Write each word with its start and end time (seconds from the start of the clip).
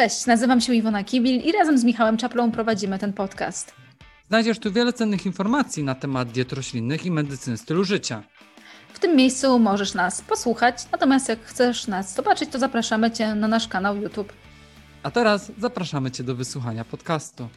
Cześć, 0.00 0.26
nazywam 0.26 0.60
się 0.60 0.74
Iwona 0.74 1.04
Kibil 1.04 1.40
i 1.40 1.52
razem 1.52 1.78
z 1.78 1.84
Michałem 1.84 2.16
Czaplą 2.16 2.50
prowadzimy 2.52 2.98
ten 2.98 3.12
podcast. 3.12 3.74
Znajdziesz 4.28 4.58
tu 4.58 4.72
wiele 4.72 4.92
cennych 4.92 5.26
informacji 5.26 5.84
na 5.84 5.94
temat 5.94 6.28
diet 6.28 6.52
roślinnych 6.52 7.06
i 7.06 7.10
medycyny 7.10 7.56
stylu 7.56 7.84
życia. 7.84 8.22
W 8.92 8.98
tym 8.98 9.16
miejscu 9.16 9.58
możesz 9.58 9.94
nas 9.94 10.22
posłuchać, 10.22 10.76
natomiast 10.92 11.28
jak 11.28 11.44
chcesz 11.44 11.86
nas 11.86 12.14
zobaczyć, 12.14 12.50
to 12.50 12.58
zapraszamy 12.58 13.10
Cię 13.10 13.34
na 13.34 13.48
nasz 13.48 13.68
kanał 13.68 13.96
YouTube. 13.96 14.32
A 15.02 15.10
teraz 15.10 15.52
zapraszamy 15.58 16.10
Cię 16.10 16.24
do 16.24 16.34
wysłuchania 16.34 16.84
podcastu. 16.84 17.48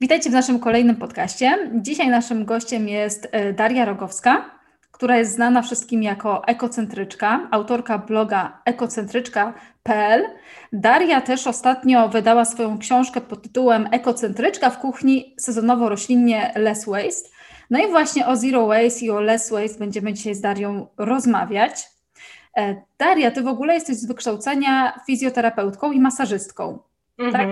Witajcie 0.00 0.30
w 0.30 0.32
naszym 0.32 0.60
kolejnym 0.60 0.96
podcaście. 0.96 1.70
Dzisiaj 1.74 2.08
naszym 2.08 2.44
gościem 2.44 2.88
jest 2.88 3.28
e, 3.32 3.52
Daria 3.52 3.84
Rogowska, 3.84 4.50
która 4.90 5.16
jest 5.16 5.34
znana 5.34 5.62
wszystkim 5.62 6.02
jako 6.02 6.46
ekocentryczka, 6.46 7.48
autorka 7.50 7.98
bloga 7.98 8.62
ekocentryczka.pl. 8.64 10.24
Daria 10.72 11.20
też 11.20 11.46
ostatnio 11.46 12.08
wydała 12.08 12.44
swoją 12.44 12.78
książkę 12.78 13.20
pod 13.20 13.42
tytułem 13.42 13.88
Ekocentryczka 13.92 14.70
w 14.70 14.78
kuchni 14.78 15.36
sezonowo-roślinnie 15.40 16.52
Less 16.56 16.86
Waste. 16.86 17.28
No 17.70 17.78
i 17.78 17.90
właśnie 17.90 18.26
o 18.26 18.36
Zero 18.36 18.66
Waste 18.66 19.04
i 19.04 19.10
o 19.10 19.20
Less 19.20 19.50
Waste 19.50 19.78
będziemy 19.78 20.12
dzisiaj 20.12 20.34
z 20.34 20.40
Darią 20.40 20.86
rozmawiać. 20.96 21.86
E, 22.56 22.82
Daria, 22.98 23.30
ty 23.30 23.42
w 23.42 23.48
ogóle 23.48 23.74
jesteś 23.74 23.96
z 23.96 24.06
wykształcenia 24.06 25.00
fizjoterapeutką 25.06 25.92
i 25.92 26.00
masażystką. 26.00 26.78
Tak? 27.32 27.48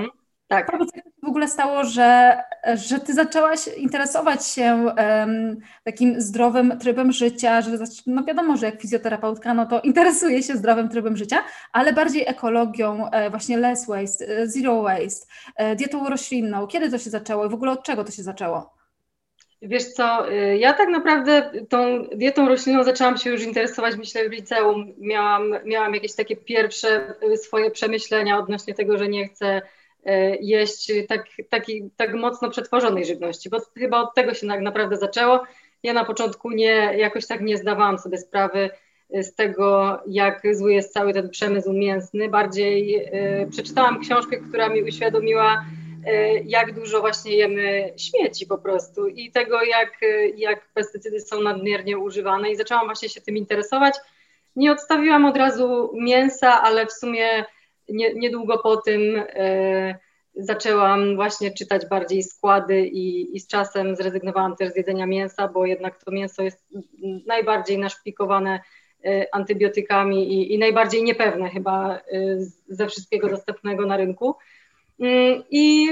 Tak. 0.49 0.71
Powiedz, 0.71 0.91
jak 0.97 1.05
w 1.23 1.29
ogóle 1.29 1.49
stało, 1.49 1.85
że, 1.85 2.39
że 2.75 3.01
ty 3.01 3.15
zaczęłaś 3.15 3.69
interesować 3.77 4.47
się 4.47 4.87
um, 4.99 5.57
takim 5.85 6.21
zdrowym 6.21 6.79
trybem 6.79 7.13
życia, 7.13 7.63
że 7.63 7.71
no 8.07 8.25
wiadomo, 8.25 8.57
że 8.57 8.67
jak 8.67 8.81
fizjoterapeutka, 8.81 9.55
no 9.55 9.67
to 9.67 9.81
interesuje 9.81 10.43
się 10.43 10.57
zdrowym 10.57 10.89
trybem 10.89 11.17
życia, 11.17 11.45
ale 11.73 11.93
bardziej 11.93 12.25
ekologią, 12.27 13.11
e, 13.11 13.31
właśnie 13.31 13.59
less 13.59 13.87
waste, 13.87 14.29
e, 14.29 14.47
zero 14.47 14.83
waste, 14.83 15.27
e, 15.57 15.77
dietą 15.77 16.09
roślinną. 16.09 16.67
Kiedy 16.67 16.91
to 16.91 16.99
się 16.99 17.11
zaczęło 17.11 17.47
i 17.47 17.49
w 17.49 17.55
ogóle 17.55 17.73
od 17.73 17.83
czego 17.83 18.05
to 18.05 18.13
się 18.13 18.23
zaczęło? 18.23 18.77
Wiesz 19.63 19.93
co, 19.93 20.31
ja 20.59 20.73
tak 20.73 20.89
naprawdę 20.89 21.51
tą 21.69 22.05
dietą 22.15 22.49
roślinną 22.49 22.85
zaczęłam 22.85 23.17
się 23.17 23.31
już 23.31 23.43
interesować, 23.43 23.97
myślę, 23.97 24.29
w 24.29 24.33
liceum. 24.33 24.93
Miałam, 24.99 25.55
miałam 25.65 25.95
jakieś 25.95 26.15
takie 26.15 26.37
pierwsze 26.37 27.15
swoje 27.37 27.71
przemyślenia 27.71 28.39
odnośnie 28.39 28.75
tego, 28.75 28.99
że 28.99 29.09
nie 29.09 29.29
chcę 29.29 29.63
jeść 30.41 30.93
tak, 31.09 31.27
taki, 31.51 31.91
tak 31.97 32.15
mocno 32.15 32.51
przetworzonej 32.51 33.05
żywności, 33.05 33.51
bo 33.51 33.59
chyba 33.79 34.01
od 34.01 34.15
tego 34.15 34.35
się 34.35 34.47
naprawdę 34.47 34.97
zaczęło. 34.97 35.43
Ja 35.83 35.93
na 35.93 36.05
początku 36.05 36.51
nie, 36.51 36.95
jakoś 36.97 37.27
tak 37.27 37.41
nie 37.41 37.59
zdawałam 37.59 37.99
sobie 37.99 38.19
sprawy 38.19 38.71
e, 39.11 39.23
z 39.23 39.35
tego, 39.35 39.99
jak 40.07 40.43
zły 40.53 40.73
jest 40.73 40.93
cały 40.93 41.13
ten 41.13 41.31
przemysł 41.31 41.73
mięsny. 41.73 42.29
Bardziej 42.29 42.97
y, 42.97 43.51
przeczytałam 43.51 44.01
książkę, 44.01 44.37
która 44.37 44.69
mi 44.69 44.83
uświadomiła, 44.83 45.65
y, 46.07 46.43
jak 46.47 46.75
dużo 46.75 47.01
właśnie 47.01 47.37
jemy 47.37 47.93
śmieci 47.97 48.47
po 48.47 48.59
prostu 48.59 49.09
i 49.09 49.31
tego, 49.31 49.63
jak, 49.63 50.01
jak 50.37 50.69
pestycydy 50.75 51.21
są 51.21 51.41
nadmiernie 51.41 51.99
używane 51.99 52.51
i 52.51 52.57
zaczęłam 52.57 52.87
właśnie 52.87 53.09
się 53.09 53.21
tym 53.21 53.37
interesować. 53.37 53.95
Nie 54.57 54.73
odstawiłam 54.73 55.25
od 55.25 55.37
razu 55.37 55.91
mięsa, 55.95 56.63
ale 56.63 56.87
w 56.87 56.93
sumie 56.93 57.45
nie, 57.89 58.15
niedługo 58.15 58.59
po 58.59 58.77
tym 58.77 59.23
e, 59.29 59.99
zaczęłam 60.37 61.17
właśnie 61.17 61.51
czytać 61.51 61.87
bardziej 61.87 62.23
składy 62.23 62.87
i, 62.87 63.37
i 63.37 63.41
z 63.41 63.47
czasem 63.47 63.97
zrezygnowałam 63.97 64.57
też 64.57 64.73
z 64.73 64.77
jedzenia 64.77 65.07
mięsa, 65.07 65.49
bo 65.49 65.67
jednak 65.67 66.05
to 66.05 66.11
mięso 66.11 66.43
jest 66.43 66.67
najbardziej 67.27 67.79
naszpikowane 67.79 68.61
e, 69.05 69.27
antybiotykami 69.33 70.33
i, 70.33 70.55
i 70.55 70.59
najbardziej 70.59 71.03
niepewne 71.03 71.51
chyba 71.51 71.97
e, 71.97 72.01
ze 72.69 72.87
wszystkiego 72.87 73.29
dostępnego 73.29 73.87
na 73.87 73.97
rynku. 73.97 74.35
Mm, 75.01 75.43
I 75.51 75.89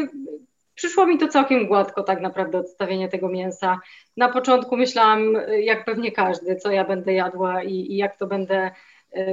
przyszło 0.74 1.06
mi 1.06 1.18
to 1.18 1.28
całkiem 1.28 1.66
gładko, 1.66 2.02
tak 2.02 2.20
naprawdę, 2.20 2.58
odstawienie 2.58 3.08
tego 3.08 3.28
mięsa. 3.28 3.80
Na 4.16 4.28
początku 4.28 4.76
myślałam, 4.76 5.36
jak 5.60 5.84
pewnie 5.84 6.12
każdy, 6.12 6.56
co 6.56 6.70
ja 6.70 6.84
będę 6.84 7.12
jadła 7.12 7.62
i, 7.62 7.72
i 7.72 7.96
jak 7.96 8.16
to 8.18 8.26
będę 8.26 8.70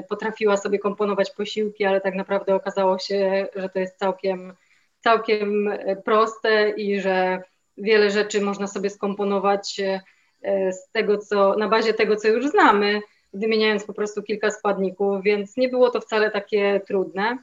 potrafiła 0.09 0.57
sobie 0.57 0.79
komponować 0.79 1.31
posiłki, 1.31 1.85
ale 1.85 2.01
tak 2.01 2.15
naprawdę 2.15 2.55
okazało 2.55 2.99
się, 2.99 3.47
że 3.55 3.69
to 3.69 3.79
jest 3.79 3.97
całkiem, 3.97 4.53
całkiem 4.99 5.67
e, 5.67 5.95
proste 5.95 6.69
i 6.69 7.01
że 7.01 7.43
wiele 7.77 8.11
rzeczy 8.11 8.41
można 8.41 8.67
sobie 8.67 8.89
skomponować 8.89 9.79
e, 9.79 10.73
z 10.73 10.91
tego, 10.91 11.17
co, 11.17 11.55
na 11.55 11.67
bazie 11.67 11.93
tego, 11.93 12.15
co 12.15 12.27
już 12.27 12.47
znamy, 12.47 13.01
wymieniając 13.33 13.83
po 13.83 13.93
prostu 13.93 14.23
kilka 14.23 14.51
składników, 14.51 15.23
więc 15.23 15.57
nie 15.57 15.69
było 15.69 15.89
to 15.89 16.01
wcale 16.01 16.31
takie 16.31 16.81
trudne. 16.87 17.37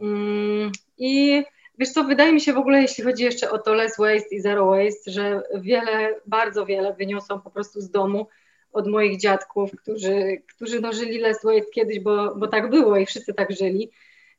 Mm, 0.00 0.72
I 0.98 1.42
wiesz 1.78 1.92
co, 1.92 2.04
wydaje 2.04 2.32
mi 2.32 2.40
się 2.40 2.52
w 2.52 2.58
ogóle, 2.58 2.82
jeśli 2.82 3.04
chodzi 3.04 3.24
jeszcze 3.24 3.50
o 3.50 3.58
to 3.58 3.74
less 3.74 3.98
waste 3.98 4.34
i 4.34 4.40
zero 4.40 4.66
waste, 4.66 5.10
że 5.10 5.42
wiele, 5.54 6.14
bardzo 6.26 6.66
wiele 6.66 6.92
wyniosłam 6.92 7.42
po 7.42 7.50
prostu 7.50 7.80
z 7.80 7.90
domu, 7.90 8.26
od 8.74 8.88
moich 8.88 9.20
dziadków, 9.20 9.70
którzy, 9.82 10.42
którzy 10.56 10.80
no, 10.80 10.92
żyli 10.92 11.18
less 11.18 11.44
waste 11.44 11.70
kiedyś, 11.70 12.00
bo, 12.00 12.34
bo 12.34 12.46
tak 12.46 12.70
było 12.70 12.96
i 12.96 13.06
wszyscy 13.06 13.34
tak 13.34 13.52
żyli. 13.52 13.90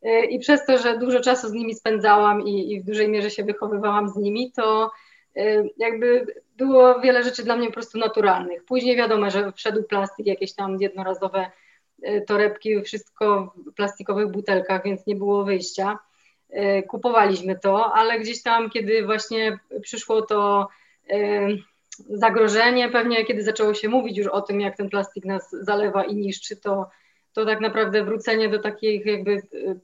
E, 0.02 0.26
I 0.26 0.40
przez 0.40 0.66
to, 0.66 0.78
że 0.78 0.98
dużo 0.98 1.20
czasu 1.20 1.48
z 1.48 1.54
nimi 1.54 1.76
spędzałam 1.76 2.48
i, 2.48 2.74
i 2.74 2.82
w 2.82 2.86
dużej 2.86 3.10
mierze 3.10 3.32
się 3.32 3.44
wychowywałam 3.44 4.10
z 4.10 4.16
nimi, 4.16 4.52
to 4.52 4.92
e, 5.36 5.64
jakby 5.78 6.26
było 6.58 7.00
wiele 7.00 7.24
rzeczy 7.24 7.44
dla 7.44 7.56
mnie 7.56 7.68
po 7.68 7.74
prostu 7.74 7.98
naturalnych. 7.98 8.66
Później 8.66 8.96
wiadomo, 8.96 9.30
że 9.30 9.52
wszedł 9.52 9.84
plastik, 9.84 10.26
jakieś 10.26 10.54
tam 10.54 10.82
jednorazowe 10.82 11.52
e, 12.02 12.22
torebki, 12.22 12.82
wszystko 12.82 13.54
w 13.58 13.74
plastikowych 13.74 14.28
butelkach, 14.28 14.84
więc 14.84 15.08
nie 15.08 15.16
było 15.16 15.44
wyjścia. 15.44 16.00
Kupowaliśmy 16.88 17.60
to, 17.60 17.94
ale 17.94 18.20
gdzieś 18.20 18.44
tam, 18.44 18.70
kiedy 18.70 19.06
właśnie 19.06 19.60
przyszło 19.82 20.22
to 20.22 20.68
zagrożenie 21.98 22.90
pewnie, 22.90 23.26
kiedy 23.26 23.44
zaczęło 23.44 23.74
się 23.74 23.90
mówić 23.90 24.18
już 24.18 24.28
o 24.28 24.42
tym, 24.42 24.62
jak 24.62 24.78
ten 24.78 24.90
plastik 24.90 25.26
nas 25.26 25.52
zalewa 25.52 26.04
i 26.04 26.16
niszczy, 26.16 26.56
to, 26.56 26.90
to 27.34 27.46
tak 27.46 27.62
naprawdę 27.62 28.04
wrócenie 28.04 28.50
do 28.50 28.60
takich 28.60 29.06
jakby 29.06 29.32
y, 29.32 29.80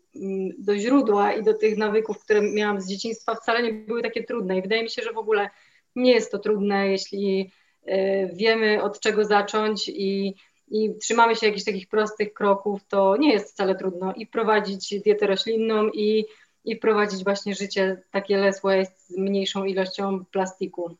do 0.57 0.77
źródła 0.77 1.33
i 1.33 1.43
do 1.43 1.53
tych 1.53 1.77
nawyków, 1.77 2.23
które 2.23 2.41
miałam 2.41 2.81
z 2.81 2.89
dzieciństwa 2.89 3.35
wcale 3.35 3.63
nie 3.63 3.73
były 3.73 4.01
takie 4.01 4.23
trudne 4.23 4.57
i 4.57 4.61
wydaje 4.61 4.83
mi 4.83 4.89
się, 4.89 5.01
że 5.01 5.13
w 5.13 5.17
ogóle 5.17 5.49
nie 5.95 6.11
jest 6.11 6.31
to 6.31 6.39
trudne, 6.39 6.91
jeśli 6.91 7.51
y, 7.87 8.29
wiemy 8.33 8.83
od 8.83 8.99
czego 8.99 9.25
zacząć 9.25 9.89
i, 9.89 10.35
i 10.67 10.95
trzymamy 11.01 11.35
się 11.35 11.47
jakichś 11.47 11.65
takich 11.65 11.87
prostych 11.87 12.33
kroków, 12.33 12.81
to 12.87 13.17
nie 13.17 13.33
jest 13.33 13.53
wcale 13.53 13.75
trudno 13.75 14.13
i 14.13 14.25
wprowadzić 14.25 15.01
dietę 15.03 15.27
roślinną 15.27 15.87
i, 15.87 16.25
i 16.65 16.75
wprowadzić 16.75 17.23
właśnie 17.23 17.55
życie 17.55 18.01
takie 18.11 18.37
less 18.37 18.61
waste 18.61 18.95
z 18.97 19.17
mniejszą 19.17 19.63
ilością 19.63 20.25
plastiku. 20.25 20.97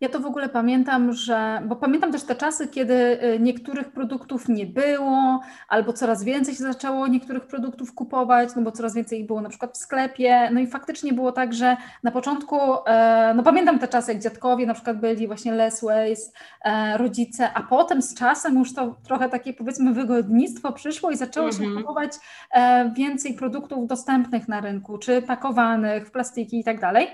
Ja 0.00 0.08
to 0.08 0.20
w 0.20 0.26
ogóle 0.26 0.48
pamiętam, 0.48 1.12
że, 1.12 1.62
bo 1.66 1.76
pamiętam 1.76 2.12
też 2.12 2.22
te 2.22 2.34
czasy, 2.34 2.68
kiedy 2.68 2.94
y, 2.94 3.40
niektórych 3.40 3.92
produktów 3.92 4.48
nie 4.48 4.66
było, 4.66 5.40
albo 5.68 5.92
coraz 5.92 6.24
więcej 6.24 6.54
się 6.54 6.62
zaczęło 6.62 7.06
niektórych 7.06 7.46
produktów 7.46 7.94
kupować, 7.94 8.48
no 8.56 8.62
bo 8.62 8.72
coraz 8.72 8.94
więcej 8.94 9.20
ich 9.20 9.26
było 9.26 9.40
na 9.40 9.48
przykład 9.48 9.74
w 9.74 9.76
sklepie. 9.76 10.50
No 10.52 10.60
i 10.60 10.66
faktycznie 10.66 11.12
było 11.12 11.32
tak, 11.32 11.54
że 11.54 11.76
na 12.02 12.10
początku, 12.10 12.56
e, 12.86 13.32
no 13.36 13.42
pamiętam 13.42 13.78
te 13.78 13.88
czasy, 13.88 14.12
jak 14.12 14.22
dziadkowie 14.22 14.66
na 14.66 14.74
przykład 14.74 15.00
byli 15.00 15.26
właśnie 15.26 15.52
less 15.52 15.84
waste, 15.84 16.38
e, 16.64 16.98
rodzice, 16.98 17.52
a 17.54 17.62
potem 17.62 18.02
z 18.02 18.14
czasem 18.14 18.58
już 18.58 18.74
to 18.74 18.96
trochę 19.04 19.28
takie 19.28 19.52
powiedzmy 19.52 19.92
wygodnictwo 19.92 20.72
przyszło 20.72 21.10
i 21.10 21.16
zaczęło 21.16 21.52
się 21.52 21.64
mhm. 21.64 21.76
kupować 21.76 22.12
e, 22.52 22.92
więcej 22.96 23.34
produktów 23.34 23.86
dostępnych 23.86 24.48
na 24.48 24.60
rynku, 24.60 24.98
czy 24.98 25.22
pakowanych 25.22 26.06
w 26.06 26.10
plastiki 26.10 26.60
i 26.60 26.64
tak 26.64 26.80
dalej 26.80 27.08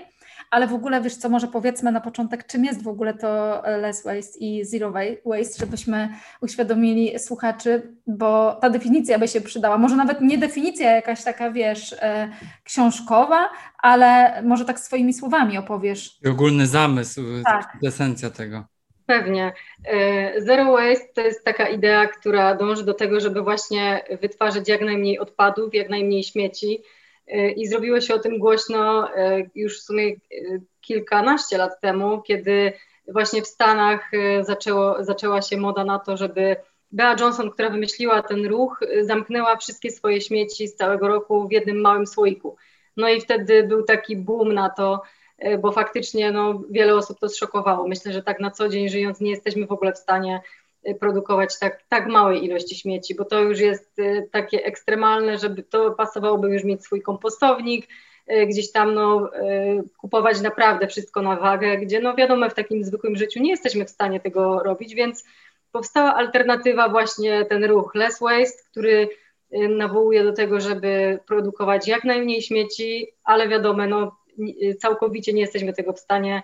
ale 0.51 0.67
w 0.67 0.73
ogóle 0.73 1.01
wiesz 1.01 1.15
co, 1.15 1.29
może 1.29 1.47
powiedzmy 1.47 1.91
na 1.91 2.01
początek, 2.01 2.47
czym 2.47 2.65
jest 2.65 2.83
w 2.83 2.87
ogóle 2.87 3.13
to 3.13 3.65
e, 3.67 3.77
less 3.77 4.03
waste 4.03 4.39
i 4.39 4.65
zero 4.65 4.93
waste, 5.25 5.59
żebyśmy 5.59 6.09
uświadomili 6.41 7.19
słuchaczy, 7.19 7.93
bo 8.07 8.57
ta 8.61 8.69
definicja 8.69 9.19
by 9.19 9.27
się 9.27 9.41
przydała. 9.41 9.77
Może 9.77 9.95
nawet 9.95 10.21
nie 10.21 10.37
definicja 10.37 10.91
jakaś 10.91 11.23
taka, 11.23 11.51
wiesz, 11.51 11.95
e, 11.99 12.29
książkowa, 12.63 13.49
ale 13.77 14.41
może 14.43 14.65
tak 14.65 14.79
swoimi 14.79 15.13
słowami 15.13 15.57
opowiesz. 15.57 16.19
Ogólny 16.29 16.67
zamysł, 16.67 17.21
tak. 17.45 17.77
esencja 17.87 18.29
tego. 18.29 18.65
Pewnie. 19.05 19.53
E, 19.85 20.41
zero 20.41 20.71
waste 20.71 21.07
to 21.15 21.21
jest 21.21 21.45
taka 21.45 21.67
idea, 21.67 22.07
która 22.07 22.55
dąży 22.55 22.85
do 22.85 22.93
tego, 22.93 23.19
żeby 23.19 23.41
właśnie 23.41 24.03
wytwarzać 24.21 24.69
jak 24.69 24.81
najmniej 24.81 25.19
odpadów, 25.19 25.73
jak 25.73 25.89
najmniej 25.89 26.23
śmieci, 26.23 26.81
i 27.55 27.67
zrobiło 27.67 28.01
się 28.01 28.13
o 28.13 28.19
tym 28.19 28.39
głośno 28.39 29.13
e, 29.15 29.43
już 29.55 29.79
w 29.79 29.83
sumie 29.83 30.07
e, 30.07 30.15
kilkanaście 30.81 31.57
lat 31.57 31.81
temu, 31.81 32.21
kiedy 32.21 32.73
właśnie 33.07 33.41
w 33.41 33.47
Stanach 33.47 34.13
e, 34.13 34.43
zaczęło, 34.43 35.03
zaczęła 35.03 35.41
się 35.41 35.57
moda 35.57 35.83
na 35.83 35.99
to, 35.99 36.17
żeby 36.17 36.55
Bea 36.91 37.15
Johnson, 37.19 37.51
która 37.51 37.69
wymyśliła 37.69 38.23
ten 38.23 38.45
ruch, 38.45 38.79
zamknęła 39.01 39.57
wszystkie 39.57 39.91
swoje 39.91 40.21
śmieci 40.21 40.67
z 40.67 40.75
całego 40.75 41.07
roku 41.07 41.47
w 41.47 41.51
jednym 41.51 41.81
małym 41.81 42.07
słoiku. 42.07 42.55
No 42.97 43.09
i 43.09 43.21
wtedy 43.21 43.63
był 43.63 43.83
taki 43.83 44.17
boom 44.17 44.53
na 44.53 44.69
to, 44.69 45.01
bo 45.59 45.71
faktycznie 45.71 46.31
no, 46.31 46.61
wiele 46.69 46.95
osób 46.95 47.19
to 47.19 47.29
zszokowało. 47.29 47.87
Myślę, 47.87 48.13
że 48.13 48.23
tak 48.23 48.39
na 48.39 48.51
co 48.51 48.69
dzień 48.69 48.89
żyjąc 48.89 49.19
nie 49.19 49.31
jesteśmy 49.31 49.67
w 49.67 49.71
ogóle 49.71 49.93
w 49.93 49.97
stanie 49.97 50.41
produkować 50.99 51.59
tak, 51.59 51.83
tak 51.89 52.07
małej 52.07 52.45
ilości 52.45 52.75
śmieci, 52.75 53.15
bo 53.15 53.25
to 53.25 53.41
już 53.41 53.59
jest 53.59 53.97
takie 54.31 54.63
ekstremalne, 54.63 55.37
żeby 55.37 55.63
to 55.63 55.91
pasowałoby 55.91 56.49
już 56.49 56.63
mieć 56.63 56.83
swój 56.83 57.01
kompostownik, 57.01 57.87
gdzieś 58.47 58.71
tam 58.71 58.93
no, 58.93 59.29
kupować 59.97 60.41
naprawdę 60.41 60.87
wszystko 60.87 61.21
na 61.21 61.35
wagę, 61.35 61.77
gdzie 61.77 61.99
no 61.99 62.15
wiadomo 62.15 62.49
w 62.49 62.53
takim 62.53 62.83
zwykłym 62.83 63.15
życiu 63.15 63.39
nie 63.39 63.51
jesteśmy 63.51 63.85
w 63.85 63.89
stanie 63.89 64.19
tego 64.19 64.59
robić, 64.59 64.95
więc 64.95 65.23
powstała 65.75 66.15
alternatywa 66.15 66.89
właśnie 66.89 67.45
ten 67.45 67.63
ruch 67.63 67.95
Less 67.95 68.19
Waste, 68.19 68.63
który 68.71 69.09
y, 69.53 69.67
nawołuje 69.67 70.23
do 70.23 70.33
tego, 70.33 70.59
żeby 70.59 71.19
produkować 71.27 71.87
jak 71.87 72.03
najmniej 72.03 72.41
śmieci, 72.41 73.07
ale 73.23 73.47
wiadomo, 73.47 73.87
no, 73.87 74.17
całkowicie 74.81 75.33
nie 75.33 75.41
jesteśmy 75.41 75.73
tego 75.73 75.93
w 75.93 75.99
stanie 75.99 76.41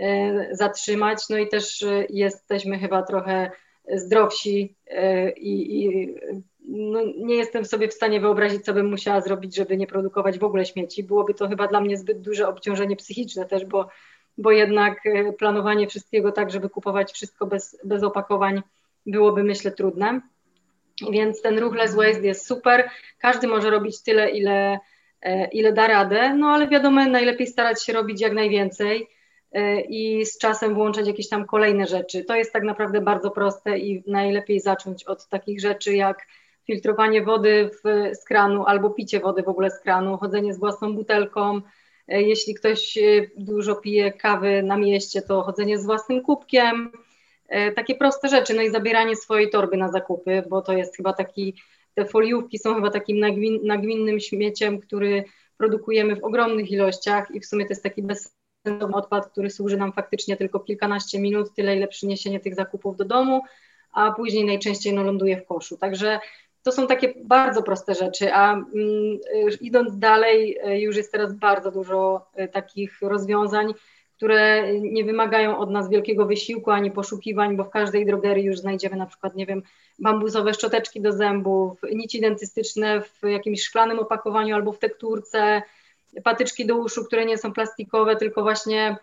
y, 0.00 0.48
zatrzymać, 0.52 1.18
no 1.30 1.38
i 1.38 1.48
też 1.48 1.82
y, 1.82 2.06
jesteśmy 2.10 2.78
chyba 2.78 3.02
trochę 3.02 3.50
zdrowsi 3.94 4.74
i, 5.36 5.84
i 5.84 6.14
no, 6.68 7.00
nie 7.18 7.34
jestem 7.34 7.64
sobie 7.64 7.88
w 7.88 7.94
stanie 7.94 8.20
wyobrazić, 8.20 8.64
co 8.64 8.74
bym 8.74 8.90
musiała 8.90 9.20
zrobić, 9.20 9.56
żeby 9.56 9.76
nie 9.76 9.86
produkować 9.86 10.38
w 10.38 10.44
ogóle 10.44 10.64
śmieci. 10.64 11.04
Byłoby 11.04 11.34
to 11.34 11.48
chyba 11.48 11.66
dla 11.66 11.80
mnie 11.80 11.96
zbyt 11.96 12.20
duże 12.20 12.48
obciążenie 12.48 12.96
psychiczne 12.96 13.44
też, 13.44 13.64
bo 13.64 13.88
bo 14.38 14.50
jednak 14.50 15.06
e, 15.06 15.32
planowanie 15.32 15.86
wszystkiego 15.86 16.32
tak, 16.32 16.50
żeby 16.50 16.68
kupować 16.68 17.12
wszystko 17.12 17.46
bez, 17.46 17.80
bez 17.84 18.02
opakowań 18.02 18.62
byłoby 19.06 19.44
myślę 19.44 19.70
trudne. 19.70 20.20
Więc 21.10 21.42
ten 21.42 21.58
ruch 21.58 21.74
Less 21.74 21.94
Waste 21.94 22.26
jest 22.26 22.46
super. 22.46 22.90
Każdy 23.18 23.48
może 23.48 23.70
robić 23.70 24.02
tyle, 24.02 24.30
ile, 24.30 24.78
e, 25.22 25.48
ile 25.48 25.72
da 25.72 25.86
radę, 25.86 26.34
no 26.34 26.48
ale 26.48 26.68
wiadomo, 26.68 27.04
najlepiej 27.04 27.46
starać 27.46 27.84
się 27.84 27.92
robić 27.92 28.20
jak 28.20 28.32
najwięcej 28.32 29.02
e, 29.02 29.06
i 29.88 30.26
z 30.26 30.38
czasem 30.38 30.74
włączać 30.74 31.06
jakieś 31.06 31.28
tam 31.28 31.46
kolejne 31.46 31.86
rzeczy. 31.86 32.24
To 32.24 32.36
jest 32.36 32.52
tak 32.52 32.62
naprawdę 32.62 33.00
bardzo 33.00 33.30
proste 33.30 33.78
i 33.78 34.04
najlepiej 34.06 34.60
zacząć 34.60 35.04
od 35.04 35.28
takich 35.28 35.60
rzeczy 35.60 35.94
jak 35.94 36.26
filtrowanie 36.66 37.22
wody 37.22 37.70
w, 37.84 38.14
z 38.16 38.24
kranu 38.24 38.64
albo 38.64 38.90
picie 38.90 39.20
wody 39.20 39.42
w 39.42 39.48
ogóle 39.48 39.70
z 39.70 39.80
kranu, 39.80 40.16
chodzenie 40.16 40.54
z 40.54 40.58
własną 40.58 40.94
butelką, 40.94 41.60
E, 42.10 42.22
jeśli 42.22 42.54
ktoś 42.54 42.98
e, 42.98 43.02
dużo 43.36 43.76
pije 43.76 44.12
kawy 44.12 44.62
na 44.62 44.76
mieście, 44.76 45.22
to 45.22 45.42
chodzenie 45.42 45.78
z 45.78 45.86
własnym 45.86 46.22
kubkiem, 46.22 46.92
takie 47.76 47.94
proste 47.94 48.28
rzeczy, 48.28 48.54
no 48.54 48.62
i 48.62 48.70
zabieranie 48.70 49.16
swojej 49.16 49.50
torby 49.50 49.76
na 49.76 49.92
zakupy, 49.92 50.42
bo 50.50 50.62
to 50.62 50.72
jest 50.72 50.96
chyba 50.96 51.12
taki, 51.12 51.54
te 51.94 52.04
foliówki 52.04 52.58
są 52.58 52.74
chyba 52.74 52.90
takim 52.90 53.18
nagmin, 53.18 53.60
nagminnym 53.62 54.20
śmieciem, 54.20 54.80
który 54.80 55.24
produkujemy 55.56 56.16
w 56.16 56.24
ogromnych 56.24 56.70
ilościach 56.70 57.30
i 57.34 57.40
w 57.40 57.46
sumie 57.46 57.64
to 57.64 57.72
jest 57.72 57.82
taki 57.82 58.02
bezsensowny 58.02 58.39
odpad, 58.92 59.26
który 59.26 59.50
służy 59.50 59.76
nam 59.76 59.92
faktycznie 59.92 60.36
tylko 60.36 60.60
kilkanaście 60.60 61.20
minut, 61.20 61.54
tyle 61.54 61.76
ile 61.76 61.88
przyniesienie 61.88 62.40
tych 62.40 62.54
zakupów 62.54 62.96
do 62.96 63.04
domu, 63.04 63.42
a 63.92 64.12
później 64.12 64.44
najczęściej 64.44 64.94
no, 64.94 65.02
ląduje 65.02 65.36
w 65.36 65.46
koszu. 65.46 65.76
Także 65.76 66.20
to 66.62 66.72
są 66.72 66.86
takie 66.86 67.14
bardzo 67.24 67.62
proste 67.62 67.94
rzeczy, 67.94 68.32
a 68.32 68.52
mm, 68.52 68.66
y, 69.34 69.58
idąc 69.60 69.98
dalej, 69.98 70.58
y, 70.68 70.80
już 70.80 70.96
jest 70.96 71.12
teraz 71.12 71.34
bardzo 71.34 71.70
dużo 71.70 72.26
y, 72.40 72.48
takich 72.48 73.02
rozwiązań, 73.02 73.74
które 74.16 74.72
nie 74.80 75.04
wymagają 75.04 75.58
od 75.58 75.70
nas 75.70 75.90
wielkiego 75.90 76.26
wysiłku 76.26 76.70
ani 76.70 76.90
poszukiwań, 76.90 77.56
bo 77.56 77.64
w 77.64 77.70
każdej 77.70 78.06
drogerii 78.06 78.44
już 78.44 78.58
znajdziemy 78.58 78.96
na 78.96 79.06
przykład, 79.06 79.34
nie 79.34 79.46
wiem, 79.46 79.62
bambusowe 79.98 80.54
szczoteczki 80.54 81.00
do 81.00 81.12
zębów, 81.12 81.78
nici 81.92 82.20
dentystyczne 82.20 83.00
w 83.02 83.28
jakimś 83.28 83.62
szklanym 83.62 83.98
opakowaniu 83.98 84.54
albo 84.54 84.72
w 84.72 84.78
tekturce, 84.78 85.62
patyczki 86.24 86.66
do 86.66 86.76
uszu, 86.76 87.04
które 87.04 87.26
nie 87.26 87.38
są 87.38 87.52
plastikowe, 87.52 88.16
tylko 88.16 88.42
właśnie 88.42 88.96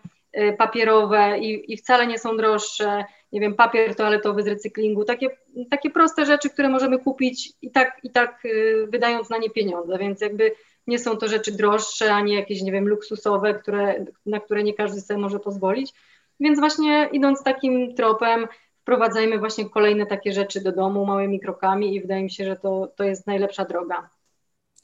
papierowe 0.58 1.38
i, 1.38 1.72
i 1.72 1.76
wcale 1.76 2.06
nie 2.06 2.18
są 2.18 2.36
droższe. 2.36 3.04
Nie 3.32 3.40
wiem, 3.40 3.54
papier 3.54 3.94
toaletowy 3.94 4.42
z 4.42 4.46
recyklingu, 4.46 5.04
takie, 5.04 5.30
takie 5.70 5.90
proste 5.90 6.26
rzeczy, 6.26 6.50
które 6.50 6.68
możemy 6.68 6.98
kupić 6.98 7.52
i 7.62 7.70
tak, 7.70 8.00
i 8.02 8.10
tak 8.10 8.44
y, 8.44 8.86
wydając 8.92 9.30
na 9.30 9.38
nie 9.38 9.50
pieniądze, 9.50 9.98
więc 9.98 10.20
jakby 10.20 10.52
nie 10.86 10.98
są 10.98 11.16
to 11.16 11.28
rzeczy 11.28 11.52
droższe, 11.52 12.12
ani 12.14 12.34
jakieś, 12.34 12.62
nie 12.62 12.72
wiem, 12.72 12.88
luksusowe, 12.88 13.54
które, 13.54 14.04
na 14.26 14.40
które 14.40 14.62
nie 14.62 14.74
każdy 14.74 15.00
sobie 15.00 15.20
może 15.20 15.40
pozwolić, 15.40 15.92
więc 16.40 16.58
właśnie 16.60 17.08
idąc 17.12 17.42
takim 17.42 17.94
tropem, 17.94 18.46
wprowadzajmy 18.80 19.38
właśnie 19.38 19.70
kolejne 19.70 20.06
takie 20.06 20.32
rzeczy 20.32 20.60
do 20.60 20.72
domu 20.72 21.06
małymi 21.06 21.40
krokami 21.40 21.94
i 21.94 22.00
wydaje 22.00 22.22
mi 22.22 22.30
się, 22.30 22.44
że 22.44 22.56
to, 22.56 22.92
to 22.96 23.04
jest 23.04 23.26
najlepsza 23.26 23.64
droga. 23.64 24.10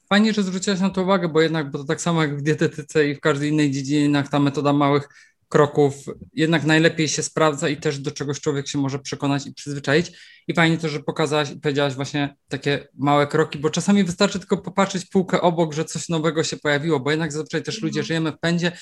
Fajnie, 0.09 0.33
że 0.33 0.43
zwróciłaś 0.43 0.81
na 0.81 0.91
to 0.91 1.03
uwagę, 1.03 1.29
bo 1.29 1.41
jednak, 1.41 1.71
bo 1.71 1.79
to 1.79 1.85
tak 1.85 2.01
samo 2.01 2.23
jak 2.23 2.39
w 2.39 2.43
dietetyce 2.43 3.09
i 3.09 3.15
w 3.15 3.21
każdej 3.21 3.51
innej 3.51 3.71
dziedzinie, 3.71 4.23
ta 4.31 4.41
metoda 4.41 4.73
małych 4.73 5.09
kroków 5.49 5.95
jednak 6.33 6.65
najlepiej 6.65 7.09
się 7.09 7.23
sprawdza 7.23 7.69
i 7.69 7.77
też 7.77 7.99
do 7.99 8.11
czegoś 8.11 8.41
człowiek 8.41 8.69
się 8.69 8.79
może 8.79 8.99
przekonać 8.99 9.47
i 9.47 9.55
przyzwyczaić. 9.55 10.13
I 10.49 10.55
fajnie 10.55 10.79
to, 10.79 10.89
że 10.89 11.01
pokazałaś 11.01 11.51
i 11.51 11.61
powiedziałaś 11.61 11.95
właśnie 11.95 12.37
takie 12.49 12.89
małe 12.95 13.27
kroki, 13.27 13.59
bo 13.59 13.71
czasami 13.71 14.05
wystarczy 14.05 14.39
tylko 14.39 14.57
popatrzeć 14.57 15.07
półkę 15.07 15.41
obok, 15.41 15.75
że 15.75 15.85
coś 15.85 16.09
nowego 16.09 16.45
się 16.45 16.57
pojawiło, 16.57 17.01
bo 17.01 17.11
jednak 17.11 17.33
zazwyczaj 17.33 17.63
też 17.63 17.83
ludzie 17.83 18.01
mhm. 18.01 18.07
żyjemy 18.07 18.33
w 18.33 18.39
pędzie 18.39 18.73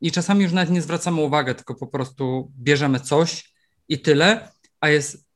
i 0.00 0.12
czasami 0.12 0.42
już 0.42 0.52
nawet 0.52 0.70
nie 0.70 0.82
zwracamy 0.82 1.20
uwagi, 1.20 1.54
tylko 1.54 1.74
po 1.74 1.86
prostu 1.86 2.52
bierzemy 2.58 3.00
coś 3.00 3.54
i 3.88 3.98
tyle, 3.98 4.48
a 4.80 4.88
jest 4.88 5.26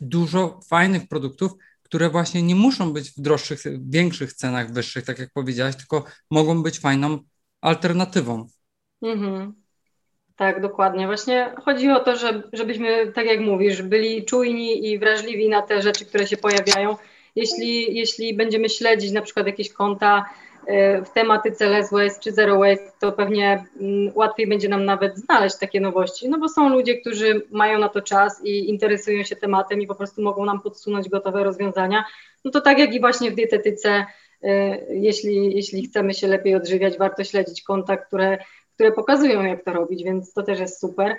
dużo 0.00 0.60
fajnych 0.68 1.08
produktów, 1.08 1.52
które 1.84 2.10
właśnie 2.10 2.42
nie 2.42 2.54
muszą 2.54 2.92
być 2.92 3.10
w 3.10 3.20
droższych, 3.20 3.62
większych 3.90 4.32
cenach, 4.32 4.72
wyższych, 4.72 5.04
tak 5.04 5.18
jak 5.18 5.30
powiedziałaś, 5.32 5.76
tylko 5.76 6.04
mogą 6.30 6.62
być 6.62 6.80
fajną 6.80 7.18
alternatywą. 7.60 8.46
Mhm. 9.02 9.54
Tak, 10.36 10.62
dokładnie. 10.62 11.06
Właśnie 11.06 11.54
chodzi 11.64 11.90
o 11.90 12.00
to, 12.00 12.16
że, 12.16 12.42
żebyśmy, 12.52 13.12
tak 13.12 13.26
jak 13.26 13.40
mówisz, 13.40 13.82
byli 13.82 14.24
czujni 14.24 14.90
i 14.90 14.98
wrażliwi 14.98 15.48
na 15.48 15.62
te 15.62 15.82
rzeczy, 15.82 16.06
które 16.06 16.26
się 16.26 16.36
pojawiają. 16.36 16.96
Jeśli, 17.36 17.96
jeśli 17.96 18.36
będziemy 18.36 18.68
śledzić 18.68 19.12
na 19.12 19.22
przykład 19.22 19.46
jakieś 19.46 19.72
konta 19.72 20.24
w 21.04 21.10
tematyce 21.14 21.66
less 21.68 21.90
waste 21.90 22.20
czy 22.20 22.32
zero 22.32 22.58
waste, 22.58 22.92
to 23.00 23.12
pewnie 23.12 23.64
mm, 23.80 24.12
łatwiej 24.14 24.46
będzie 24.46 24.68
nam 24.68 24.84
nawet 24.84 25.18
znaleźć 25.18 25.58
takie 25.58 25.80
nowości, 25.80 26.28
no 26.28 26.38
bo 26.38 26.48
są 26.48 26.68
ludzie, 26.68 27.00
którzy 27.00 27.42
mają 27.50 27.78
na 27.78 27.88
to 27.88 28.02
czas 28.02 28.44
i 28.44 28.68
interesują 28.68 29.22
się 29.22 29.36
tematem 29.36 29.80
i 29.80 29.86
po 29.86 29.94
prostu 29.94 30.22
mogą 30.22 30.44
nam 30.44 30.60
podsunąć 30.60 31.08
gotowe 31.08 31.44
rozwiązania. 31.44 32.04
No 32.44 32.50
to 32.50 32.60
tak 32.60 32.78
jak 32.78 32.94
i 32.94 33.00
właśnie 33.00 33.30
w 33.30 33.34
dietetyce, 33.34 34.06
e, 34.42 34.78
jeśli, 34.94 35.56
jeśli 35.56 35.82
chcemy 35.86 36.14
się 36.14 36.26
lepiej 36.26 36.54
odżywiać, 36.54 36.98
warto 36.98 37.24
śledzić 37.24 37.62
konta, 37.62 37.96
które 37.96 38.38
które 38.74 38.92
pokazują, 38.92 39.42
jak 39.42 39.64
to 39.64 39.72
robić, 39.72 40.04
więc 40.04 40.32
to 40.32 40.42
też 40.42 40.60
jest 40.60 40.80
super. 40.80 41.16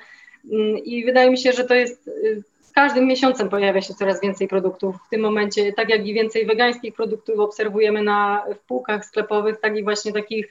Mm, 0.52 0.78
I 0.78 1.06
wydaje 1.06 1.30
mi 1.30 1.38
się, 1.38 1.52
że 1.52 1.64
to 1.64 1.76
jest 1.76 2.08
y, 2.08 2.44
każdym 2.75 3.07
miesiącem 3.07 3.50
pojawia 3.50 3.82
się 3.82 3.94
coraz 3.94 4.22
więcej 4.22 4.48
produktów. 4.48 4.96
W 5.08 5.10
tym 5.10 5.22
momencie, 5.22 5.74
tak 5.74 5.89
jak 5.89 6.08
i 6.08 6.13
więcej 6.13 6.46
wegańskich 6.46 6.94
produktów 6.94 7.39
obserwujemy 7.39 8.03
na, 8.03 8.46
w 8.55 8.60
półkach 8.60 9.05
sklepowych, 9.05 9.60
tak 9.60 9.77
i 9.77 9.84
właśnie 9.84 10.13
takich 10.13 10.50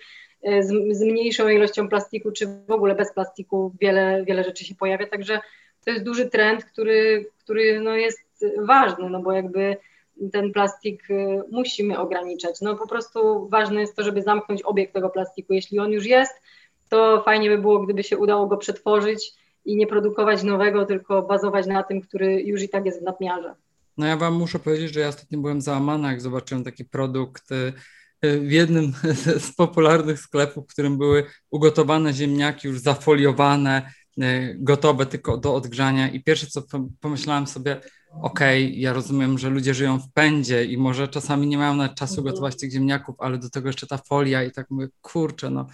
y, 0.48 0.62
z, 0.62 0.96
z 0.96 1.02
mniejszą 1.02 1.48
ilością 1.48 1.88
plastiku, 1.88 2.32
czy 2.32 2.46
w 2.46 2.70
ogóle 2.70 2.94
bez 2.94 3.14
plastiku 3.14 3.72
wiele, 3.80 4.24
wiele 4.24 4.44
rzeczy 4.44 4.64
się 4.64 4.74
pojawia. 4.74 5.06
Także 5.06 5.40
to 5.84 5.90
jest 5.90 6.04
duży 6.04 6.30
trend, 6.30 6.64
który, 6.64 7.30
który 7.38 7.80
no 7.80 7.96
jest 7.96 8.44
ważny, 8.58 9.10
no 9.10 9.22
bo 9.22 9.32
jakby 9.32 9.76
ten 10.32 10.52
plastik 10.52 11.10
y, 11.10 11.42
musimy 11.50 11.98
ograniczać. 11.98 12.60
No 12.60 12.76
po 12.76 12.88
prostu 12.88 13.48
ważne 13.48 13.80
jest 13.80 13.96
to, 13.96 14.02
żeby 14.02 14.22
zamknąć 14.22 14.62
obieg 14.62 14.92
tego 14.92 15.10
plastiku. 15.10 15.52
Jeśli 15.52 15.78
on 15.78 15.92
już 15.92 16.06
jest, 16.06 16.42
to 16.88 17.22
fajnie 17.22 17.50
by 17.50 17.58
było, 17.58 17.80
gdyby 17.80 18.02
się 18.02 18.18
udało 18.18 18.46
go 18.46 18.56
przetworzyć 18.56 19.43
i 19.64 19.76
nie 19.76 19.86
produkować 19.86 20.42
nowego, 20.42 20.86
tylko 20.86 21.22
bazować 21.22 21.66
na 21.66 21.82
tym, 21.82 22.00
który 22.00 22.42
już 22.42 22.62
i 22.62 22.68
tak 22.68 22.86
jest 22.86 23.00
w 23.00 23.04
nadmiarze. 23.04 23.54
No 23.96 24.06
ja 24.06 24.16
Wam 24.16 24.34
muszę 24.34 24.58
powiedzieć, 24.58 24.94
że 24.94 25.00
ja 25.00 25.08
ostatnio 25.08 25.38
byłem 25.38 25.60
załamany, 25.60 26.08
jak 26.08 26.20
zobaczyłem 26.20 26.64
taki 26.64 26.84
produkt 26.84 27.52
y, 27.52 27.72
y, 28.24 28.40
w 28.40 28.52
jednym 28.52 28.92
z 29.46 29.52
popularnych 29.52 30.20
sklepów, 30.20 30.64
w 30.64 30.72
którym 30.72 30.98
były 30.98 31.24
ugotowane 31.50 32.12
ziemniaki 32.12 32.68
już 32.68 32.80
zafoliowane, 32.80 33.92
y, 34.22 34.56
gotowe 34.58 35.06
tylko 35.06 35.36
do 35.36 35.54
odgrzania 35.54 36.08
i 36.08 36.22
pierwsze 36.22 36.46
co 36.46 36.62
pomyślałem 37.00 37.46
sobie, 37.46 37.80
okej, 38.22 38.64
okay, 38.64 38.78
ja 38.78 38.92
rozumiem, 38.92 39.38
że 39.38 39.50
ludzie 39.50 39.74
żyją 39.74 39.98
w 39.98 40.12
pędzie 40.12 40.64
i 40.64 40.78
może 40.78 41.08
czasami 41.08 41.46
nie 41.46 41.58
mają 41.58 41.74
nawet 41.74 41.94
czasu 41.94 42.14
mhm. 42.14 42.26
gotować 42.26 42.56
tych 42.56 42.72
ziemniaków, 42.72 43.16
ale 43.18 43.38
do 43.38 43.50
tego 43.50 43.68
jeszcze 43.68 43.86
ta 43.86 43.98
folia 43.98 44.44
i 44.44 44.52
tak 44.52 44.70
mówię, 44.70 44.88
kurczę, 45.00 45.50
no 45.50 45.66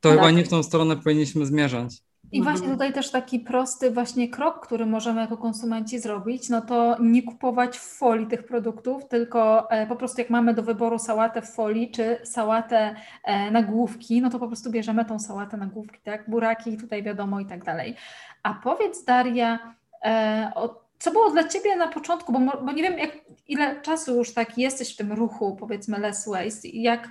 to 0.00 0.08
tak. 0.08 0.18
chyba 0.18 0.30
nie 0.30 0.44
w 0.44 0.48
tą 0.48 0.62
stronę 0.62 0.96
powinniśmy 0.96 1.46
zmierzać. 1.46 2.02
I 2.32 2.42
właśnie 2.42 2.68
tutaj 2.68 2.92
też 2.92 3.10
taki 3.10 3.40
prosty 3.40 3.90
właśnie 3.90 4.28
krok, 4.28 4.66
który 4.66 4.86
możemy 4.86 5.20
jako 5.20 5.36
konsumenci 5.36 5.98
zrobić, 5.98 6.48
no 6.48 6.60
to 6.60 6.96
nie 7.00 7.22
kupować 7.22 7.78
w 7.78 7.98
folii 7.98 8.26
tych 8.26 8.44
produktów, 8.44 9.08
tylko 9.08 9.70
e, 9.70 9.86
po 9.86 9.96
prostu 9.96 10.20
jak 10.20 10.30
mamy 10.30 10.54
do 10.54 10.62
wyboru 10.62 10.98
sałatę 10.98 11.42
w 11.42 11.50
folii 11.50 11.90
czy 11.90 12.18
sałatę 12.24 12.94
e, 13.24 13.50
na 13.50 13.62
główki, 13.62 14.20
no 14.20 14.30
to 14.30 14.38
po 14.38 14.46
prostu 14.46 14.70
bierzemy 14.70 15.04
tą 15.04 15.18
sałatę 15.18 15.56
na 15.56 15.66
główki, 15.66 15.98
tak? 16.04 16.30
Buraki 16.30 16.76
tutaj 16.76 17.02
wiadomo 17.02 17.40
i 17.40 17.46
tak 17.46 17.64
dalej. 17.64 17.96
A 18.42 18.54
powiedz 18.54 19.04
Daria, 19.04 19.74
e, 20.04 20.52
co 20.98 21.10
było 21.10 21.30
dla 21.30 21.48
Ciebie 21.48 21.76
na 21.76 21.88
początku, 21.88 22.32
bo, 22.32 22.38
bo 22.38 22.72
nie 22.72 22.82
wiem 22.82 22.98
jak, 22.98 23.10
ile 23.48 23.80
czasu 23.80 24.16
już 24.16 24.34
tak 24.34 24.58
jesteś 24.58 24.94
w 24.94 24.96
tym 24.96 25.12
ruchu 25.12 25.56
powiedzmy 25.56 25.98
less 25.98 26.28
waste, 26.28 26.68
jak 26.68 27.08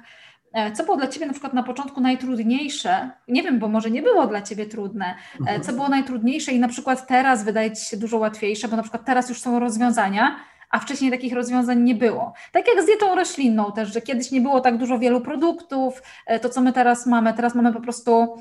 co 0.74 0.84
było 0.84 0.98
dla 0.98 1.08
Ciebie 1.08 1.26
na 1.26 1.34
przykład 1.34 1.54
na 1.54 1.64
początku 1.64 2.02
najtrudniejsze? 2.02 3.10
Nie 3.28 3.44
wiem, 3.44 3.60
bo 3.60 3.68
może 3.68 3.92
nie 3.92 4.02
było 4.02 4.28
dla 4.28 4.42
Ciebie 4.42 4.66
trudne. 4.66 5.06
E, 5.06 5.40
mhm. 5.40 5.62
Co 5.62 5.74
było 5.74 5.90
najtrudniejsze 5.90 6.52
i 6.52 6.60
na 6.60 6.68
przykład 6.68 7.08
teraz 7.08 7.44
wydaje 7.44 7.72
Ci 7.72 7.86
się 7.86 7.98
dużo 7.98 8.18
łatwiejsze, 8.18 8.68
bo 8.68 8.76
na 8.76 8.82
przykład 8.82 9.06
teraz 9.06 9.30
już 9.30 9.42
są 9.42 9.60
rozwiązania, 9.60 10.36
a 10.70 10.80
wcześniej 10.80 11.12
takich 11.12 11.34
rozwiązań 11.34 11.82
nie 11.82 11.96
było. 11.96 12.34
Tak 12.52 12.68
jak 12.68 12.84
z 12.84 12.86
dietą 12.86 13.16
roślinną 13.16 13.72
też, 13.72 13.94
że 13.94 14.02
kiedyś 14.02 14.32
nie 14.32 14.42
było 14.42 14.62
tak 14.62 14.78
dużo 14.78 15.00
wielu 15.00 15.22
produktów, 15.22 16.02
e, 16.26 16.40
to 16.40 16.50
co 16.50 16.62
my 16.62 16.74
teraz 16.74 17.06
mamy, 17.06 17.34
teraz 17.34 17.56
mamy 17.56 17.74
po 17.74 17.82
prostu 17.82 18.36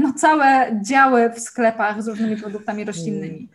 no, 0.00 0.12
całe 0.12 0.80
działy 0.82 1.30
w 1.30 1.40
sklepach 1.40 2.02
z 2.02 2.08
różnymi 2.08 2.36
produktami 2.36 2.84
roślinnymi. 2.84 3.48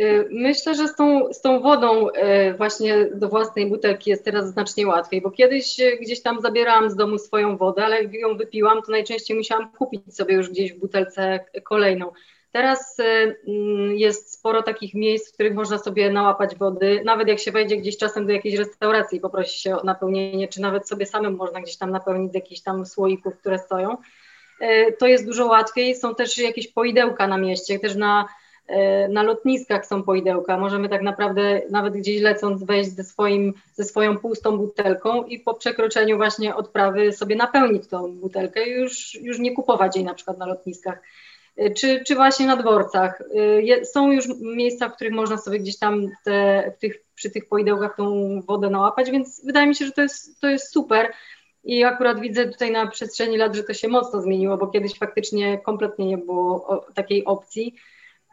Y, 0.00 0.28
myślę, 0.30 0.74
że 0.74 0.88
z 0.88 0.94
tą, 0.94 1.32
z 1.32 1.40
tą 1.40 1.60
wodą 1.60 2.08
y, 2.08 2.54
właśnie 2.56 3.06
do 3.14 3.28
własnej 3.28 3.66
butelki 3.66 4.10
jest 4.10 4.24
teraz 4.24 4.48
znacznie 4.48 4.86
łatwiej, 4.86 5.22
bo 5.22 5.30
kiedyś 5.30 5.80
y, 5.80 5.98
gdzieś 6.00 6.22
tam 6.22 6.40
zabierałam 6.40 6.90
z 6.90 6.96
domu 6.96 7.18
swoją 7.18 7.56
wodę, 7.56 7.84
ale 7.84 8.02
jak 8.02 8.14
ją 8.14 8.36
wypiłam, 8.36 8.82
to 8.82 8.92
najczęściej 8.92 9.36
musiałam 9.36 9.72
kupić 9.72 10.16
sobie 10.16 10.34
już 10.34 10.50
gdzieś 10.50 10.72
w 10.72 10.78
butelce 10.78 11.40
kolejną. 11.64 12.12
Teraz 12.52 12.96
mm, 13.46 13.96
jest 13.96 14.32
sporo 14.32 14.62
takich 14.62 14.94
miejsc, 14.94 15.30
w 15.30 15.34
których 15.34 15.54
można 15.54 15.78
sobie 15.78 16.10
nałapać 16.10 16.56
wody, 16.56 17.02
nawet 17.04 17.28
jak 17.28 17.38
się 17.38 17.52
wejdzie 17.52 17.76
gdzieś 17.76 17.96
czasem 17.96 18.26
do 18.26 18.32
jakiejś 18.32 18.54
restauracji 18.54 19.18
i 19.18 19.20
poprosi 19.20 19.60
się 19.60 19.78
o 19.78 19.84
napełnienie, 19.84 20.48
czy 20.48 20.60
nawet 20.60 20.88
sobie 20.88 21.06
samym 21.06 21.36
można 21.36 21.60
gdzieś 21.60 21.76
tam 21.76 21.90
napełnić 21.90 22.32
z 22.32 22.34
jakichś 22.34 22.60
tam 22.60 22.86
słoików, 22.86 23.38
które 23.38 23.58
stoją. 23.58 23.96
To 24.98 25.06
jest 25.06 25.26
dużo 25.26 25.46
łatwiej. 25.46 25.94
Są 25.94 26.14
też 26.14 26.38
jakieś 26.38 26.68
poidełka 26.68 27.26
na 27.28 27.38
mieście, 27.38 27.78
też 27.78 27.96
na 27.96 28.28
na 29.08 29.22
lotniskach 29.22 29.86
są 29.86 30.02
poidełka. 30.02 30.58
Możemy 30.58 30.88
tak 30.88 31.02
naprawdę 31.02 31.62
nawet 31.70 31.94
gdzieś 31.94 32.20
lecąc 32.20 32.64
wejść 32.64 32.90
ze, 32.90 33.04
swoim, 33.04 33.54
ze 33.74 33.84
swoją 33.84 34.18
pustą 34.18 34.56
butelką 34.58 35.24
i 35.24 35.38
po 35.38 35.54
przekroczeniu 35.54 36.16
właśnie 36.16 36.54
odprawy 36.54 37.12
sobie 37.12 37.36
napełnić 37.36 37.88
tą 37.88 38.12
butelkę 38.12 38.68
i 38.68 38.72
już, 38.72 39.14
już 39.14 39.38
nie 39.38 39.54
kupować 39.54 39.96
jej 39.96 40.04
na 40.04 40.14
przykład 40.14 40.38
na 40.38 40.46
lotniskach. 40.46 40.98
E, 41.56 41.70
czy, 41.70 42.04
czy 42.06 42.14
właśnie 42.14 42.46
na 42.46 42.56
dworcach. 42.56 43.22
E, 43.70 43.84
są 43.84 44.12
już 44.12 44.24
miejsca, 44.40 44.88
w 44.88 44.94
których 44.94 45.12
można 45.12 45.38
sobie 45.38 45.58
gdzieś 45.58 45.78
tam 45.78 46.06
te, 46.24 46.72
tych, 46.80 47.02
przy 47.14 47.30
tych 47.30 47.48
poidełkach 47.48 47.96
tą 47.96 48.40
wodę 48.42 48.70
nałapać, 48.70 49.10
więc 49.10 49.44
wydaje 49.44 49.66
mi 49.66 49.74
się, 49.74 49.86
że 49.86 49.92
to 49.92 50.02
jest, 50.02 50.40
to 50.40 50.48
jest 50.48 50.72
super. 50.72 51.12
I 51.64 51.84
akurat 51.84 52.20
widzę 52.20 52.48
tutaj 52.48 52.70
na 52.70 52.86
przestrzeni 52.86 53.36
lat, 53.36 53.54
że 53.54 53.64
to 53.64 53.74
się 53.74 53.88
mocno 53.88 54.20
zmieniło, 54.22 54.56
bo 54.56 54.66
kiedyś 54.66 54.98
faktycznie 54.98 55.58
kompletnie 55.58 56.06
nie 56.06 56.18
było 56.18 56.84
takiej 56.94 57.24
opcji. 57.24 57.74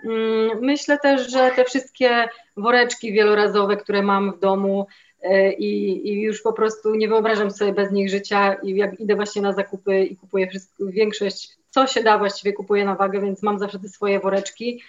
Mm, 0.06 0.60
myślę 0.62 0.98
też, 0.98 1.32
że 1.32 1.52
te 1.56 1.66
wszystkie 1.66 2.30
woreczki 2.58 3.14
wielorazowe, 3.14 3.78
które 3.78 4.04
mam 4.04 4.32
w 4.32 4.40
domu 4.40 4.88
e, 5.22 5.54
i, 5.54 6.10
i, 6.10 6.22
już 6.22 6.42
po 6.42 6.54
prostu 6.54 6.96
nie 6.96 7.08
wyobrażam 7.08 7.52
sobie 7.52 7.74
bez 7.74 7.92
nich 7.92 8.10
życia 8.10 8.54
i 8.54 8.76
jak 8.76 9.00
idę 9.00 9.16
właśnie 9.16 9.42
na 9.42 9.54
zakupy 9.54 10.04
i 10.04 10.16
kupuję 10.16 10.48
wszystko, 10.48 10.86
większość, 10.86 11.50
co 11.70 11.88
się 11.88 12.04
da 12.04 12.18
właściwie 12.18 12.54
kupuję 12.54 12.86
na 12.86 12.96
wagę, 12.96 13.22
więc 13.22 13.44
mam 13.44 13.60
zawsze 13.60 13.80
te 13.80 13.90
swoje 13.90 14.20
woreczki. 14.20 14.82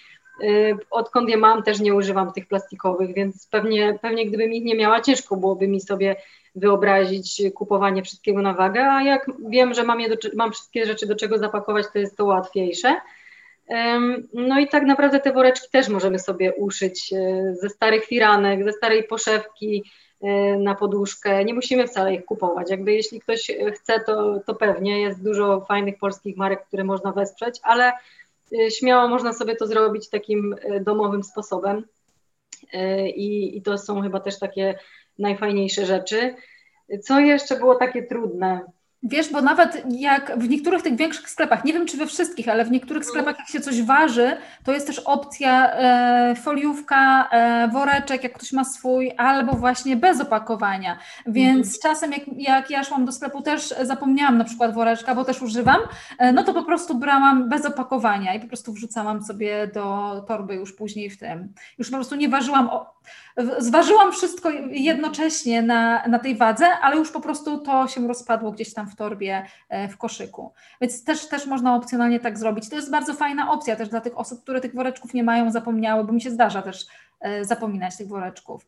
E, 0.42 0.76
odkąd 0.90 1.28
je 1.28 1.36
mam, 1.36 1.62
też 1.62 1.80
nie 1.80 1.94
używam 1.94 2.32
tych 2.32 2.46
plastikowych, 2.46 3.14
więc 3.14 3.46
pewnie, 3.46 3.98
pewnie 4.02 4.26
gdybym 4.26 4.52
ich 4.52 4.64
nie 4.64 4.74
miała, 4.74 5.00
ciężko 5.00 5.36
byłoby 5.36 5.68
mi 5.68 5.80
sobie 5.80 6.16
wyobrazić 6.54 7.42
kupowanie 7.54 8.02
wszystkiego 8.02 8.42
na 8.42 8.54
wagę, 8.54 8.84
a 8.90 9.02
jak 9.02 9.30
wiem, 9.48 9.74
że 9.74 9.82
mam, 9.82 10.00
je 10.00 10.08
do, 10.08 10.16
mam 10.36 10.52
wszystkie 10.52 10.86
rzeczy 10.86 11.06
do 11.06 11.16
czego 11.16 11.38
zapakować, 11.38 11.86
to 11.92 11.98
jest 11.98 12.16
to 12.16 12.24
łatwiejsze. 12.24 13.00
No 14.34 14.60
i 14.60 14.68
tak 14.68 14.82
naprawdę 14.82 15.20
te 15.20 15.32
woreczki 15.32 15.68
też 15.70 15.88
możemy 15.88 16.18
sobie 16.18 16.54
uszyć 16.54 17.12
e, 17.12 17.54
ze 17.54 17.68
starych 17.68 18.04
firanek, 18.04 18.64
ze 18.64 18.72
starej 18.72 19.04
poszewki 19.04 19.84
e, 20.20 20.58
na 20.58 20.74
poduszkę. 20.74 21.44
Nie 21.44 21.54
musimy 21.54 21.86
wcale 21.86 22.14
ich 22.14 22.24
kupować. 22.24 22.70
Jakby 22.70 22.92
jeśli 22.92 23.20
ktoś 23.20 23.50
chce, 23.74 24.00
to, 24.00 24.40
to 24.46 24.54
pewnie 24.54 25.00
jest 25.00 25.24
dużo 25.24 25.60
fajnych 25.60 25.98
polskich 25.98 26.36
marek, 26.36 26.66
które 26.66 26.84
można 26.84 27.12
wesprzeć, 27.12 27.60
ale 27.62 27.92
e, 28.52 28.70
śmiało 28.70 29.08
można 29.08 29.32
sobie 29.32 29.56
to 29.56 29.66
zrobić 29.66 30.08
takim 30.08 30.56
domowym 30.80 31.22
sposobem. 31.22 31.84
I, 33.14 33.56
i 33.56 33.62
to 33.62 33.78
są 33.78 34.02
chyba 34.02 34.20
też 34.20 34.38
takie 34.38 34.78
najfajniejsze 35.18 35.86
rzeczy. 35.86 36.34
Co 37.02 37.20
jeszcze 37.20 37.56
było 37.56 37.74
takie 37.74 38.02
trudne? 38.02 38.60
Wiesz, 39.04 39.32
bo 39.32 39.42
nawet 39.42 39.82
jak 39.88 40.38
w 40.38 40.48
niektórych 40.48 40.82
tych 40.82 40.96
większych 40.96 41.30
sklepach, 41.30 41.64
nie 41.64 41.72
wiem 41.72 41.86
czy 41.86 41.96
we 41.96 42.06
wszystkich, 42.06 42.48
ale 42.48 42.64
w 42.64 42.70
niektórych 42.70 43.04
sklepach 43.04 43.38
jak 43.38 43.48
się 43.48 43.60
coś 43.60 43.82
waży, 43.82 44.36
to 44.64 44.72
jest 44.72 44.86
też 44.86 44.98
opcja 44.98 45.72
e, 45.72 46.34
foliówka, 46.34 47.28
e, 47.30 47.68
woreczek, 47.68 48.24
jak 48.24 48.32
ktoś 48.32 48.52
ma 48.52 48.64
swój, 48.64 49.12
albo 49.16 49.52
właśnie 49.52 49.96
bez 49.96 50.20
opakowania. 50.20 50.98
Więc 51.26 51.66
mhm. 51.66 51.80
czasem 51.82 52.12
jak, 52.12 52.22
jak 52.36 52.70
ja 52.70 52.84
szłam 52.84 53.04
do 53.04 53.12
sklepu 53.12 53.42
też 53.42 53.74
zapomniałam 53.82 54.38
na 54.38 54.44
przykład 54.44 54.74
woreczka, 54.74 55.14
bo 55.14 55.24
też 55.24 55.42
używam, 55.42 55.80
e, 56.18 56.32
no 56.32 56.42
to 56.42 56.54
po 56.54 56.62
prostu 56.62 56.94
brałam 56.94 57.48
bez 57.48 57.66
opakowania 57.66 58.34
i 58.34 58.40
po 58.40 58.46
prostu 58.46 58.72
wrzucałam 58.72 59.24
sobie 59.24 59.66
do 59.74 60.24
torby 60.28 60.54
już 60.54 60.72
później 60.72 61.10
w 61.10 61.18
tym. 61.18 61.52
Już 61.78 61.90
po 61.90 61.96
prostu 61.96 62.16
nie 62.16 62.28
ważyłam 62.28 62.68
o, 62.68 62.94
Zważyłam 63.58 64.12
wszystko 64.12 64.50
jednocześnie 64.70 65.62
na, 65.62 66.06
na 66.06 66.18
tej 66.18 66.36
wadze, 66.36 66.66
ale 66.66 66.96
już 66.96 67.10
po 67.10 67.20
prostu 67.20 67.58
to 67.58 67.88
się 67.88 68.08
rozpadło 68.08 68.52
gdzieś 68.52 68.74
tam 68.74 68.88
w 68.88 68.96
torbie, 68.96 69.46
e, 69.68 69.88
w 69.88 69.96
koszyku. 69.96 70.52
Więc 70.80 71.04
też, 71.04 71.28
też 71.28 71.46
można 71.46 71.74
opcjonalnie 71.74 72.20
tak 72.20 72.38
zrobić. 72.38 72.68
To 72.68 72.76
jest 72.76 72.90
bardzo 72.90 73.14
fajna 73.14 73.50
opcja 73.50 73.76
też 73.76 73.88
dla 73.88 74.00
tych 74.00 74.18
osób, 74.18 74.42
które 74.42 74.60
tych 74.60 74.74
woreczków 74.74 75.14
nie 75.14 75.24
mają, 75.24 75.50
zapomniały, 75.50 76.04
bo 76.04 76.12
mi 76.12 76.20
się 76.20 76.30
zdarza 76.30 76.62
też 76.62 76.86
e, 77.20 77.44
zapominać 77.44 77.96
tych 77.96 78.08
woreczków. 78.08 78.66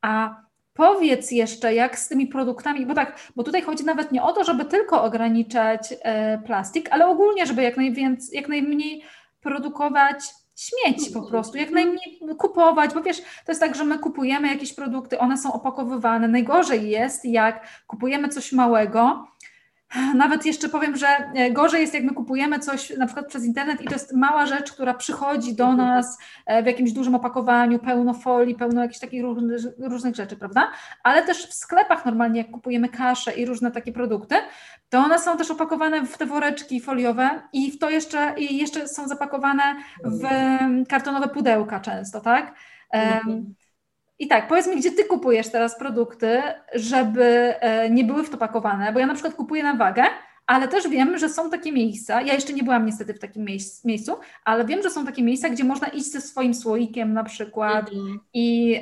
A 0.00 0.48
Powiedz 0.78 1.30
jeszcze, 1.30 1.74
jak 1.74 1.98
z 1.98 2.08
tymi 2.08 2.26
produktami, 2.26 2.86
bo 2.86 2.94
tak, 2.94 3.20
bo 3.36 3.44
tutaj 3.44 3.62
chodzi 3.62 3.84
nawet 3.84 4.12
nie 4.12 4.22
o 4.22 4.32
to, 4.32 4.44
żeby 4.44 4.64
tylko 4.64 5.02
ograniczać 5.02 5.94
e, 6.02 6.38
plastik, 6.38 6.88
ale 6.90 7.06
ogólnie, 7.06 7.46
żeby 7.46 7.62
jak, 7.62 7.74
jak 8.32 8.48
najmniej 8.48 9.02
produkować 9.40 10.34
śmieci 10.58 11.10
po 11.10 11.22
prostu, 11.22 11.58
jak 11.58 11.70
najmniej 11.70 12.20
kupować, 12.38 12.94
bo 12.94 13.02
wiesz, 13.02 13.20
to 13.20 13.52
jest 13.52 13.60
tak, 13.60 13.74
że 13.74 13.84
my 13.84 13.98
kupujemy 13.98 14.48
jakieś 14.48 14.74
produkty, 14.74 15.18
one 15.18 15.38
są 15.38 15.52
opakowywane. 15.52 16.28
Najgorzej 16.28 16.90
jest, 16.90 17.24
jak 17.24 17.66
kupujemy 17.86 18.28
coś 18.28 18.52
małego, 18.52 19.28
nawet 20.14 20.46
jeszcze 20.46 20.68
powiem, 20.68 20.96
że 20.96 21.06
e, 21.06 21.50
gorzej 21.50 21.80
jest, 21.80 21.94
jak 21.94 22.04
my 22.04 22.14
kupujemy 22.14 22.58
coś 22.58 22.90
na 22.90 23.06
przykład 23.06 23.26
przez 23.26 23.44
internet 23.44 23.80
i 23.82 23.84
to 23.84 23.92
jest 23.92 24.14
mała 24.14 24.46
rzecz, 24.46 24.72
która 24.72 24.94
przychodzi 24.94 25.54
do 25.54 25.64
mhm. 25.64 25.88
nas 25.88 26.18
e, 26.46 26.62
w 26.62 26.66
jakimś 26.66 26.92
dużym 26.92 27.14
opakowaniu, 27.14 27.78
pełno 27.78 28.14
folii, 28.14 28.54
pełno 28.54 28.82
jakichś 28.82 29.00
takich 29.00 29.22
różnych, 29.22 29.60
różnych 29.78 30.16
rzeczy, 30.16 30.36
prawda? 30.36 30.70
Ale 31.02 31.22
też 31.22 31.46
w 31.46 31.54
sklepach 31.54 32.04
normalnie, 32.04 32.40
jak 32.40 32.50
kupujemy 32.50 32.88
kaszę 32.88 33.32
i 33.32 33.46
różne 33.46 33.70
takie 33.70 33.92
produkty, 33.92 34.34
to 34.88 34.98
one 34.98 35.18
są 35.18 35.36
też 35.36 35.50
opakowane 35.50 36.06
w 36.06 36.18
te 36.18 36.26
woreczki 36.26 36.80
foliowe 36.80 37.30
i 37.52 37.72
w 37.72 37.78
to 37.78 37.90
jeszcze, 37.90 38.34
i 38.38 38.56
jeszcze 38.56 38.88
są 38.88 39.08
zapakowane 39.08 39.62
w 40.04 40.24
mhm. 40.24 40.86
kartonowe 40.86 41.28
pudełka 41.28 41.80
często, 41.80 42.20
tak? 42.20 42.54
Um, 42.92 43.54
i 44.18 44.28
tak, 44.28 44.48
powiedz 44.48 44.66
mi, 44.66 44.76
gdzie 44.76 44.90
ty 44.90 45.04
kupujesz 45.04 45.48
teraz 45.48 45.78
produkty, 45.78 46.42
żeby 46.74 47.24
e, 47.24 47.90
nie 47.90 48.04
były 48.04 48.24
w 48.24 48.30
to 48.30 48.36
pakowane, 48.36 48.92
bo 48.92 48.98
ja 48.98 49.06
na 49.06 49.14
przykład 49.14 49.34
kupuję 49.34 49.62
na 49.62 49.74
wagę, 49.74 50.04
ale 50.46 50.68
też 50.68 50.88
wiem, 50.88 51.18
że 51.18 51.28
są 51.28 51.50
takie 51.50 51.72
miejsca, 51.72 52.22
ja 52.22 52.34
jeszcze 52.34 52.52
nie 52.52 52.62
byłam 52.62 52.86
niestety 52.86 53.14
w 53.14 53.18
takim 53.18 53.46
miejscu, 53.84 54.18
ale 54.44 54.64
wiem, 54.64 54.82
że 54.82 54.90
są 54.90 55.06
takie 55.06 55.22
miejsca, 55.22 55.48
gdzie 55.48 55.64
można 55.64 55.88
iść 55.88 56.12
ze 56.12 56.20
swoim 56.20 56.54
słoikiem 56.54 57.12
na 57.12 57.24
przykład 57.24 57.88
mhm. 57.88 58.20
i, 58.34 58.80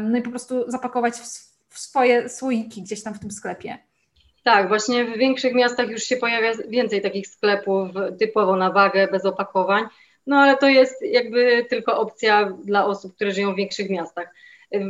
no 0.00 0.18
i 0.18 0.22
po 0.22 0.30
prostu 0.30 0.70
zapakować 0.70 1.14
w, 1.14 1.24
w 1.68 1.78
swoje 1.78 2.28
słoiki 2.28 2.82
gdzieś 2.82 3.02
tam 3.02 3.14
w 3.14 3.18
tym 3.18 3.30
sklepie. 3.30 3.78
Tak, 4.44 4.68
właśnie 4.68 5.04
w 5.04 5.18
większych 5.18 5.54
miastach 5.54 5.90
już 5.90 6.02
się 6.02 6.16
pojawia 6.16 6.52
więcej 6.68 7.02
takich 7.02 7.26
sklepów 7.26 7.90
typowo 8.18 8.56
na 8.56 8.70
wagę, 8.70 9.08
bez 9.08 9.24
opakowań, 9.24 9.84
no 10.26 10.36
ale 10.36 10.56
to 10.56 10.68
jest 10.68 11.02
jakby 11.02 11.66
tylko 11.70 12.00
opcja 12.00 12.50
dla 12.64 12.86
osób, 12.86 13.14
które 13.14 13.32
żyją 13.32 13.52
w 13.52 13.56
większych 13.56 13.90
miastach. 13.90 14.34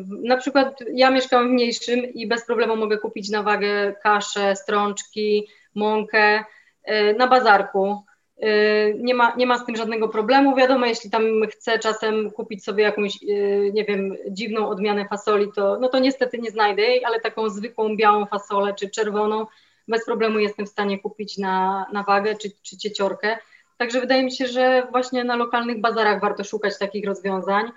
Na 0.09 0.37
przykład 0.37 0.79
ja 0.95 1.11
mieszkam 1.11 1.49
w 1.49 1.53
mniejszym 1.53 2.05
i 2.15 2.27
bez 2.27 2.47
problemu 2.47 2.77
mogę 2.77 2.99
kupić 2.99 3.31
na 3.31 3.43
wagę 3.43 3.95
kaszę, 4.03 4.57
strączki, 4.57 5.49
mąkę 5.75 6.45
e, 6.85 7.15
na 7.15 7.27
bazarku. 7.27 8.03
E, 8.41 8.49
nie 8.95 9.15
ma, 9.15 9.35
nie 9.37 9.47
ma 9.47 9.59
z 9.59 9.67
tym 9.67 9.77
żadnego 9.77 10.09
problemu. 10.09 10.57
Wiadomo, 10.57 10.87
jeśli 10.87 11.11
tam 11.11 11.23
chcę 11.51 11.79
czasem 11.79 12.31
kupić 12.31 12.65
sobie 12.65 12.85
jakąś, 12.85 13.17
e, 13.23 13.27
nie 13.73 13.85
wiem, 13.85 14.17
dziwną 14.31 14.69
odmianę 14.69 15.09
fasoli, 15.09 15.53
to, 15.55 15.79
no 15.81 15.89
to 15.89 15.99
niestety 15.99 16.39
nie 16.39 16.51
znajdę 16.51 16.83
jej, 16.83 17.05
ale 17.05 17.21
taką 17.21 17.49
zwykłą 17.49 17.97
białą 17.97 18.27
fasolę 18.27 18.75
czy 18.75 18.91
czerwoną 18.91 19.47
bez 19.89 20.05
problemu 20.05 20.39
jestem 20.39 20.67
w 20.67 20.69
stanie 20.69 20.99
kupić 20.99 21.39
na, 21.39 21.87
na 21.93 22.03
wagę 22.03 22.35
czy, 22.35 22.51
czy 22.63 22.77
cieciorkę. 22.77 23.39
Także 23.79 24.01
wydaje 24.01 24.25
mi 24.25 24.33
się, 24.33 24.47
że 24.47 24.87
właśnie 24.91 25.25
na 25.25 25.37
lokalnych 25.37 25.81
bazarach 25.81 26.21
warto 26.21 26.45
szukać 26.45 26.79
takich 26.79 27.07
rozwiązań. 27.07 27.71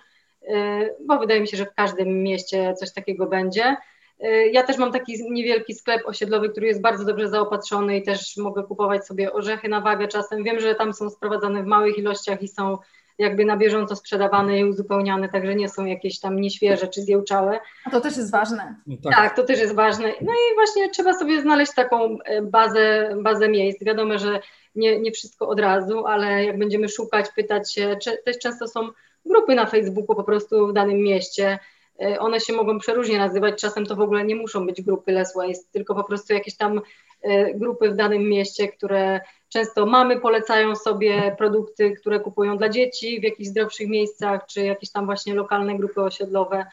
Y, 0.50 0.96
bo 1.06 1.20
wydaje 1.20 1.42
mi 1.42 1.48
się, 1.48 1.58
że 1.58 1.66
w 1.66 1.74
każdym 1.74 2.24
mieście 2.24 2.74
coś 2.80 2.94
takiego 2.94 3.26
będzie. 3.26 3.76
Y, 4.24 4.50
ja 4.52 4.64
też 4.64 4.78
mam 4.78 4.92
taki 4.92 5.32
niewielki 5.32 5.74
sklep 5.74 6.02
osiedlowy, 6.06 6.50
który 6.50 6.68
jest 6.68 6.82
bardzo 6.82 7.06
dobrze 7.06 7.30
zaopatrzony 7.30 7.98
i 7.98 8.04
też 8.04 8.38
mogę 8.38 8.64
kupować 8.64 9.08
sobie 9.08 9.34
orzechy 9.34 9.70
na 9.70 9.82
wagę 9.82 10.08
czasem. 10.08 10.44
Wiem, 10.44 10.60
że 10.60 10.76
tam 10.76 10.94
są 10.94 11.10
sprowadzane 11.10 11.64
w 11.64 11.66
małych 11.66 11.98
ilościach 11.98 12.42
i 12.42 12.48
są 12.48 12.78
jakby 13.18 13.46
na 13.46 13.58
bieżąco 13.58 13.96
sprzedawane 13.96 14.60
i 14.60 14.66
uzupełniane, 14.66 15.30
także 15.30 15.56
nie 15.56 15.70
są 15.70 15.86
jakieś 15.86 16.20
tam 16.20 16.42
nieświeże 16.42 16.88
czy 16.88 17.02
zjełczałe. 17.02 17.60
A 17.86 17.90
to 17.90 18.02
też 18.02 18.18
jest 18.18 18.32
ważne. 18.32 18.76
No 18.88 18.96
tak. 19.04 19.16
tak. 19.16 19.36
to 19.36 19.44
też 19.44 19.60
jest 19.60 19.76
ważne. 19.76 20.08
No 20.22 20.32
i 20.32 20.56
właśnie 20.56 20.90
trzeba 20.90 21.14
sobie 21.14 21.42
znaleźć 21.42 21.74
taką 21.74 22.18
e, 22.26 22.42
bazę, 22.42 23.16
bazę 23.22 23.50
miejsc. 23.50 23.84
Wiadomo, 23.84 24.18
że 24.18 24.40
nie, 24.76 25.00
nie 25.00 25.12
wszystko 25.12 25.48
od 25.48 25.60
razu, 25.60 26.06
ale 26.06 26.46
jak 26.46 26.60
będziemy 26.60 26.90
szukać, 26.90 27.26
pytać 27.36 27.74
się, 27.74 27.98
też 28.26 28.40
często 28.40 28.68
są 28.68 28.90
grupy 29.26 29.56
na 29.56 29.66
Facebooku 29.66 30.16
po 30.16 30.24
prostu 30.24 30.68
w 30.68 30.74
danym 30.74 30.98
mieście, 30.98 31.60
e, 32.02 32.20
one 32.20 32.40
się 32.40 32.54
mogą 32.54 32.80
przeróżnie 32.80 33.18
nazywać, 33.18 33.62
czasem 33.62 33.86
to 33.86 33.96
w 33.96 34.02
ogóle 34.02 34.26
nie 34.26 34.36
muszą 34.36 34.66
być 34.66 34.82
grupy 34.82 35.12
Less 35.12 35.36
Waste, 35.36 35.68
tylko 35.72 35.96
po 35.96 36.04
prostu 36.04 36.34
jakieś 36.34 36.58
tam 36.58 36.82
e, 37.22 37.54
grupy 37.54 37.90
w 37.90 37.96
danym 37.96 38.30
mieście, 38.30 38.68
które 38.68 39.22
często 39.50 39.86
mamy 39.86 40.20
polecają 40.20 40.76
sobie 40.76 41.36
produkty, 41.38 41.92
które 41.92 42.20
kupują 42.20 42.58
dla 42.58 42.70
dzieci 42.70 43.20
w 43.20 43.24
jakichś 43.24 43.50
zdrowszych 43.50 43.88
miejscach, 43.88 44.46
czy 44.46 44.62
jakieś 44.62 44.92
tam 44.92 45.06
właśnie 45.06 45.34
lokalne 45.34 45.78
grupy 45.78 46.02
osiedlowe 46.02 46.66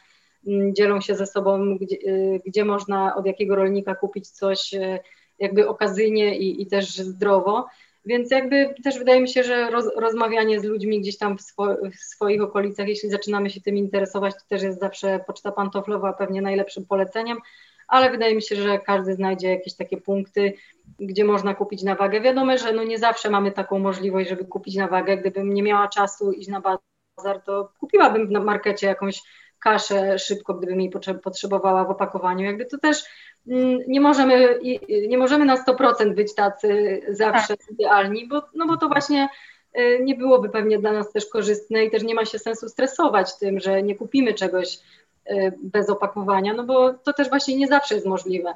mm, 0.47 0.75
dzielą 0.75 1.01
się 1.01 1.15
ze 1.15 1.27
sobą, 1.27 1.77
gdzie, 1.77 1.95
e, 1.95 2.39
gdzie 2.45 2.65
można 2.65 3.15
od 3.15 3.25
jakiego 3.25 3.55
rolnika 3.55 3.95
kupić 3.95 4.29
coś 4.29 4.71
jakby 5.39 5.67
okazyjnie 5.67 6.37
i, 6.37 6.61
i 6.61 6.67
też 6.67 6.97
zdrowo. 6.97 7.65
Więc 8.05 8.31
jakby 8.31 8.75
też 8.83 8.99
wydaje 8.99 9.21
mi 9.21 9.29
się, 9.29 9.43
że 9.43 9.69
roz, 9.69 9.85
rozmawianie 9.95 10.59
z 10.59 10.63
ludźmi 10.63 11.01
gdzieś 11.01 11.17
tam 11.17 11.37
w, 11.37 11.41
swo, 11.41 11.77
w, 11.91 11.95
swoich 11.95 12.41
okolicach, 12.41 12.87
jeśli 12.87 13.09
zaczynamy 13.09 13.49
się 13.49 13.61
tym 13.61 13.77
interesować, 13.77 14.33
to 14.33 14.41
też 14.47 14.61
jest 14.61 14.79
zawsze 14.79 15.19
poczta 15.27 15.51
pantoflowa 15.51 16.13
pewnie 16.13 16.41
najlepszym 16.41 16.85
poleceniem, 16.85 17.37
ale 17.87 18.11
wydaje 18.11 18.35
mi 18.35 18.41
się, 18.41 18.55
że 18.55 18.79
każdy 18.79 19.15
znajdzie 19.15 19.49
jakieś 19.49 19.75
takie 19.75 19.97
punkty, 19.97 20.53
gdzie 20.99 21.25
można 21.25 21.53
kupić 21.53 21.83
na 21.83 21.95
wagę. 21.95 22.21
Wiadomo, 22.21 22.57
że 22.57 22.73
no 22.73 22.83
nie 22.83 22.99
zawsze 22.99 23.29
mamy 23.29 23.51
taką 23.51 23.79
możliwość, 23.79 24.29
żeby 24.29 24.45
kupić 24.45 24.75
na 24.75 24.87
wagę. 24.87 25.17
Gdybym 25.17 25.53
nie 25.53 25.63
miała 25.63 25.87
czasu 25.87 26.31
iść 26.31 26.49
na 26.49 26.61
bazar, 26.61 27.41
to 27.45 27.71
kupiłabym 27.79 28.31
na 28.31 28.39
markecie 28.39 28.87
jakąś 28.87 29.21
kaszę 29.63 30.19
szybko, 30.19 30.53
gdybym 30.53 30.81
jej 30.81 30.91
potrzebowała 31.23 31.83
w 31.83 31.89
opakowaniu. 31.89 32.45
Jakby 32.45 32.65
to 32.65 32.77
też 32.77 33.03
mm, 33.47 33.79
nie 33.87 34.01
możemy, 34.01 34.59
nie 35.07 35.17
możemy 35.17 35.45
na 35.45 35.63
100% 35.63 36.13
być 36.15 36.35
tacy 36.35 37.01
zawsze 37.09 37.57
tak. 37.57 37.71
idealni, 37.71 38.27
bo, 38.27 38.43
no 38.55 38.67
bo 38.67 38.77
to 38.77 38.87
właśnie 38.87 39.29
y, 39.79 39.99
nie 40.03 40.15
byłoby 40.15 40.49
pewnie 40.49 40.79
dla 40.79 40.91
nas 40.91 41.11
też 41.11 41.25
korzystne 41.25 41.85
i 41.85 41.91
też 41.91 42.03
nie 42.03 42.15
ma 42.15 42.25
się 42.25 42.39
sensu 42.39 42.69
stresować 42.69 43.37
tym, 43.37 43.59
że 43.59 43.83
nie 43.83 43.95
kupimy 43.95 44.33
czegoś 44.33 44.79
y, 45.31 45.53
bez 45.63 45.89
opakowania, 45.89 46.53
no 46.53 46.63
bo 46.63 46.93
to 46.93 47.13
też 47.13 47.29
właśnie 47.29 47.55
nie 47.55 47.67
zawsze 47.67 47.95
jest 47.95 48.07
możliwe. 48.07 48.53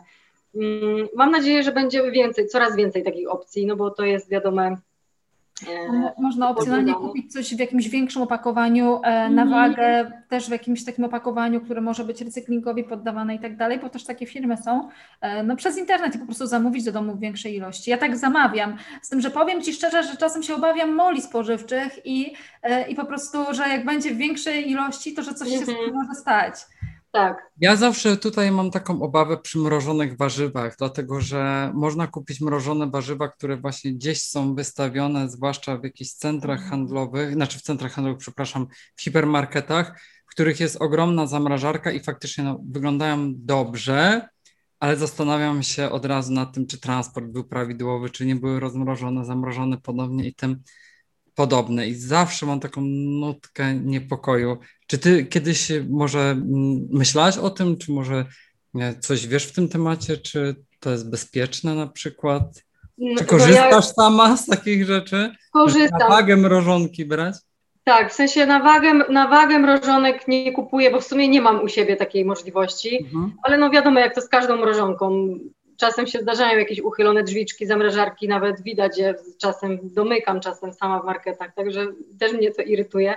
Mm, 0.56 1.08
mam 1.16 1.32
nadzieję, 1.32 1.64
że 1.64 1.72
będzie 1.72 2.12
więcej, 2.12 2.48
coraz 2.48 2.76
więcej 2.76 3.04
takich 3.04 3.30
opcji, 3.30 3.66
no 3.66 3.76
bo 3.76 3.92
to 3.92 4.04
jest 4.04 4.30
wiadome 4.30 4.78
można 6.18 6.50
opcjonalnie 6.50 6.94
kupić 6.94 7.34
coś 7.34 7.56
w 7.56 7.60
jakimś 7.60 7.90
większym 7.90 8.22
opakowaniu 8.22 9.00
e, 9.04 9.30
na 9.30 9.42
mhm. 9.44 9.50
wagę, 9.50 10.12
też 10.30 10.48
w 10.48 10.52
jakimś 10.52 10.86
takim 10.86 11.06
opakowaniu, 11.06 11.62
które 11.62 11.82
może 11.82 12.04
być 12.04 12.22
recyklingowi 12.22 12.84
poddawane 12.84 13.36
i 13.36 13.40
tak 13.40 13.58
dalej, 13.58 13.80
bo 13.80 13.90
też 13.90 14.04
takie 14.04 14.26
firmy 14.26 14.58
są. 14.58 14.90
E, 15.22 15.44
no 15.44 15.56
przez 15.56 15.78
internet 15.78 16.16
i 16.16 16.20
po 16.20 16.26
prostu 16.26 16.48
zamówić 16.48 16.84
do 16.84 16.92
domu 16.92 17.16
w 17.16 17.20
większej 17.20 17.56
ilości. 17.56 17.92
Ja 17.92 17.98
tak 17.98 18.18
zamawiam, 18.18 18.78
z 19.02 19.10
tym, 19.10 19.22
że 19.22 19.32
powiem 19.32 19.62
Ci 19.62 19.74
szczerze, 19.74 20.04
że 20.04 20.18
czasem 20.18 20.44
się 20.44 20.56
obawiam 20.56 20.96
moli 20.96 21.22
spożywczych 21.22 22.06
i, 22.06 22.34
e, 22.64 22.90
i 22.90 22.96
po 22.96 23.06
prostu, 23.06 23.38
że 23.52 23.70
jak 23.70 23.86
będzie 23.86 24.12
w 24.12 24.18
większej 24.18 24.72
ilości, 24.72 25.14
to 25.14 25.24
że 25.24 25.34
coś 25.34 25.50
się 25.50 25.60
mhm. 25.60 25.94
może 25.94 26.16
stać. 26.16 26.56
Tak. 27.18 27.52
Ja 27.62 27.76
zawsze 27.76 28.18
tutaj 28.18 28.52
mam 28.52 28.72
taką 28.72 29.02
obawę 29.02 29.38
przy 29.38 29.58
mrożonych 29.58 30.18
warzywach, 30.18 30.76
dlatego 30.78 31.22
że 31.22 31.72
można 31.74 32.08
kupić 32.08 32.42
mrożone 32.42 32.90
warzywa, 32.90 33.28
które 33.28 33.58
właśnie 33.58 33.94
gdzieś 33.94 34.24
są 34.24 34.56
wystawione, 34.56 35.30
zwłaszcza 35.30 35.78
w 35.78 35.84
jakichś 35.84 36.12
centrach 36.12 36.60
mhm. 36.60 36.70
handlowych, 36.70 37.34
znaczy 37.34 37.60
w 37.60 37.62
centrach 37.62 37.92
handlowych, 37.92 38.20
przepraszam, 38.20 38.68
w 38.96 39.02
hipermarketach, 39.02 40.00
w 40.28 40.32
których 40.32 40.60
jest 40.60 40.82
ogromna 40.82 41.28
zamrażarka 41.28 41.92
i 41.92 42.00
faktycznie 42.00 42.44
no, 42.44 42.60
wyglądają 42.70 43.34
dobrze, 43.36 44.30
ale 44.80 44.98
zastanawiam 44.98 45.64
się 45.64 45.90
od 45.90 46.06
razu 46.06 46.34
nad 46.34 46.54
tym, 46.54 46.68
czy 46.68 46.80
transport 46.80 47.26
był 47.26 47.44
prawidłowy, 47.44 48.10
czy 48.10 48.26
nie 48.26 48.36
były 48.36 48.60
rozmrożone, 48.60 49.26
zamrożone 49.26 49.78
podobnie 49.78 50.28
i 50.28 50.36
tym 50.36 50.64
podobne. 51.38 51.88
I 51.88 51.96
zawsze 51.96 52.46
mam 52.46 52.60
taką 52.60 52.82
nutkę 53.22 53.76
niepokoju, 53.76 54.58
czy 54.88 54.98
ty 54.98 55.26
kiedyś 55.26 55.72
może 55.90 56.20
mm, 56.20 56.88
myślałaś 56.92 57.38
o 57.38 57.50
tym, 57.50 57.78
czy 57.78 57.92
może 57.92 58.26
coś 59.00 59.28
wiesz 59.28 59.48
w 59.48 59.56
tym 59.56 59.70
temacie, 59.70 60.18
czy 60.18 60.56
to 60.80 60.92
jest 60.92 61.10
bezpieczne 61.10 61.76
na 61.76 61.88
przykład? 61.88 62.44
No, 62.98 63.18
czy 63.18 63.26
korzystasz 63.26 63.72
ja... 63.72 63.82
sama 63.82 64.38
z 64.38 64.46
takich 64.46 64.86
rzeczy? 64.86 65.32
Korzystam. 65.52 66.00
Na 66.00 66.10
wagę 66.10 66.38
mrożonki 66.38 67.06
brać? 67.06 67.36
Tak, 67.84 68.12
w 68.12 68.16
sensie 68.16 68.46
na 68.46 68.60
wagę, 68.60 68.94
na 68.94 69.28
wagę 69.28 69.60
mrożonek 69.60 70.28
nie 70.28 70.52
kupuję, 70.52 70.92
bo 70.92 71.02
w 71.02 71.08
sumie 71.08 71.28
nie 71.28 71.42
mam 71.42 71.64
u 71.64 71.68
siebie 71.68 71.96
takiej 71.96 72.26
możliwości, 72.26 72.98
mhm. 73.04 73.34
ale 73.44 73.58
no 73.58 73.70
wiadomo 73.70 74.00
jak 74.00 74.16
to 74.16 74.22
z 74.22 74.30
każdą 74.30 74.58
mrożonką. 74.58 75.38
Czasem 75.78 76.08
się 76.08 76.20
zdarzają 76.20 76.60
jakieś 76.60 76.82
uchylone 76.82 77.24
drzwiczki, 77.24 77.66
zamrażarki, 77.66 78.28
nawet 78.28 78.62
widać 78.62 78.98
je, 78.98 79.16
czasem 79.38 79.80
domykam 79.84 80.40
czasem 80.40 80.74
sama 80.74 81.00
w 81.00 81.06
marketach, 81.06 81.54
także 81.54 81.88
też 82.20 82.34
mnie 82.34 82.52
to 82.52 82.62
irytuje 82.62 83.16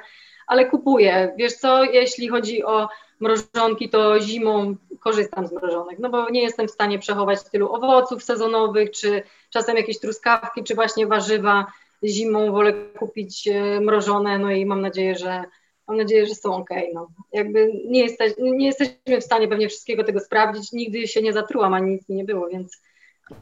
ale 0.51 0.67
kupuję. 0.67 1.35
Wiesz 1.37 1.53
co, 1.53 1.85
jeśli 1.85 2.29
chodzi 2.29 2.65
o 2.65 2.89
mrożonki, 3.21 3.89
to 3.89 4.21
zimą 4.21 4.77
korzystam 5.01 5.47
z 5.47 5.53
mrożonek, 5.53 5.99
no 5.99 6.11
bo 6.11 6.31
nie 6.31 6.43
jestem 6.43 6.69
w 6.69 6.71
stanie 6.71 6.99
przechować 6.99 7.43
tylu 7.43 7.75
owoców 7.75 8.25
sezonowych, 8.25 8.91
czy 8.91 9.23
czasem 9.51 9.77
jakieś 9.77 9.99
truskawki, 9.99 10.65
czy 10.65 10.75
właśnie 10.75 11.07
warzywa 11.07 11.67
zimą 12.05 12.53
wolę 12.53 12.73
kupić 12.99 13.49
e, 13.49 13.81
mrożone, 13.81 14.39
no 14.39 14.51
i 14.51 14.67
mam 14.67 14.81
nadzieję, 14.81 15.15
że 15.15 15.45
mam 15.91 15.99
nadzieję, 15.99 16.27
że 16.27 16.35
są 16.35 16.55
ok. 16.55 16.71
No. 16.95 17.09
Jakby 17.33 17.73
nie, 17.87 18.01
jesteś, 18.01 18.33
nie 18.39 18.67
jesteśmy 18.67 19.21
w 19.21 19.25
stanie 19.25 19.49
pewnie 19.49 19.69
wszystkiego 19.69 20.05
tego 20.05 20.21
sprawdzić, 20.21 20.73
nigdy 20.73 21.09
się 21.09 21.23
nie 21.23 21.33
zatrułam, 21.33 21.75
ani 21.75 21.93
nic 21.93 22.09
mi 22.09 22.17
nie 22.17 22.25
było, 22.25 22.49
więc... 22.49 22.81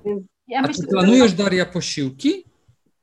więc 0.05 0.23
ja 0.49 0.59
A 0.59 0.63
myślę, 0.67 0.85
czy 0.85 0.91
planujesz, 0.91 1.33
Daria, 1.33 1.67
posiłki? 1.67 2.45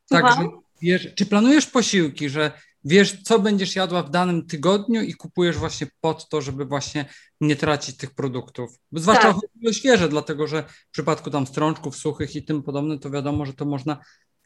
Także 0.10 0.50
wiesz, 0.82 1.14
czy 1.16 1.26
planujesz 1.26 1.68
posiłki, 1.68 2.30
że 2.30 2.52
wiesz, 2.86 3.22
co 3.24 3.40
będziesz 3.40 3.76
jadła 3.76 4.04
w 4.04 4.10
danym 4.10 4.48
tygodniu 4.48 5.02
i 5.02 5.14
kupujesz 5.14 5.58
właśnie 5.58 5.88
pod 6.02 6.30
to, 6.30 6.42
żeby 6.42 6.66
właśnie 6.66 7.06
nie 7.42 7.56
tracić 7.56 7.98
tych 7.98 8.16
produktów. 8.16 8.80
Zwłaszcza 8.92 9.24
tak. 9.24 9.36
chodzi 9.36 9.68
o 9.68 9.74
świeże, 9.74 10.10
dlatego 10.10 10.48
że 10.48 10.64
w 10.64 10.92
przypadku 10.92 11.30
tam 11.30 11.48
strączków 11.48 11.96
suchych 11.96 12.36
i 12.36 12.44
tym 12.44 12.64
podobne, 12.64 13.00
to 13.00 13.10
wiadomo, 13.10 13.46
że 13.46 13.54
to 13.54 13.66
można 13.66 13.98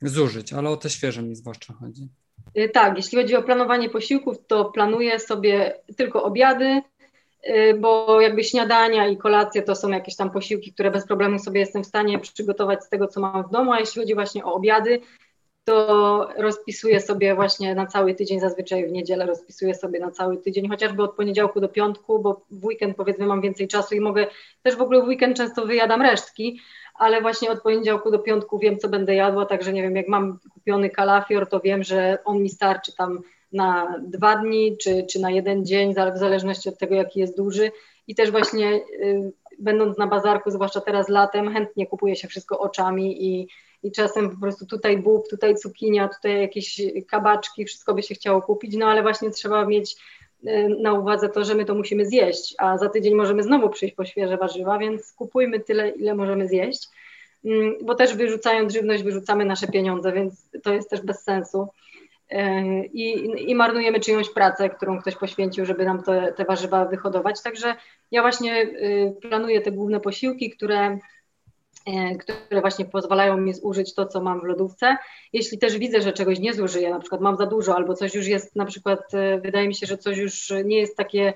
zużyć, 0.02 0.54
ale 0.54 0.70
o 0.70 0.78
te 0.78 0.90
świeże 0.90 1.22
mi 1.22 1.36
zwłaszcza 1.36 1.74
chodzi. 1.74 2.10
Y, 2.58 2.70
tak, 2.70 2.98
jeśli 2.98 3.18
chodzi 3.18 3.36
o 3.36 3.44
planowanie 3.44 3.90
posiłków, 3.90 4.48
to 4.48 4.66
planuję 4.66 5.20
sobie 5.20 5.74
tylko 5.98 6.24
obiady, 6.24 6.82
y, 7.50 7.74
bo 7.80 8.22
jakby 8.22 8.44
śniadania 8.44 9.08
i 9.08 9.18
kolacje 9.18 9.62
to 9.62 9.76
są 9.76 9.90
jakieś 9.90 10.16
tam 10.16 10.32
posiłki, 10.32 10.74
które 10.74 10.92
bez 10.92 11.08
problemu 11.08 11.40
sobie 11.40 11.60
jestem 11.60 11.84
w 11.84 11.88
stanie 11.88 12.20
przygotować 12.20 12.84
z 12.84 12.90
tego, 12.90 13.08
co 13.08 13.22
mam 13.22 13.44
w 13.44 13.52
domu, 13.52 13.74
a 13.74 13.80
jeśli 13.80 14.02
chodzi 14.02 14.16
właśnie 14.16 14.46
o 14.46 14.54
obiady, 14.54 15.02
to 15.64 16.30
rozpisuję 16.38 17.02
sobie 17.02 17.36
właśnie 17.36 17.76
na 17.76 17.86
cały 17.86 18.16
tydzień, 18.16 18.40
zazwyczaj 18.40 18.88
w 18.88 18.92
niedzielę 18.92 19.26
rozpisuję 19.26 19.76
sobie 19.76 20.00
na 20.00 20.12
cały 20.12 20.38
tydzień, 20.38 20.70
chociażby 20.70 21.04
od 21.04 21.16
poniedziałku 21.16 21.62
do 21.62 21.70
piątku, 21.70 22.20
bo 22.20 22.46
w 22.52 22.66
weekend 22.66 22.98
powiedzmy 22.98 23.26
mam 23.26 23.42
więcej 23.42 23.68
czasu 23.68 23.96
i 23.96 24.00
mogę, 24.00 24.28
też 24.64 24.76
w 24.76 24.82
ogóle 24.82 25.02
w 25.02 25.08
weekend 25.08 25.38
często 25.38 25.66
wyjadam 25.66 26.02
resztki, 26.02 26.62
ale 27.00 27.22
właśnie 27.22 27.52
od 27.52 27.62
poniedziałku 27.62 28.12
do 28.12 28.20
piątku 28.20 28.60
wiem, 28.60 28.78
co 28.78 28.90
będę 28.90 29.16
jadła, 29.16 29.46
także 29.46 29.74
nie 29.74 29.82
wiem, 29.82 29.96
jak 29.96 30.08
mam 30.08 30.40
kupiony 30.54 30.90
kalafior, 30.90 31.50
to 31.50 31.60
wiem, 31.60 31.84
że 31.84 32.18
on 32.26 32.42
mi 32.42 32.50
starczy 32.50 32.96
tam 32.96 33.20
na 33.54 34.00
dwa 34.02 34.36
dni, 34.36 34.78
czy, 34.78 35.06
czy 35.10 35.20
na 35.20 35.32
jeden 35.32 35.66
dzień, 35.66 35.94
w 35.94 36.18
zależności 36.18 36.70
od 36.70 36.78
tego, 36.78 36.96
jaki 36.96 37.20
jest 37.20 37.38
duży. 37.38 37.72
I 38.08 38.16
też 38.16 38.32
właśnie 38.32 38.74
y, 38.76 39.32
będąc 39.60 39.98
na 39.98 40.08
bazarku, 40.08 40.52
zwłaszcza 40.52 40.82
teraz 40.82 41.10
latem, 41.10 41.54
chętnie 41.54 41.88
kupuje 41.88 42.16
się 42.16 42.28
wszystko 42.28 42.60
oczami 42.60 43.26
i 43.26 43.48
i 43.84 43.92
czasem 43.92 44.30
po 44.30 44.42
prostu 44.42 44.66
tutaj 44.66 44.98
bób, 44.98 45.30
tutaj 45.30 45.56
cukinia, 45.56 46.08
tutaj 46.08 46.42
jakieś 46.42 46.82
kabaczki, 47.08 47.66
wszystko 47.66 47.94
by 47.94 48.04
się 48.04 48.16
chciało 48.16 48.42
kupić, 48.42 48.76
no 48.78 48.86
ale 48.86 49.02
właśnie 49.02 49.32
trzeba 49.32 49.66
mieć 49.66 49.96
na 50.80 50.94
uwadze 50.94 51.30
to, 51.30 51.44
że 51.44 51.56
my 51.56 51.66
to 51.66 51.76
musimy 51.76 52.06
zjeść, 52.06 52.56
a 52.58 52.78
za 52.78 52.90
tydzień 52.90 53.16
możemy 53.16 53.44
znowu 53.44 53.70
przyjść 53.70 53.96
po 53.96 54.06
świeże 54.06 54.38
warzywa, 54.38 54.78
więc 54.78 55.14
kupujmy 55.14 55.60
tyle, 55.60 55.90
ile 55.90 56.16
możemy 56.16 56.48
zjeść, 56.48 56.88
mm, 57.46 57.76
bo 57.82 57.96
też 57.96 58.16
wyrzucając 58.16 58.74
żywność, 58.74 59.04
wyrzucamy 59.04 59.46
nasze 59.46 59.68
pieniądze, 59.68 60.12
więc 60.12 60.50
to 60.64 60.74
jest 60.74 60.90
też 60.90 61.02
bez 61.02 61.24
sensu. 61.24 61.68
Y, 62.32 62.36
I, 62.94 63.28
i 63.52 63.56
marnujemy 63.56 64.00
czyjąś 64.00 64.30
pracę, 64.30 64.70
którą 64.70 65.02
ktoś 65.02 65.16
poświęcił, 65.16 65.66
żeby 65.66 65.86
nam 65.86 66.04
te, 66.04 66.34
te 66.38 66.46
warzywa 66.46 66.86
wyhodować. 66.86 67.42
Także 67.42 67.76
ja 68.12 68.22
właśnie 68.22 68.62
y, 68.62 69.16
planuję 69.22 69.62
te 69.62 69.72
główne 69.72 70.00
posiłki, 70.00 70.50
które 70.50 71.00
które 72.20 72.62
właśnie 72.62 72.86
pozwalają 72.86 73.38
mi 73.38 73.54
zużyć 73.54 73.94
to, 73.94 74.06
co 74.06 74.22
mam 74.22 74.42
w 74.42 74.44
lodówce. 74.44 74.98
Jeśli 75.34 75.58
też 75.58 75.78
widzę, 75.78 76.02
że 76.02 76.14
czegoś 76.14 76.40
nie 76.40 76.54
zużyję, 76.54 76.90
na 76.90 77.00
przykład 77.00 77.22
mam 77.22 77.38
za 77.38 77.46
dużo 77.46 77.76
albo 77.76 77.94
coś 77.94 78.16
już 78.16 78.28
jest, 78.28 78.56
na 78.56 78.66
przykład 78.66 79.14
e, 79.14 79.40
wydaje 79.40 79.68
mi 79.68 79.76
się, 79.76 79.88
że 79.88 79.98
coś 79.98 80.18
już 80.18 80.54
nie 80.66 80.78
jest 80.78 80.98
takie 80.98 81.34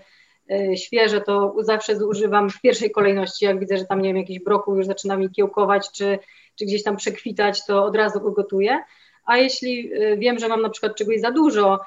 e, 0.52 0.78
świeże, 0.78 1.22
to 1.22 1.56
zawsze 1.60 1.96
zużywam 1.96 2.50
w 2.50 2.62
pierwszej 2.62 2.92
kolejności. 2.92 3.46
Jak 3.46 3.60
widzę, 3.60 3.78
że 3.78 3.86
tam 3.86 4.02
nie 4.02 4.10
wiem, 4.10 4.18
jakiś 4.18 4.39
brokuł 4.39 4.76
już 4.76 4.86
zaczyna 4.86 5.18
mi 5.18 5.30
kiełkować, 5.30 5.92
czy, 5.92 6.20
czy 6.56 6.66
gdzieś 6.66 6.84
tam 6.84 6.98
przekwitać, 6.98 7.66
to 7.66 7.86
od 7.86 7.96
razu 7.96 8.22
go 8.22 8.32
gotuję. 8.32 8.80
A 9.26 9.38
jeśli 9.38 9.92
wiem, 10.18 10.39
że 10.39 10.48
mam 10.48 10.62
na 10.62 10.70
przykład 10.70 10.96
czegoś 10.96 11.20
za 11.20 11.32
dużo, 11.32 11.74
e, 11.74 11.80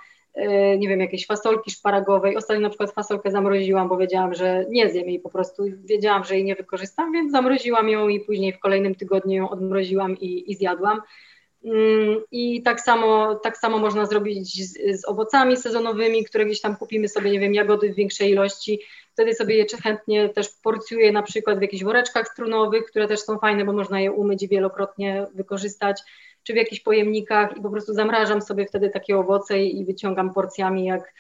nie 0.79 0.89
wiem, 0.89 1.01
jakieś 1.01 1.27
fasolki 1.27 1.71
szparagowej. 1.71 2.37
Ostatnio 2.37 2.63
na 2.63 2.69
przykład 2.69 2.93
fasolkę 2.93 3.31
zamroziłam, 3.31 3.89
bo 3.89 3.97
wiedziałam, 3.97 4.35
że 4.35 4.65
nie 4.71 4.91
zjem 4.91 5.09
jej 5.09 5.21
po 5.21 5.31
prostu. 5.31 5.65
Wiedziałam, 5.85 6.25
że 6.25 6.35
jej 6.35 6.45
nie 6.45 6.55
wykorzystam, 6.55 7.13
więc 7.13 7.33
zamroziłam 7.33 7.89
ją 7.89 8.09
i 8.09 8.21
później 8.21 8.53
w 8.53 8.59
kolejnym 8.59 8.95
tygodniu 8.95 9.35
ją 9.35 9.51
odmroziłam 9.51 10.19
i, 10.19 10.53
i 10.53 10.55
zjadłam. 10.55 11.01
Mm, 11.65 12.21
I 12.31 12.63
tak 12.63 12.81
samo, 12.81 13.35
tak 13.35 13.57
samo 13.57 13.79
można 13.79 14.07
zrobić 14.07 14.71
z, 14.71 15.01
z, 15.01 15.09
owocami 15.09 15.57
sezonowymi, 15.57 16.25
które 16.25 16.47
gdzieś 16.47 16.61
tam 16.61 16.77
kupimy 16.77 17.09
sobie, 17.09 17.31
nie 17.31 17.41
wiem, 17.41 17.55
jagody 17.55 17.93
w 17.93 17.97
większej 17.97 18.31
ilości. 18.31 18.81
Wtedy 19.13 19.35
sobie 19.35 19.57
je 19.57 19.67
chętnie 19.83 20.29
też 20.29 20.49
porcjuję 20.49 21.13
na 21.13 21.23
przykład 21.23 21.59
w 21.59 21.63
jakichś 21.63 21.85
woreczkach 21.85 22.29
strunowych, 22.29 22.85
które 22.85 23.09
też 23.09 23.21
są 23.21 23.39
fajne, 23.39 23.65
bo 23.65 23.73
można 23.73 24.01
je 24.01 24.13
umyć 24.13 24.43
i 24.43 24.49
wielokrotnie 24.49 25.27
wykorzystać, 25.35 26.01
czy 26.47 26.53
w 26.53 26.57
jakichś 26.57 26.83
pojemnikach 26.83 27.57
i 27.57 27.61
po 27.61 27.71
prostu 27.71 27.95
zamrażam 27.95 28.43
sobie 28.43 28.67
wtedy 28.67 28.91
takie 28.91 29.19
owoce 29.19 29.65
i 29.65 29.85
wyciągam 29.85 30.35
porcjami 30.35 30.85
jak, 30.85 31.15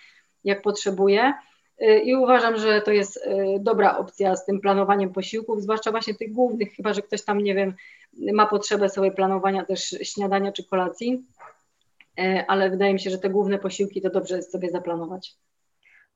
jak 0.45 0.63
potrzebuję. 0.63 1.35
Y, 1.83 1.99
I 1.99 2.15
uważam, 2.15 2.57
że 2.57 2.81
to 2.81 2.91
jest 2.91 3.17
y, 3.17 3.21
dobra 3.61 3.99
opcja 3.99 4.37
z 4.37 4.47
tym 4.47 4.61
planowaniem 4.61 5.13
posiłków, 5.13 5.63
zwłaszcza 5.63 5.91
właśnie 5.91 6.15
tych 6.15 6.33
głównych, 6.33 6.73
chyba 6.73 6.95
że 6.95 7.03
ktoś 7.03 7.25
tam, 7.25 7.39
nie 7.39 7.55
wiem, 7.55 7.75
ma 8.33 8.47
potrzebę 8.47 8.89
sobie 8.89 9.11
planowania 9.11 9.65
też 9.65 9.97
śniadania 10.03 10.53
czy 10.53 10.65
kolacji, 10.65 11.25
y, 12.21 12.45
ale 12.49 12.71
wydaje 12.71 12.93
mi 12.93 13.01
się, 13.01 13.11
że 13.11 13.19
te 13.19 13.31
główne 13.31 13.59
posiłki 13.59 14.03
to 14.03 14.11
dobrze 14.11 14.37
jest 14.37 14.53
sobie 14.53 14.71
zaplanować. 14.71 15.35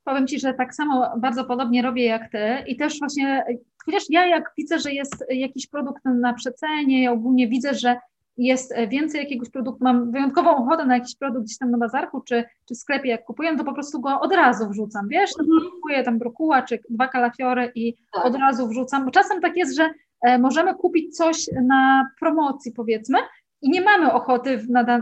Powiem 0.05 0.27
Ci, 0.27 0.41
że 0.41 0.55
tak 0.55 0.75
samo 0.75 1.13
bardzo 1.19 1.45
podobnie 1.45 1.83
robię 1.83 2.05
jak 2.05 2.33
Ty 2.33 2.65
i 2.67 2.77
też 2.77 2.99
właśnie, 2.99 3.45
chociaż 3.85 4.03
ja 4.09 4.27
jak 4.27 4.53
widzę, 4.59 4.79
że 4.79 4.93
jest 4.93 5.25
jakiś 5.29 5.67
produkt 5.67 6.05
na 6.05 6.35
przecenie, 6.35 7.03
ja 7.03 7.13
ogólnie 7.13 7.49
widzę, 7.49 7.75
że 7.75 7.97
jest 8.37 8.73
e, 8.73 8.89
więcej 8.89 9.21
jakiegoś 9.21 9.51
produktu, 9.51 9.85
mam 9.85 10.11
wyjątkową 10.13 10.57
ochotę 10.57 10.87
na 10.87 10.95
jakiś 10.95 11.17
produkt 11.17 11.45
gdzieś 11.45 11.59
tam 11.59 11.71
na 11.71 11.79
bazarku 11.79 12.21
czy, 12.21 12.45
czy 12.69 12.75
w 12.75 12.79
sklepie, 12.79 13.09
jak 13.09 13.25
kupuję, 13.25 13.57
to 13.57 13.65
po 13.65 13.73
prostu 13.73 14.01
go 14.01 14.21
od 14.21 14.33
razu 14.33 14.69
wrzucam, 14.69 15.09
wiesz, 15.09 15.31
no, 15.39 15.71
kupuję 15.71 16.03
tam 16.03 16.19
brokuła 16.19 16.63
czy 16.63 16.79
dwa 16.91 17.09
kalafiory 17.09 17.73
i 17.75 17.97
tak. 18.13 18.25
od 18.27 18.37
razu 18.37 18.69
wrzucam, 18.69 19.05
bo 19.05 19.11
czasem 19.11 19.41
tak 19.41 19.57
jest, 19.57 19.77
że 19.77 19.91
e, 20.23 20.39
możemy 20.39 20.75
kupić 20.75 21.17
coś 21.17 21.47
na 21.63 22.11
promocji 22.21 22.73
powiedzmy 22.73 23.19
i 23.63 23.71
nie 23.71 23.81
mamy 23.81 24.13
ochoty 24.13 24.59
w, 24.59 24.71
na, 24.71 24.83
na, 24.83 24.99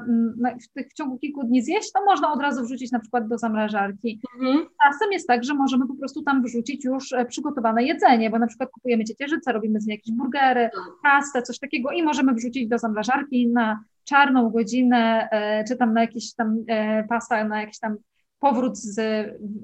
w, 0.62 0.68
tych, 0.74 0.88
w 0.88 0.92
ciągu 0.92 1.18
kilku 1.18 1.44
dni 1.44 1.62
zjeść, 1.62 1.92
to 1.92 2.04
można 2.04 2.32
od 2.32 2.40
razu 2.40 2.64
wrzucić 2.64 2.92
na 2.92 2.98
przykład 3.00 3.28
do 3.28 3.38
zamrażarki. 3.38 4.20
Mhm. 4.40 4.66
Czasem 4.84 5.12
jest 5.12 5.28
tak, 5.28 5.44
że 5.44 5.54
możemy 5.54 5.86
po 5.86 5.94
prostu 5.94 6.22
tam 6.22 6.42
wrzucić 6.42 6.84
już 6.84 7.12
e, 7.12 7.24
przygotowane 7.24 7.84
jedzenie, 7.84 8.30
bo 8.30 8.38
na 8.38 8.46
przykład 8.46 8.70
kupujemy 8.70 9.04
ciecierzycę, 9.04 9.52
robimy 9.52 9.80
z 9.80 9.86
niej 9.86 9.96
jakieś 9.96 10.14
burgery, 10.14 10.70
tak. 10.74 10.82
pastę, 11.02 11.42
coś 11.42 11.58
takiego 11.58 11.90
i 11.90 12.02
możemy 12.02 12.34
wrzucić 12.34 12.68
do 12.68 12.78
zamrażarki 12.78 13.48
na 13.48 13.80
czarną 14.04 14.50
godzinę, 14.50 15.28
e, 15.30 15.64
czy 15.64 15.76
tam 15.76 15.94
na 15.94 16.00
jakieś 16.00 16.34
tam 16.34 16.64
e, 16.68 17.04
pasta, 17.04 17.44
na 17.44 17.60
jakiś 17.60 17.78
tam 17.78 17.96
powrót 18.40 18.78
z, 18.78 19.00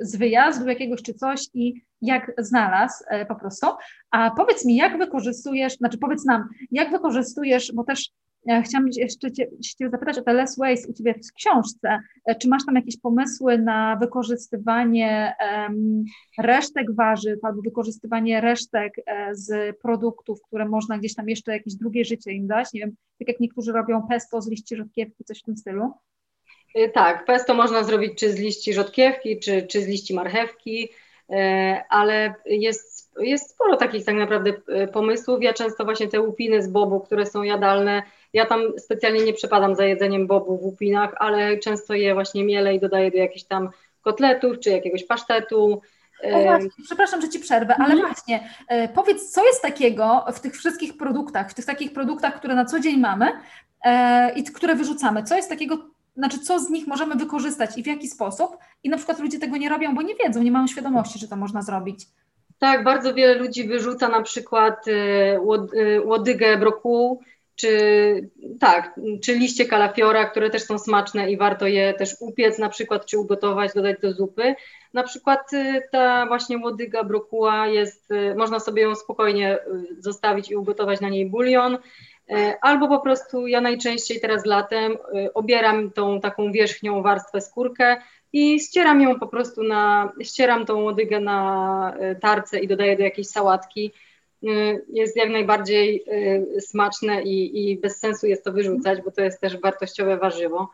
z 0.01 0.17
wyjazdu 0.17 0.69
jakiegoś 0.69 1.03
czy 1.03 1.15
coś 1.15 1.49
i 1.55 1.83
jak 2.03 2.33
znalazł 2.39 3.05
po 3.29 3.35
prostu. 3.35 3.67
A 4.11 4.31
powiedz 4.31 4.65
mi, 4.65 4.77
jak 4.77 4.99
wykorzystujesz, 4.99 5.77
znaczy 5.77 5.99
powiedz 5.99 6.25
nam, 6.25 6.49
jak 6.71 6.91
wykorzystujesz, 6.91 7.73
bo 7.73 7.85
też 7.85 8.11
Chciałam 8.65 8.89
jeszcze 8.97 9.33
cię, 9.33 9.47
cię 9.79 9.91
zapytać 9.91 10.19
o 10.19 10.23
te 10.23 10.33
less 10.33 10.59
waste 10.59 10.89
u 10.89 10.93
Ciebie 10.93 11.15
w 11.15 11.33
książce. 11.33 11.99
E, 12.27 12.35
czy 12.35 12.49
masz 12.49 12.67
tam 12.67 12.75
jakieś 12.75 13.01
pomysły 13.01 13.59
na 13.59 13.97
wykorzystywanie 13.97 15.35
um, 15.41 16.05
resztek 16.39 16.95
warzyw 16.95 17.39
albo 17.43 17.63
wykorzystywanie 17.63 18.41
resztek 18.41 18.93
e, 19.07 19.35
z 19.35 19.79
produktów, 19.79 20.43
które 20.43 20.69
można 20.69 20.99
gdzieś 20.99 21.15
tam 21.15 21.29
jeszcze 21.29 21.53
jakieś 21.53 21.75
drugie 21.75 22.05
życie 22.05 22.33
im 22.33 22.47
dać? 22.47 22.73
Nie 22.73 22.81
wiem, 22.81 22.97
tak 23.19 23.29
jak 23.29 23.41
niektórzy 23.41 23.73
robią 23.73 24.07
pesto 24.09 24.43
z 24.43 24.51
liści 24.51 24.77
rzodkiewki, 24.77 25.25
coś 25.25 25.39
w 25.39 25.43
tym 25.43 25.57
stylu. 25.57 25.93
E, 26.75 26.89
tak, 26.89 27.25
pesto 27.25 27.55
można 27.55 27.85
zrobić 27.85 28.19
czy 28.19 28.33
z 28.33 28.39
liści 28.39 28.75
rzodkiewki, 28.75 29.41
czy, 29.41 29.63
czy 29.63 29.83
z 29.83 29.87
liści 29.87 30.15
marchewki, 30.15 30.89
ale 31.89 32.35
jest, 32.47 32.94
jest 33.21 33.51
sporo 33.51 33.77
takich 33.77 34.05
tak 34.05 34.15
naprawdę 34.15 34.53
pomysłów. 34.93 35.43
Ja 35.43 35.53
często 35.53 35.85
właśnie 35.85 36.09
te 36.09 36.21
łupiny 36.21 36.63
z 36.63 36.69
bobu, 36.69 37.01
które 37.01 37.27
są 37.27 37.43
jadalne, 37.43 38.03
ja 38.33 38.47
tam 38.47 38.61
specjalnie 38.79 39.25
nie 39.25 39.33
przepadam 39.33 39.75
za 39.75 39.85
jedzeniem 39.85 40.27
bobu 40.27 40.59
w 40.59 40.65
upinach, 40.65 41.15
ale 41.19 41.59
często 41.59 41.95
je 41.95 42.15
właśnie 42.15 42.45
miele 42.45 42.75
i 42.75 42.81
dodaję 42.81 43.11
do 43.11 43.17
jakichś 43.17 43.45
tam 43.45 43.69
kotletów 44.03 44.59
czy 44.61 44.71
jakiegoś 44.71 45.05
pasztetu. 45.05 45.81
O 46.33 46.43
właśnie, 46.43 46.71
przepraszam, 46.85 47.21
że 47.21 47.29
Ci 47.29 47.41
przerwę, 47.41 47.75
ale 47.79 47.95
mhm. 47.95 48.13
właśnie 48.13 48.49
e, 48.69 48.89
powiedz, 48.89 49.31
co 49.31 49.45
jest 49.45 49.63
takiego 49.63 50.25
w 50.35 50.41
tych 50.41 50.57
wszystkich 50.57 50.97
produktach, 50.97 51.51
w 51.51 51.55
tych 51.55 51.65
takich 51.65 51.93
produktach, 51.93 52.35
które 52.37 52.55
na 52.55 52.65
co 52.65 52.81
dzień 52.81 53.01
mamy 53.01 53.27
e, 53.85 54.33
i 54.37 54.45
które 54.45 54.75
wyrzucamy, 54.75 55.23
co 55.23 55.37
jest 55.37 55.49
takiego, 55.49 55.79
znaczy 56.17 56.39
co 56.39 56.59
z 56.59 56.71
nich 56.71 56.87
możemy 56.87 57.15
wykorzystać 57.15 57.79
i 57.79 57.83
w 57.83 57.87
jaki 57.87 58.09
sposób 58.09 58.57
i 58.83 58.89
na 58.89 58.97
przykład 58.97 59.19
ludzie 59.19 59.39
tego 59.39 59.57
nie 59.57 59.69
robią, 59.69 59.95
bo 59.95 60.03
nie 60.03 60.15
wiedzą, 60.15 60.43
nie 60.43 60.51
mają 60.51 60.67
świadomości, 60.67 61.19
że 61.19 61.29
to 61.29 61.37
można 61.37 61.63
zrobić. 61.63 62.07
Tak, 62.65 62.85
bardzo 62.85 63.15
wiele 63.15 63.35
ludzi 63.35 63.69
wyrzuca 63.69 64.09
na 64.09 64.23
przykład 64.23 64.89
e, 64.89 65.41
łodygę 66.05 66.57
brokułu, 66.57 67.21
czy 67.57 68.31
tak, 68.61 69.01
czy 69.23 69.35
liście 69.35 69.65
kalafiora, 69.65 70.25
które 70.25 70.51
też 70.51 70.63
są 70.63 70.79
smaczne 70.79 71.31
i 71.31 71.37
warto 71.37 71.67
je 71.67 71.95
też 71.95 72.17
upiec 72.21 72.59
na 72.59 72.69
przykład, 72.69 73.07
czy 73.07 73.19
ugotować, 73.19 73.75
dodać 73.75 74.01
do 74.01 74.13
zupy. 74.13 74.55
Na 74.95 75.03
przykład 75.03 75.53
y, 75.53 75.83
ta 75.93 76.27
właśnie 76.27 76.59
łodyga 76.59 77.05
brokuła 77.05 77.67
jest, 77.67 78.11
y, 78.11 78.35
można 78.35 78.61
sobie 78.61 78.83
ją 78.83 78.95
spokojnie 78.95 79.59
y, 79.59 80.03
zostawić 80.03 80.51
i 80.51 80.57
ugotować 80.57 81.01
na 81.01 81.09
niej 81.09 81.31
bulion, 81.31 81.79
albo 82.61 82.89
po 82.89 83.01
prostu 83.01 83.47
ja 83.47 83.61
najczęściej 83.61 84.21
teraz 84.21 84.47
latem 84.47 84.97
obieram 85.35 85.91
tą 85.91 86.21
taką 86.21 86.53
wierzchnią 86.53 87.03
warstwę 87.03 87.41
skórkę 87.41 87.97
i 88.33 88.61
ścieram 88.61 89.01
ją 89.01 89.21
po 89.21 89.27
prostu 89.27 89.63
na, 89.63 90.13
ścieram 90.23 90.67
tą 90.67 90.83
łodygę 90.83 91.21
na 91.21 91.97
tarce 92.21 92.61
i 92.61 92.69
dodaję 92.69 92.97
do 92.97 93.03
jakiejś 93.03 93.29
sałatki. 93.29 93.93
Jest 94.89 95.17
jak 95.17 95.31
najbardziej 95.31 96.05
smaczne 96.61 97.23
i, 97.23 97.71
i 97.71 97.79
bez 97.79 97.99
sensu 97.99 98.27
jest 98.27 98.45
to 98.45 98.53
wyrzucać, 98.53 99.03
bo 99.03 99.11
to 99.11 99.23
jest 99.23 99.41
też 99.41 99.61
wartościowe 99.61 100.17
warzywo 100.17 100.71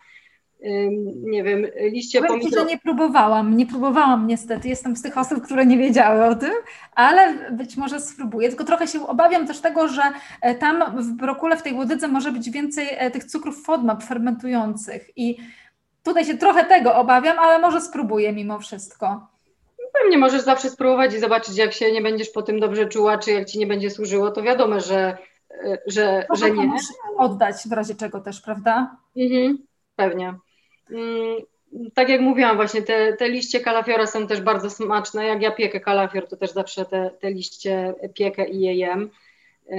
nie 1.22 1.44
wiem, 1.44 1.66
liście 1.92 2.22
pomidorów. 2.22 2.58
że 2.58 2.64
nie 2.64 2.78
próbowałam, 2.78 3.56
nie 3.56 3.66
próbowałam 3.66 4.26
niestety, 4.26 4.68
jestem 4.68 4.96
z 4.96 5.02
tych 5.02 5.18
osób, 5.18 5.42
które 5.42 5.66
nie 5.66 5.78
wiedziały 5.78 6.24
o 6.24 6.34
tym, 6.34 6.52
ale 6.94 7.50
być 7.52 7.76
może 7.76 8.00
spróbuję, 8.00 8.48
tylko 8.48 8.64
trochę 8.64 8.86
się 8.86 9.06
obawiam 9.06 9.46
też 9.46 9.60
tego, 9.60 9.88
że 9.88 10.02
e, 10.42 10.54
tam 10.54 11.02
w 11.02 11.12
brokule, 11.12 11.56
w 11.56 11.62
tej 11.62 11.74
łodydze 11.74 12.08
może 12.08 12.32
być 12.32 12.50
więcej 12.50 12.86
e, 12.90 13.10
tych 13.10 13.24
cukrów 13.24 13.64
FODMAP 13.64 14.04
fermentujących 14.04 15.10
i 15.16 15.36
tutaj 16.02 16.24
się 16.24 16.36
trochę 16.36 16.64
tego 16.64 16.94
obawiam, 16.94 17.38
ale 17.38 17.58
może 17.58 17.80
spróbuję 17.80 18.32
mimo 18.32 18.58
wszystko. 18.58 19.26
Pewnie 20.02 20.18
możesz 20.18 20.42
zawsze 20.42 20.70
spróbować 20.70 21.14
i 21.14 21.18
zobaczyć, 21.18 21.56
jak 21.56 21.72
się 21.72 21.92
nie 21.92 22.02
będziesz 22.02 22.30
po 22.30 22.42
tym 22.42 22.60
dobrze 22.60 22.86
czuła, 22.86 23.18
czy 23.18 23.30
jak 23.30 23.48
ci 23.48 23.58
nie 23.58 23.66
będzie 23.66 23.90
służyło, 23.90 24.30
to 24.30 24.42
wiadomo, 24.42 24.80
że, 24.80 25.18
że, 25.86 26.26
że 26.34 26.50
nie. 26.50 26.72
Oddać 27.16 27.56
w 27.68 27.72
razie 27.72 27.94
czego 27.94 28.20
też, 28.20 28.40
prawda? 28.40 28.96
Mhm, 29.16 29.58
pewnie. 29.96 30.34
Mm, 30.92 31.36
tak 31.94 32.08
jak 32.08 32.20
mówiłam, 32.20 32.56
właśnie 32.56 32.82
te, 32.82 33.12
te 33.12 33.28
liście 33.28 33.60
kalafiora 33.60 34.06
są 34.06 34.26
też 34.26 34.40
bardzo 34.40 34.70
smaczne. 34.70 35.26
Jak 35.26 35.42
ja 35.42 35.50
piekę 35.50 35.80
kalafior, 35.80 36.28
to 36.28 36.36
też 36.36 36.50
zawsze 36.50 36.84
te, 36.84 37.10
te 37.20 37.30
liście 37.30 37.94
piekę 38.14 38.48
i 38.48 38.60
je 38.60 38.74
jem. 38.74 39.10
E, 39.70 39.78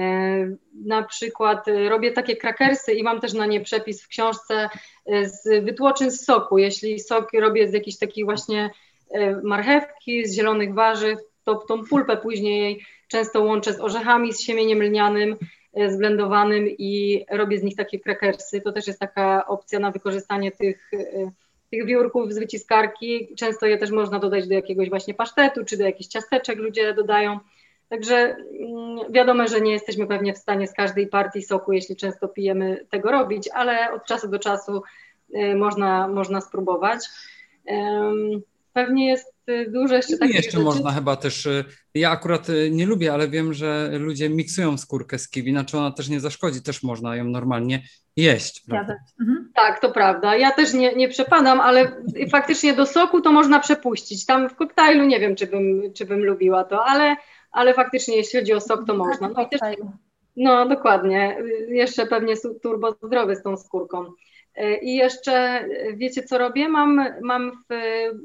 na 0.84 1.02
przykład 1.02 1.66
robię 1.88 2.12
takie 2.12 2.36
krakersy 2.36 2.92
i 2.92 3.02
mam 3.02 3.20
też 3.20 3.32
na 3.32 3.46
nie 3.46 3.60
przepis 3.60 4.02
w 4.02 4.08
książce 4.08 4.68
e, 5.06 5.28
z 5.28 5.64
wytłoczyn 5.64 6.10
z 6.10 6.24
soku. 6.24 6.58
Jeśli 6.58 7.00
sok 7.00 7.32
robię 7.32 7.68
z 7.68 7.72
jakichś 7.72 7.98
takich 7.98 8.24
właśnie 8.24 8.70
E, 9.12 9.42
marchewki, 9.42 10.26
z 10.26 10.34
zielonych 10.34 10.74
warzyw, 10.74 11.18
to 11.44 11.54
tą 11.54 11.84
pulpę 11.84 12.16
później 12.16 12.84
często 13.08 13.42
łączę 13.42 13.74
z 13.74 13.80
orzechami, 13.80 14.32
z 14.32 14.40
siemieniem 14.40 14.82
lnianym 14.82 15.32
e, 15.32 15.36
zblendowanym 15.88 16.68
i 16.68 17.24
robię 17.30 17.58
z 17.58 17.62
nich 17.62 17.76
takie 17.76 18.00
krakersy. 18.00 18.60
To 18.60 18.72
też 18.72 18.86
jest 18.86 19.00
taka 19.00 19.46
opcja 19.46 19.78
na 19.78 19.90
wykorzystanie 19.90 20.52
tych, 20.52 20.90
e, 20.94 21.30
tych 21.70 21.86
wiórków 21.86 22.32
z 22.32 22.38
wyciskarki. 22.38 23.34
Często 23.36 23.66
je 23.66 23.78
też 23.78 23.90
można 23.90 24.18
dodać 24.18 24.48
do 24.48 24.54
jakiegoś 24.54 24.90
właśnie 24.90 25.14
pasztetu, 25.14 25.64
czy 25.64 25.76
do 25.76 25.84
jakichś 25.84 26.08
ciasteczek 26.08 26.58
ludzie 26.58 26.94
dodają. 26.94 27.38
Także 27.88 28.16
mm, 28.16 29.12
wiadomo, 29.12 29.48
że 29.48 29.60
nie 29.60 29.72
jesteśmy 29.72 30.06
pewnie 30.06 30.34
w 30.34 30.38
stanie 30.38 30.66
z 30.66 30.72
każdej 30.72 31.06
partii 31.06 31.42
soku, 31.42 31.72
jeśli 31.72 31.96
często 31.96 32.28
pijemy, 32.28 32.86
tego 32.90 33.10
robić, 33.10 33.48
ale 33.48 33.92
od 33.92 34.04
czasu 34.04 34.28
do 34.28 34.38
czasu 34.38 34.82
można, 35.56 36.08
można 36.08 36.40
spróbować. 36.40 37.08
Pewnie 38.72 39.08
jest 39.08 39.31
dużo 39.68 39.94
jeszcze 39.94 40.18
takich 40.18 40.34
jeszcze 40.34 40.50
rzeczy. 40.50 40.64
można 40.64 40.92
chyba 40.92 41.16
też, 41.16 41.46
y, 41.46 41.64
ja 41.94 42.10
akurat 42.10 42.48
y, 42.48 42.70
nie 42.70 42.86
lubię, 42.86 43.12
ale 43.12 43.28
wiem, 43.28 43.54
że 43.54 43.90
ludzie 43.98 44.28
miksują 44.28 44.78
skórkę 44.78 45.18
z 45.18 45.28
kiwi, 45.28 45.50
znaczy 45.50 45.78
ona 45.78 45.90
też 45.90 46.08
nie 46.08 46.20
zaszkodzi, 46.20 46.62
też 46.62 46.82
można 46.82 47.16
ją 47.16 47.24
normalnie 47.24 47.82
jeść. 48.16 48.64
Mhm. 49.20 49.50
Tak, 49.54 49.80
to 49.80 49.90
prawda. 49.90 50.36
Ja 50.36 50.50
też 50.50 50.74
nie, 50.74 50.94
nie 50.94 51.08
przepadam, 51.08 51.60
ale 51.60 52.02
faktycznie 52.30 52.72
do 52.72 52.86
soku 52.86 53.20
to 53.20 53.32
można 53.32 53.60
przepuścić. 53.60 54.26
Tam 54.26 54.48
w 54.48 54.56
koktajlu 54.56 55.04
nie 55.04 55.20
wiem, 55.20 55.36
czy 55.36 55.46
bym, 55.46 55.92
czy 55.94 56.06
bym 56.06 56.24
lubiła 56.24 56.64
to, 56.64 56.84
ale, 56.84 57.16
ale 57.52 57.74
faktycznie 57.74 58.16
jeśli 58.16 58.40
chodzi 58.40 58.52
o 58.52 58.60
sok, 58.60 58.86
to 58.86 58.94
można. 58.94 59.28
No, 59.28 59.44
też, 59.44 59.60
no 60.36 60.68
dokładnie. 60.68 61.36
Jeszcze 61.68 62.06
pewnie 62.06 62.34
turbo 62.62 62.92
zdrowy 63.02 63.36
z 63.36 63.42
tą 63.42 63.56
skórką. 63.56 64.12
E, 64.54 64.76
I 64.76 64.94
jeszcze 64.94 65.32
e, 65.32 65.66
wiecie, 65.96 66.22
co 66.22 66.38
robię? 66.38 66.68
Mam, 66.68 67.04
mam 67.22 67.52
w, 67.70 67.74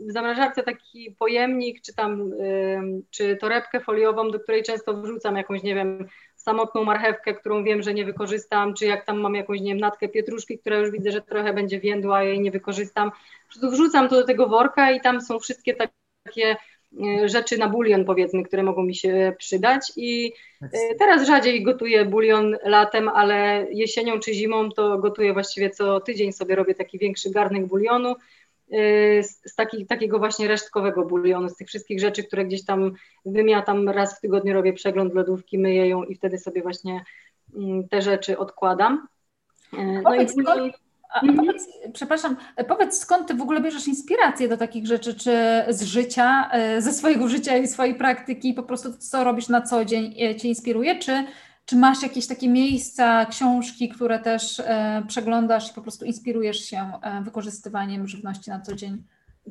zamrażarce 0.07 0.63
taki 0.63 1.15
pojemnik, 1.19 1.81
czy 1.81 1.95
tam, 1.95 2.31
czy 3.09 3.37
torebkę 3.37 3.79
foliową, 3.79 4.31
do 4.31 4.39
której 4.39 4.63
często 4.63 5.01
wrzucam 5.01 5.35
jakąś, 5.35 5.63
nie 5.63 5.75
wiem, 5.75 6.07
samotną 6.35 6.83
marchewkę, 6.83 7.33
którą 7.33 7.63
wiem, 7.63 7.81
że 7.81 7.93
nie 7.93 8.05
wykorzystam, 8.05 8.73
czy 8.73 8.85
jak 8.85 9.05
tam 9.05 9.19
mam 9.19 9.35
jakąś, 9.35 9.61
nie 9.61 9.71
wiem, 9.71 9.79
natkę 9.79 10.09
pietruszki, 10.09 10.59
która 10.59 10.77
już 10.77 10.91
widzę, 10.91 11.11
że 11.11 11.21
trochę 11.21 11.53
będzie 11.53 11.79
więdła, 11.79 12.23
jej 12.23 12.39
nie 12.39 12.51
wykorzystam. 12.51 13.11
Po 13.11 13.47
prostu 13.47 13.71
wrzucam 13.71 14.09
to 14.09 14.15
do 14.15 14.23
tego 14.27 14.47
worka 14.47 14.91
i 14.91 15.01
tam 15.01 15.21
są 15.21 15.39
wszystkie 15.39 15.75
takie 16.23 16.55
rzeczy 17.25 17.57
na 17.57 17.69
bulion, 17.69 18.05
powiedzmy, 18.05 18.43
które 18.43 18.63
mogą 18.63 18.83
mi 18.83 18.95
się 18.95 19.33
przydać. 19.37 19.91
I 19.95 20.33
e, 20.61 20.95
teraz 20.99 21.27
rzadziej 21.27 21.63
gotuję 21.63 22.05
bulion 22.05 22.57
latem, 22.63 23.09
ale 23.09 23.67
jesienią 23.71 24.19
czy 24.19 24.33
zimą 24.33 24.69
to 24.71 24.97
gotuję 24.97 25.33
właściwie 25.33 25.69
co 25.69 25.99
tydzień 25.99 26.31
sobie 26.31 26.55
robię 26.55 26.75
taki 26.75 26.97
większy 26.99 27.31
garnek 27.31 27.65
bulionu. 27.65 28.15
E, 28.71 29.23
z, 29.23 29.51
z 29.51 29.55
taki, 29.55 29.85
takiego 29.85 30.19
właśnie 30.19 30.47
resztkowego 30.47 31.05
bulionu, 31.05 31.49
z 31.49 31.55
tych 31.55 31.67
wszystkich 31.67 31.99
rzeczy, 31.99 32.23
które 32.23 32.45
gdzieś 32.45 32.65
tam 32.65 32.93
wymiatam, 33.25 33.89
raz 33.89 34.17
w 34.17 34.21
tygodniu 34.21 34.53
robię 34.53 34.73
przegląd 34.73 35.13
lodówki, 35.13 35.59
myję 35.59 35.87
ją 35.87 36.03
i 36.03 36.15
wtedy 36.15 36.37
sobie 36.37 36.61
właśnie 36.61 37.03
mm, 37.55 37.87
te 37.87 38.01
rzeczy 38.01 38.37
odkładam. 38.37 39.07
No 40.03 40.15
i 40.15 40.25
bulion... 40.25 40.71
A, 41.09 41.21
powiedz, 41.37 41.67
przepraszam, 41.93 42.35
powiedz 42.67 42.99
skąd 42.99 43.27
ty 43.27 43.33
w 43.33 43.41
ogóle 43.41 43.61
bierzesz 43.61 43.87
inspirację 43.87 44.47
do 44.47 44.57
takich 44.57 44.87
rzeczy, 44.87 45.13
czy 45.13 45.31
z 45.69 45.83
życia, 45.83 46.49
e, 46.51 46.81
ze 46.81 46.93
swojego 46.93 47.27
życia 47.27 47.57
i 47.57 47.67
swojej 47.67 47.95
praktyki, 47.95 48.53
po 48.53 48.63
prostu 48.63 48.93
co 48.97 49.23
robisz 49.23 49.49
na 49.49 49.61
co 49.61 49.85
dzień 49.85 50.15
e, 50.21 50.35
cię 50.35 50.47
inspiruje, 50.47 50.99
czy, 50.99 51.23
czy 51.65 51.75
masz 51.75 52.03
jakieś 52.03 52.27
takie 52.27 52.49
miejsca, 52.49 53.25
książki, 53.25 53.89
które 53.89 54.19
też 54.19 54.59
e, 54.59 55.03
przeglądasz 55.07 55.71
i 55.71 55.73
po 55.73 55.81
prostu 55.81 56.05
inspirujesz 56.05 56.59
się 56.59 56.91
wykorzystywaniem 57.21 58.07
żywności 58.07 58.49
na 58.49 58.61
co 58.61 58.75
dzień? 58.75 59.03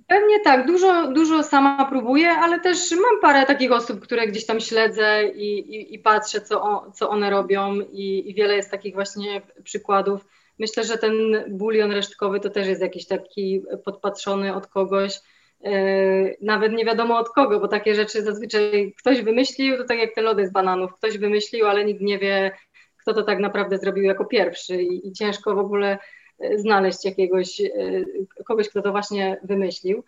Pewnie 0.06 0.40
tak, 0.40 0.66
dużo, 0.66 1.12
dużo 1.12 1.42
sama 1.42 1.84
próbuję, 1.84 2.30
ale 2.30 2.60
też 2.60 2.90
mam 2.90 3.20
parę 3.22 3.46
takich 3.46 3.72
osób, 3.72 4.00
które 4.00 4.26
gdzieś 4.26 4.46
tam 4.46 4.60
śledzę 4.60 5.24
i, 5.28 5.58
i, 5.58 5.94
i 5.94 5.98
patrzę, 5.98 6.40
co, 6.40 6.62
o, 6.62 6.90
co 6.90 7.10
one 7.10 7.30
robią 7.30 7.74
i, 7.92 8.30
i 8.30 8.34
wiele 8.34 8.56
jest 8.56 8.70
takich 8.70 8.94
właśnie 8.94 9.42
przykładów 9.64 10.26
Myślę, 10.58 10.84
że 10.84 10.98
ten 10.98 11.44
bulion 11.48 11.92
resztkowy 11.92 12.40
to 12.40 12.50
też 12.50 12.66
jest 12.66 12.80
jakiś 12.82 13.06
taki 13.06 13.62
podpatrzony 13.84 14.54
od 14.54 14.66
kogoś, 14.66 15.20
e, 15.64 15.72
nawet 16.40 16.72
nie 16.72 16.84
wiadomo 16.84 17.18
od 17.18 17.28
kogo, 17.28 17.60
bo 17.60 17.68
takie 17.68 17.94
rzeczy 17.94 18.22
zazwyczaj 18.22 18.94
ktoś 18.98 19.22
wymyślił, 19.22 19.76
to 19.76 19.84
tak 19.84 19.98
jak 19.98 20.14
te 20.14 20.22
lody 20.22 20.46
z 20.46 20.52
bananów, 20.52 20.94
ktoś 20.94 21.18
wymyślił, 21.18 21.66
ale 21.66 21.84
nikt 21.84 22.00
nie 22.00 22.18
wie, 22.18 22.52
kto 22.96 23.14
to 23.14 23.22
tak 23.22 23.38
naprawdę 23.38 23.78
zrobił 23.78 24.04
jako 24.04 24.24
pierwszy 24.24 24.82
i, 24.82 25.08
i 25.08 25.12
ciężko 25.12 25.54
w 25.54 25.58
ogóle 25.58 25.98
e, 26.38 26.58
znaleźć 26.58 27.04
jakiegoś, 27.04 27.60
e, 27.60 27.70
kogoś, 28.44 28.68
kto 28.68 28.82
to 28.82 28.92
właśnie 28.92 29.40
wymyślił. 29.42 30.04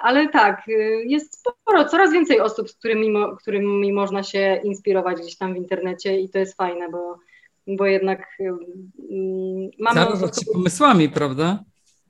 Ale 0.00 0.28
tak, 0.28 0.62
jest 1.04 1.40
sporo, 1.40 1.84
coraz 1.84 2.12
więcej 2.12 2.40
osób, 2.40 2.70
z 2.70 2.74
którymi, 2.76 3.14
którymi 3.38 3.92
można 3.92 4.22
się 4.22 4.60
inspirować 4.64 5.20
gdzieś 5.20 5.36
tam 5.36 5.54
w 5.54 5.56
internecie 5.56 6.20
i 6.20 6.28
to 6.28 6.38
jest 6.38 6.56
fajne, 6.56 6.88
bo 6.88 7.18
bo 7.66 7.86
jednak 7.86 8.28
um, 8.38 9.70
mamy... 9.78 10.00
Zarządzać 10.00 10.34
się 10.36 10.52
pomysłami, 10.52 11.08
prawda? 11.08 11.58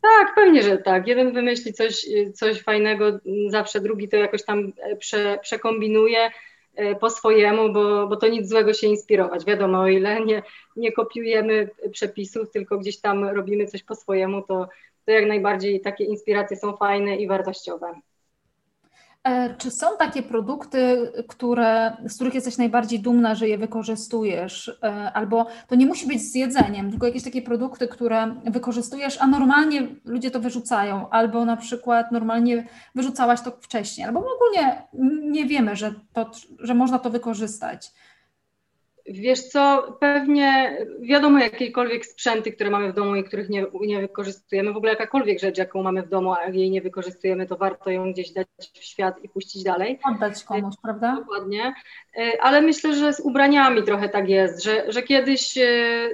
Tak, 0.02 0.34
pewnie, 0.34 0.62
że 0.62 0.78
tak. 0.78 1.06
Jeden 1.06 1.32
wymyśli 1.32 1.72
coś, 1.72 2.06
coś 2.34 2.62
fajnego, 2.62 3.04
zawsze 3.48 3.80
drugi 3.80 4.08
to 4.08 4.16
jakoś 4.16 4.44
tam 4.44 4.72
e, 4.78 4.96
prze, 4.96 5.38
przekombinuje 5.42 6.30
e, 6.74 6.94
po 6.94 7.10
swojemu, 7.10 7.72
bo, 7.72 8.06
bo 8.06 8.16
to 8.16 8.28
nic 8.28 8.48
złego 8.48 8.72
się 8.72 8.86
inspirować. 8.86 9.44
Wiadomo, 9.44 9.80
o 9.80 9.88
ile 9.88 10.24
nie, 10.24 10.42
nie 10.76 10.92
kopiujemy 10.92 11.68
przepisów, 11.92 12.50
tylko 12.50 12.78
gdzieś 12.78 13.00
tam 13.00 13.24
robimy 13.24 13.66
coś 13.66 13.82
po 13.82 13.94
swojemu, 13.94 14.42
to, 14.42 14.68
to 15.04 15.12
jak 15.12 15.26
najbardziej 15.26 15.80
takie 15.80 16.04
inspiracje 16.04 16.56
są 16.56 16.76
fajne 16.76 17.16
i 17.16 17.28
wartościowe. 17.28 18.00
E, 19.26 19.54
czy 19.54 19.70
są 19.70 19.86
takie 19.98 20.22
produkty, 20.22 21.12
które, 21.28 21.96
z 22.08 22.14
których 22.14 22.34
jesteś 22.34 22.58
najbardziej 22.58 23.00
dumna, 23.00 23.34
że 23.34 23.48
je 23.48 23.58
wykorzystujesz? 23.58 24.78
E, 24.82 25.12
albo 25.12 25.46
to 25.68 25.74
nie 25.74 25.86
musi 25.86 26.06
być 26.06 26.22
z 26.22 26.34
jedzeniem, 26.34 26.90
tylko 26.90 27.06
jakieś 27.06 27.22
takie 27.22 27.42
produkty, 27.42 27.88
które 27.88 28.34
wykorzystujesz, 28.44 29.18
a 29.20 29.26
normalnie 29.26 29.88
ludzie 30.04 30.30
to 30.30 30.40
wyrzucają, 30.40 31.10
albo 31.10 31.44
na 31.44 31.56
przykład 31.56 32.12
normalnie 32.12 32.66
wyrzucałaś 32.94 33.40
to 33.40 33.50
wcześniej, 33.60 34.06
albo 34.06 34.20
ogólnie 34.34 34.82
nie 35.22 35.46
wiemy, 35.46 35.76
że, 35.76 35.94
to, 36.12 36.30
że 36.58 36.74
można 36.74 36.98
to 36.98 37.10
wykorzystać. 37.10 37.92
Wiesz 39.08 39.42
co, 39.42 39.96
pewnie 40.00 40.76
wiadomo 41.00 41.38
jakiekolwiek 41.38 42.06
sprzęty, 42.06 42.52
które 42.52 42.70
mamy 42.70 42.92
w 42.92 42.94
domu 42.94 43.16
i 43.16 43.24
których 43.24 43.48
nie, 43.48 43.66
nie 43.80 44.00
wykorzystujemy, 44.00 44.72
w 44.72 44.76
ogóle 44.76 44.92
jakakolwiek 44.92 45.40
rzecz, 45.40 45.58
jaką 45.58 45.82
mamy 45.82 46.02
w 46.02 46.08
domu, 46.08 46.32
a 46.32 46.44
jej 46.44 46.70
nie 46.70 46.80
wykorzystujemy, 46.80 47.46
to 47.46 47.56
warto 47.56 47.90
ją 47.90 48.12
gdzieś 48.12 48.32
dać 48.32 48.46
w 48.74 48.84
świat 48.84 49.24
i 49.24 49.28
puścić 49.28 49.62
dalej. 49.62 49.98
Oddać 50.14 50.44
komuś, 50.44 50.74
prawda? 50.82 51.16
Dokładnie. 51.16 51.74
E, 52.16 52.42
ale 52.42 52.62
myślę, 52.62 52.94
że 52.94 53.12
z 53.12 53.20
ubraniami 53.20 53.82
trochę 53.82 54.08
tak 54.08 54.28
jest, 54.28 54.64
że, 54.64 54.92
że 54.92 55.02
kiedyś 55.02 55.58
e, 55.58 55.64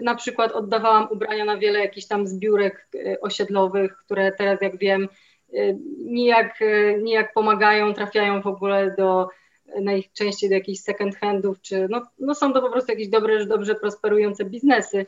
na 0.02 0.14
przykład 0.14 0.52
oddawałam 0.52 1.09
ubrania 1.11 1.44
na 1.44 1.57
wiele 1.57 1.78
jakichś 1.78 2.07
tam 2.07 2.26
zbiórek 2.26 2.88
e, 2.94 3.20
osiedlowych, 3.20 3.96
które 3.96 4.33
teraz 4.33 4.62
jak 4.62 4.78
wiem 4.78 5.09
nijak, 5.98 6.59
nijak 7.02 7.33
pomagają, 7.33 7.94
trafiają 7.94 8.42
w 8.42 8.46
ogóle 8.46 8.94
do 8.98 9.28
najczęściej 9.81 10.49
do 10.49 10.55
jakichś 10.55 10.81
second 10.81 11.17
handów, 11.17 11.61
czy 11.61 11.87
no, 11.91 12.03
no 12.19 12.35
są 12.35 12.53
to 12.53 12.63
po 12.63 12.71
prostu 12.71 12.93
jakieś 12.93 13.09
dobre, 13.09 13.47
dobrze 13.47 13.75
prosperujące 13.75 14.45
biznesy. 14.45 15.07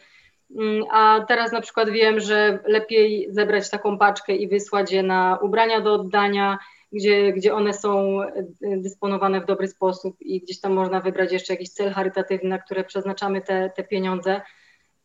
Mm, 0.59 0.85
a 0.90 1.24
teraz 1.29 1.53
na 1.53 1.61
przykład 1.61 1.90
wiem, 1.90 2.20
że 2.20 2.59
lepiej 2.66 3.27
zebrać 3.31 3.70
taką 3.70 3.98
paczkę 3.98 4.37
i 4.37 4.48
wysłać 4.48 4.92
je 4.92 5.03
na 5.03 5.38
ubrania 5.42 5.81
do 5.81 5.94
oddania, 5.94 6.59
gdzie, 6.92 7.33
gdzie 7.33 7.55
one 7.55 7.74
są 7.74 8.22
e, 8.22 8.44
dysponowane 8.62 9.40
w 9.40 9.46
dobry 9.46 9.68
sposób 9.68 10.16
i 10.20 10.40
gdzieś 10.40 10.61
tam 10.61 10.72
można 10.72 11.00
wybrać 11.00 11.33
jeszcze 11.33 11.53
jakiś 11.53 11.70
cel 11.70 11.92
charytatywny, 11.92 12.48
na 12.48 12.59
które 12.59 12.85
przeznaczamy 12.85 13.42
te, 13.42 13.70
te 13.77 13.85
pieniądze 13.85 14.40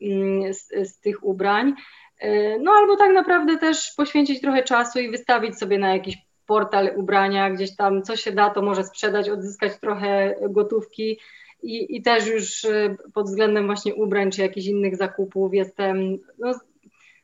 mm, 0.01 0.53
z, 0.53 0.67
z 0.83 0.99
tych 0.99 1.23
ubrań. 1.23 1.73
E, 2.19 2.59
no 2.59 2.71
albo 2.71 2.95
tak 2.95 3.13
naprawdę 3.13 3.57
też 3.57 3.93
poświęcić 3.97 4.41
trochę 4.41 4.63
czasu 4.63 4.99
i 4.99 5.11
wystawić 5.11 5.57
sobie 5.57 5.79
na 5.79 5.93
jakiś 5.93 6.17
portal 6.49 6.91
ubrania, 6.95 7.49
gdzieś 7.49 7.75
tam 7.75 8.03
co 8.03 8.15
się 8.15 8.31
da, 8.31 8.49
to 8.49 8.61
może 8.61 8.83
sprzedać, 8.83 9.29
odzyskać 9.29 9.79
trochę 9.79 10.35
gotówki. 10.49 11.19
I, 11.63 11.95
i 11.95 12.01
też 12.01 12.27
już 12.27 12.63
y, 12.63 12.97
pod 13.13 13.25
względem 13.25 13.65
właśnie 13.65 13.95
ubrań 13.95 14.31
czy 14.31 14.41
jakichś 14.41 14.67
innych 14.67 14.95
zakupów 14.95 15.53
jestem 15.53 16.17
no, 16.39 16.59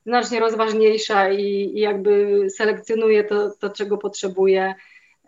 znacznie 0.06 0.40
rozważniejsza 0.40 1.30
i, 1.30 1.44
i 1.76 1.80
jakby 1.80 2.48
selekcjonuję 2.50 3.24
to, 3.24 3.50
to, 3.60 3.70
czego 3.70 3.98
potrzebuję, 3.98 4.76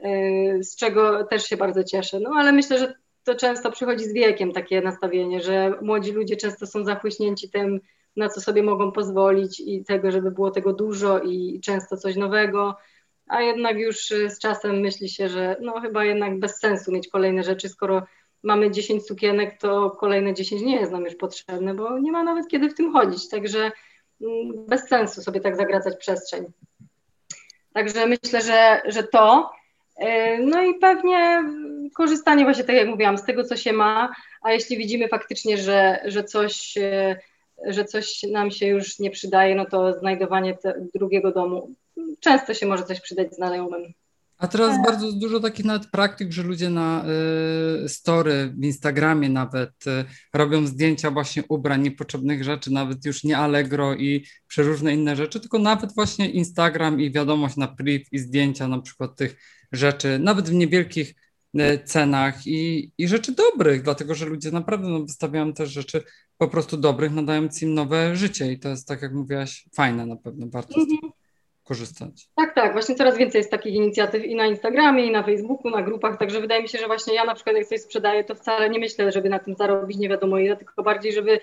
y, 0.06 0.64
z 0.64 0.76
czego 0.76 1.24
też 1.24 1.46
się 1.46 1.58
bardzo 1.58 1.84
cieszę. 1.84 2.20
No 2.20 2.30
ale 2.38 2.52
myślę, 2.52 2.80
że 2.80 2.94
to 3.24 3.36
często 3.36 3.72
przychodzi 3.72 4.06
z 4.06 4.14
wiekiem 4.14 4.52
takie 4.52 4.82
nastawienie, 4.82 5.42
że 5.42 5.74
młodzi 5.82 6.12
ludzie 6.12 6.36
często 6.36 6.68
są 6.68 6.86
zachłyśnięci 6.86 7.50
tym, 7.50 7.80
na 8.16 8.30
co 8.30 8.42
sobie 8.42 8.64
mogą 8.64 8.92
pozwolić 8.92 9.60
i 9.60 9.84
tego, 9.84 10.12
żeby 10.12 10.32
było 10.32 10.52
tego 10.52 10.74
dużo 10.74 11.20
i 11.20 11.60
często 11.64 11.98
coś 11.98 12.16
nowego 12.16 12.76
a 13.28 13.42
jednak 13.42 13.78
już 13.78 14.12
y, 14.12 14.30
z 14.30 14.40
czasem 14.40 14.80
myśli 14.80 15.10
się, 15.10 15.30
że 15.30 15.56
no 15.62 15.82
chyba 15.82 16.06
jednak 16.06 16.40
bez 16.40 16.60
sensu 16.60 16.92
mieć 16.92 17.08
kolejne 17.08 17.44
rzeczy, 17.44 17.70
skoro 17.70 18.04
mamy 18.44 18.72
10 18.72 19.06
sukienek, 19.06 19.58
to 19.60 19.92
kolejne 19.92 20.34
10 20.34 20.62
nie 20.62 20.76
jest 20.76 20.92
nam 20.92 21.06
już 21.06 21.16
potrzebne, 21.16 21.74
bo 21.74 22.00
nie 22.00 22.12
ma 22.12 22.24
nawet 22.24 22.48
kiedy 22.48 22.70
w 22.70 22.76
tym 22.76 22.94
chodzić, 22.94 23.30
także 23.30 23.72
mm, 24.22 24.66
bez 24.68 24.88
sensu 24.88 25.22
sobie 25.22 25.40
tak 25.40 25.56
zagracać 25.56 25.98
przestrzeń. 25.98 26.46
Także 27.74 28.06
myślę, 28.08 28.42
że, 28.42 28.82
że 28.86 29.04
to. 29.04 29.52
Y, 30.02 30.06
no 30.42 30.64
i 30.64 30.74
pewnie 30.74 31.44
korzystanie 31.96 32.44
właśnie, 32.44 32.64
tak 32.64 32.76
jak 32.76 32.88
mówiłam, 32.88 33.18
z 33.18 33.24
tego, 33.24 33.44
co 33.44 33.58
się 33.58 33.74
ma, 33.74 34.16
a 34.42 34.52
jeśli 34.52 34.78
widzimy 34.78 35.08
faktycznie, 35.08 35.58
że, 35.58 36.00
że 36.06 36.24
coś 36.24 36.78
y, 36.78 37.18
że 37.66 37.86
coś 37.86 38.24
nam 38.24 38.52
się 38.52 38.68
już 38.68 39.00
nie 39.00 39.12
przydaje, 39.12 39.56
no 39.56 39.66
to 39.66 39.94
znajdowanie 40.00 40.58
drugiego 40.96 41.32
domu 41.32 41.74
często 42.20 42.54
się 42.54 42.66
może 42.66 42.84
coś 42.84 43.02
przydać 43.02 43.36
znajomym. 43.36 43.94
A 44.38 44.48
teraz 44.48 44.76
tak. 44.76 44.86
bardzo 44.86 45.12
dużo 45.12 45.40
takich 45.40 45.66
nawet 45.66 45.88
praktyk, 45.92 46.32
że 46.32 46.44
ludzie 46.44 46.70
na 46.70 47.06
y, 47.86 47.90
story, 47.90 48.54
w 48.58 48.64
Instagramie 48.64 49.30
nawet 49.30 49.88
y, 49.88 50.06
robią 50.34 50.68
zdjęcia 50.68 51.12
właśnie 51.12 51.44
ubrań, 51.50 51.82
niepotrzebnych 51.82 52.44
rzeczy, 52.44 52.72
nawet 52.72 53.06
już 53.06 53.24
nie 53.24 53.38
Allegro 53.38 53.96
i 53.96 54.26
przeróżne 54.48 54.94
inne 54.94 55.16
rzeczy, 55.16 55.40
tylko 55.40 55.60
nawet 55.60 55.96
właśnie 55.96 56.30
Instagram 56.30 57.02
i 57.02 57.12
wiadomość 57.12 57.58
na 57.58 57.68
priv 57.68 58.06
i 58.12 58.20
zdjęcia 58.20 58.68
na 58.68 58.82
przykład 58.82 59.16
tych 59.16 59.36
rzeczy, 59.72 60.20
nawet 60.20 60.50
w 60.50 60.54
niewielkich 60.54 61.14
y, 61.60 61.80
cenach 61.86 62.48
i, 62.48 62.92
i 62.98 63.08
rzeczy 63.08 63.36
dobrych, 63.36 63.82
dlatego 63.82 64.16
że 64.16 64.26
ludzie 64.26 64.52
naprawdę 64.52 64.88
no, 64.88 65.00
wystawiają 65.00 65.54
też 65.54 65.70
rzeczy 65.70 66.04
po 66.38 66.48
prostu 66.48 66.78
dobrych, 66.78 67.12
nadając 67.12 67.62
im 67.62 67.74
nowe 67.74 68.16
życie 68.16 68.52
i 68.52 68.60
to 68.60 68.70
jest, 68.70 68.88
tak 68.88 69.02
jak 69.02 69.14
mówiłaś, 69.14 69.66
fajne 69.76 70.06
na 70.06 70.16
pewno, 70.16 70.48
warto 70.50 70.76
mm 70.76 70.88
-hmm 70.88 71.27
korzystać. 71.68 72.28
Tak, 72.36 72.56
tak, 72.56 72.74
właśnie 72.74 72.96
coraz 72.96 73.18
więcej 73.18 73.40
jest 73.40 73.52
takich 73.52 73.74
inicjatyw 73.74 74.26
i 74.26 74.36
na 74.36 74.46
Instagramie, 74.46 75.06
i 75.06 75.12
na 75.12 75.24
Facebooku, 75.24 75.72
na 75.72 75.82
grupach, 75.82 76.18
także 76.18 76.42
wydaje 76.42 76.62
mi 76.62 76.70
się, 76.70 76.78
że 76.78 76.88
właśnie 76.88 77.14
ja 77.14 77.26
na 77.26 77.36
przykład 77.36 77.56
jak 77.56 77.66
coś 77.66 77.82
sprzedaję, 77.82 78.24
to 78.24 78.36
wcale 78.36 78.70
nie 78.70 78.80
myślę, 78.80 79.12
żeby 79.12 79.30
na 79.30 79.40
tym 79.40 79.56
zarobić 79.56 79.98
nie 79.98 80.10
wiadomo 80.10 80.40
ile, 80.40 80.58
tylko 80.58 80.84
bardziej, 80.84 81.14
żeby 81.14 81.40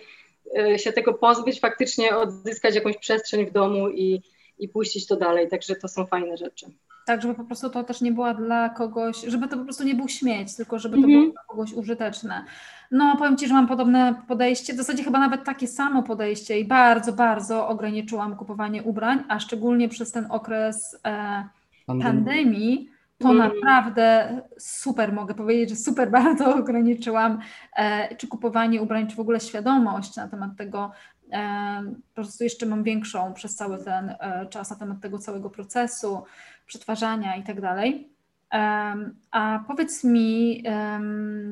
się 0.76 0.92
tego 0.92 1.14
pozbyć, 1.14 1.60
faktycznie 1.60 2.16
odzyskać 2.16 2.74
jakąś 2.74 2.98
przestrzeń 2.98 3.46
w 3.46 3.52
domu 3.52 3.88
i, 3.88 4.20
i 4.58 4.68
puścić 4.68 5.06
to 5.06 5.16
dalej. 5.16 5.48
Także 5.48 5.74
to 5.74 5.88
są 5.88 6.06
fajne 6.06 6.36
rzeczy. 6.36 6.66
Tak, 7.06 7.22
żeby 7.22 7.34
po 7.34 7.44
prostu 7.44 7.70
to 7.70 7.84
też 7.84 8.00
nie 8.00 8.12
była 8.12 8.34
dla 8.34 8.68
kogoś, 8.68 9.20
żeby 9.26 9.48
to 9.48 9.56
po 9.56 9.64
prostu 9.64 9.84
nie 9.84 9.94
był 9.94 10.08
śmieć, 10.08 10.56
tylko 10.56 10.78
żeby 10.78 10.94
to 10.94 11.02
było 11.02 11.14
mhm. 11.14 11.32
dla 11.32 11.42
kogoś 11.42 11.72
użyteczne. 11.72 12.44
No, 12.90 13.16
powiem 13.16 13.36
Ci, 13.36 13.48
że 13.48 13.54
mam 13.54 13.68
podobne 13.68 14.14
podejście, 14.28 14.72
w 14.72 14.76
zasadzie 14.76 15.04
chyba 15.04 15.18
nawet 15.18 15.44
takie 15.44 15.66
samo 15.66 16.02
podejście 16.02 16.58
i 16.60 16.64
bardzo, 16.64 17.12
bardzo 17.12 17.68
ograniczyłam 17.68 18.36
kupowanie 18.36 18.82
ubrań, 18.82 19.24
a 19.28 19.40
szczególnie 19.40 19.88
przez 19.88 20.12
ten 20.12 20.26
okres 20.28 21.00
e, 21.06 21.44
pandemii, 21.86 22.90
to 23.18 23.30
mm. 23.30 23.38
naprawdę 23.38 24.40
super, 24.58 25.12
mogę 25.12 25.34
powiedzieć, 25.34 25.70
że 25.70 25.76
super 25.76 26.10
bardzo 26.20 26.54
ograniczyłam 26.56 27.38
e, 27.76 28.16
czy 28.16 28.28
kupowanie 28.28 28.82
ubrań, 28.82 29.06
czy 29.06 29.16
w 29.16 29.20
ogóle 29.20 29.40
świadomość 29.40 30.16
na 30.16 30.28
temat 30.28 30.50
tego, 30.58 30.92
po 32.08 32.14
prostu 32.14 32.44
jeszcze 32.44 32.66
mam 32.66 32.82
większą 32.82 33.34
przez 33.34 33.56
cały 33.56 33.84
ten 33.84 34.14
e, 34.20 34.46
czas 34.50 34.70
na 34.70 34.76
temat 34.76 35.00
tego 35.00 35.18
całego 35.18 35.50
procesu, 35.50 36.22
przetwarzania 36.66 37.36
i 37.36 37.42
tak 37.42 37.60
dalej. 37.60 38.14
A 39.30 39.64
powiedz 39.66 40.04
mi, 40.04 40.62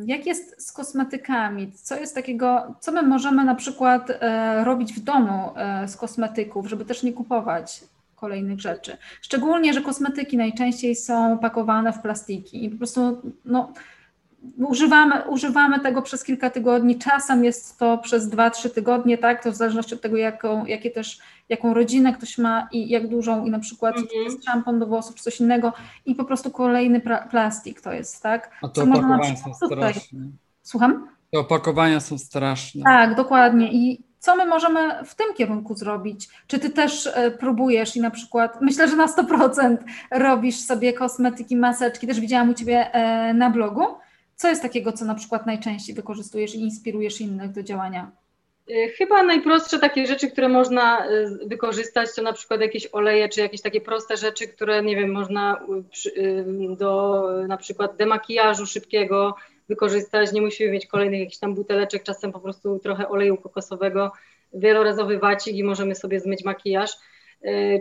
jak 0.07 0.27
jest 0.27 0.69
z 0.69 0.73
kosmetykami? 0.73 1.73
Co 1.73 1.97
jest 1.97 2.15
takiego, 2.15 2.75
co 2.81 2.93
my 2.93 3.03
możemy 3.03 3.45
na 3.45 3.55
przykład 3.55 4.11
e, 4.11 4.65
robić 4.65 4.93
w 4.93 5.01
domu 5.01 5.53
e, 5.57 5.89
z 5.89 5.97
kosmetyków, 5.97 6.67
żeby 6.67 6.85
też 6.85 7.03
nie 7.03 7.13
kupować 7.13 7.85
kolejnych 8.17 8.61
rzeczy? 8.61 8.97
Szczególnie, 9.23 9.73
że 9.73 9.81
kosmetyki 9.81 10.37
najczęściej 10.37 10.97
są 10.97 11.39
pakowane 11.39 11.93
w 11.93 11.99
plastiki 11.99 12.65
i 12.65 12.71
po 12.71 12.79
prostu 12.79 13.23
no, 13.45 13.73
używamy, 14.57 15.23
używamy 15.29 15.81
tego 15.81 16.03
przez 16.03 16.25
kilka 16.25 16.51
tygodni, 16.51 16.99
czasem 16.99 17.45
jest 17.45 17.79
to 17.79 17.99
przez 17.99 18.31
2-3 18.31 18.71
tygodnie, 18.71 19.19
tak, 19.19 19.43
to 19.43 19.53
w 19.53 19.55
zależności 19.55 19.95
od 19.95 20.01
tego, 20.01 20.17
jaką, 20.17 20.67
jakie 20.67 20.91
też, 20.91 21.19
jaką 21.49 21.75
rodzinę 21.75 22.13
ktoś 22.13 22.39
ma 22.39 22.69
i 22.73 22.89
jak 22.89 23.09
dużą 23.09 23.45
i 23.45 23.51
na 23.51 23.59
przykład 23.59 23.97
mm 23.97 24.09
-hmm. 24.09 24.25
jest 24.25 24.45
szampon 24.45 24.79
do 24.79 24.87
włosów 24.87 25.15
czy 25.15 25.23
coś 25.23 25.41
innego 25.41 25.73
i 26.07 26.15
po 26.15 26.25
prostu 26.25 26.51
kolejny 26.51 27.01
plastik 27.31 27.81
to 27.81 27.93
jest, 27.93 28.23
tak. 28.23 28.51
A 28.63 28.69
to 28.69 28.83
opakowania 28.83 29.37
są 29.37 29.55
straszne. 29.55 30.21
Słucham? 30.63 31.09
Te 31.33 31.39
opakowania 31.39 32.01
są 32.01 32.19
straszne. 32.19 32.83
Tak, 32.83 33.15
dokładnie 33.15 33.73
i 33.73 34.05
co 34.19 34.37
my 34.37 34.47
możemy 34.47 35.05
w 35.05 35.15
tym 35.15 35.27
kierunku 35.35 35.75
zrobić? 35.75 36.29
Czy 36.47 36.59
ty 36.59 36.71
też 36.71 37.07
e, 37.07 37.31
próbujesz 37.31 37.97
i 37.97 38.01
na 38.01 38.11
przykład, 38.11 38.61
myślę, 38.61 38.89
że 38.89 38.97
na 38.97 39.07
100% 39.07 39.77
robisz 40.11 40.61
sobie 40.61 40.93
kosmetyki, 40.93 41.57
maseczki, 41.57 42.07
też 42.07 42.21
widziałam 42.21 42.51
u 42.51 42.55
ciebie 42.55 42.93
e, 42.93 43.35
na 43.35 43.51
blogu, 43.51 43.83
co 44.43 44.49
jest 44.49 44.63
takiego, 44.63 44.93
co 44.93 45.05
na 45.05 45.15
przykład 45.15 45.47
najczęściej 45.47 45.95
wykorzystujesz 45.95 46.55
i 46.55 46.61
inspirujesz 46.61 47.21
innych 47.21 47.53
do 47.53 47.63
działania? 47.63 48.11
Y, 48.71 48.89
chyba 48.99 49.23
najprostsze 49.23 49.79
takie 49.79 50.07
rzeczy, 50.07 50.31
które 50.31 50.49
można 50.49 51.07
y, 51.07 51.39
wykorzystać, 51.47 52.15
to 52.17 52.23
na 52.23 52.33
przykład 52.33 52.61
jakieś 52.61 52.89
oleje, 52.93 53.29
czy 53.29 53.41
jakieś 53.41 53.61
takie 53.61 53.81
proste 53.81 54.17
rzeczy, 54.17 54.49
które 54.49 54.83
nie 54.83 54.97
wiem, 54.97 55.13
można 55.13 55.67
y, 56.17 56.45
do 56.79 57.23
na 57.49 57.57
przykład 57.57 57.97
demakijażu 57.97 58.67
szybkiego 58.67 59.35
wykorzystać. 59.69 60.33
Nie 60.33 60.43
musimy 60.43 60.73
mieć 60.73 60.87
kolejnych 60.87 61.21
jakichś 61.21 61.39
tam 61.39 61.55
buteleczek, 61.55 62.03
czasem 62.03 62.33
po 62.33 62.41
prostu 62.41 62.79
trochę 62.79 63.09
oleju 63.09 63.37
kokosowego, 63.37 64.13
wielorazowy 64.55 65.19
wacik 65.19 65.57
i 65.57 65.65
możemy 65.65 65.95
sobie 65.95 66.21
zmyć 66.21 66.45
makijaż. 66.45 66.91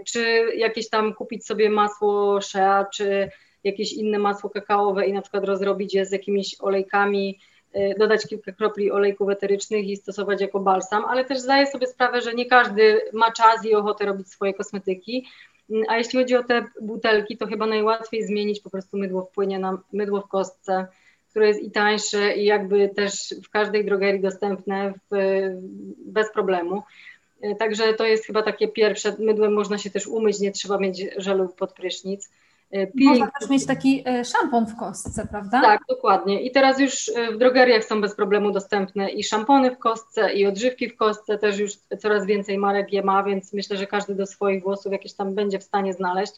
Czy 0.07 0.45
jakieś 0.55 0.89
tam 0.89 1.13
kupić 1.13 1.45
sobie 1.45 1.69
masło 1.69 2.41
Shea, 2.41 2.85
czy 2.93 3.29
jakieś 3.63 3.93
inne 3.93 4.19
masło 4.19 4.49
kakaowe 4.49 5.07
i 5.07 5.13
na 5.13 5.21
przykład 5.21 5.43
rozrobić 5.43 5.93
je 5.93 6.05
z 6.05 6.11
jakimiś 6.11 6.55
olejkami, 6.59 7.39
y, 7.75 7.95
dodać 7.99 8.27
kilka 8.27 8.51
kropli 8.51 8.91
olejków 8.91 9.29
eterycznych 9.29 9.87
i 9.87 9.97
stosować 9.97 10.41
jako 10.41 10.59
balsam, 10.59 11.05
ale 11.05 11.25
też 11.25 11.39
zdaję 11.39 11.67
sobie 11.67 11.87
sprawę, 11.87 12.21
że 12.21 12.33
nie 12.33 12.45
każdy 12.45 13.01
ma 13.13 13.31
czas 13.31 13.65
i 13.65 13.75
ochotę 13.75 14.05
robić 14.05 14.27
swoje 14.27 14.53
kosmetyki. 14.53 15.27
Mm, 15.69 15.83
a 15.89 15.97
jeśli 15.97 16.19
chodzi 16.19 16.35
o 16.35 16.43
te 16.43 16.65
butelki, 16.81 17.37
to 17.37 17.47
chyba 17.47 17.65
najłatwiej 17.65 18.23
zmienić 18.23 18.59
po 18.59 18.69
prostu 18.69 18.97
mydło 18.97 19.25
w 19.25 19.31
płynie 19.31 19.59
na 19.59 19.77
mydło 19.93 20.21
w 20.21 20.27
kostce, 20.27 20.87
które 21.29 21.47
jest 21.47 21.61
i 21.61 21.71
tańsze 21.71 22.35
i 22.35 22.45
jakby 22.45 22.89
też 22.89 23.35
w 23.43 23.49
każdej 23.49 23.85
drogerii 23.85 24.21
dostępne 24.21 24.93
w, 25.11 25.15
bez 25.97 26.31
problemu. 26.31 26.83
Y, 27.43 27.55
także 27.55 27.93
to 27.93 28.05
jest 28.05 28.25
chyba 28.25 28.41
takie 28.41 28.67
pierwsze. 28.67 29.15
Mydłem 29.19 29.53
można 29.53 29.77
się 29.77 29.89
też 29.89 30.07
umyć, 30.07 30.39
nie 30.39 30.51
trzeba 30.51 30.77
mieć 30.77 31.05
żelu 31.17 31.49
pod 31.49 31.73
prysznic. 31.73 32.29
E, 32.71 32.87
Można 32.95 33.31
też 33.39 33.49
mieć 33.49 33.65
taki 33.65 34.03
e, 34.05 34.25
szampon 34.25 34.65
w 34.65 34.75
kostce, 34.75 35.27
prawda? 35.31 35.61
Tak, 35.61 35.81
dokładnie. 35.89 36.41
I 36.41 36.51
teraz 36.51 36.79
już 36.79 37.09
e, 37.09 37.31
w 37.31 37.37
drogeriach 37.37 37.83
są 37.83 38.01
bez 38.01 38.15
problemu 38.15 38.51
dostępne 38.51 39.09
i 39.09 39.23
szampony 39.23 39.71
w 39.71 39.77
kostce, 39.77 40.33
i 40.33 40.45
odżywki 40.45 40.89
w 40.89 40.95
kostce, 40.95 41.37
też 41.37 41.59
już 41.59 41.71
coraz 41.99 42.25
więcej 42.25 42.57
marek 42.57 42.93
je 42.93 43.03
ma, 43.03 43.23
więc 43.23 43.53
myślę, 43.53 43.77
że 43.77 43.87
każdy 43.87 44.15
do 44.15 44.25
swoich 44.25 44.63
włosów 44.63 44.91
jakieś 44.91 45.13
tam 45.13 45.35
będzie 45.35 45.59
w 45.59 45.63
stanie 45.63 45.93
znaleźć, 45.93 46.33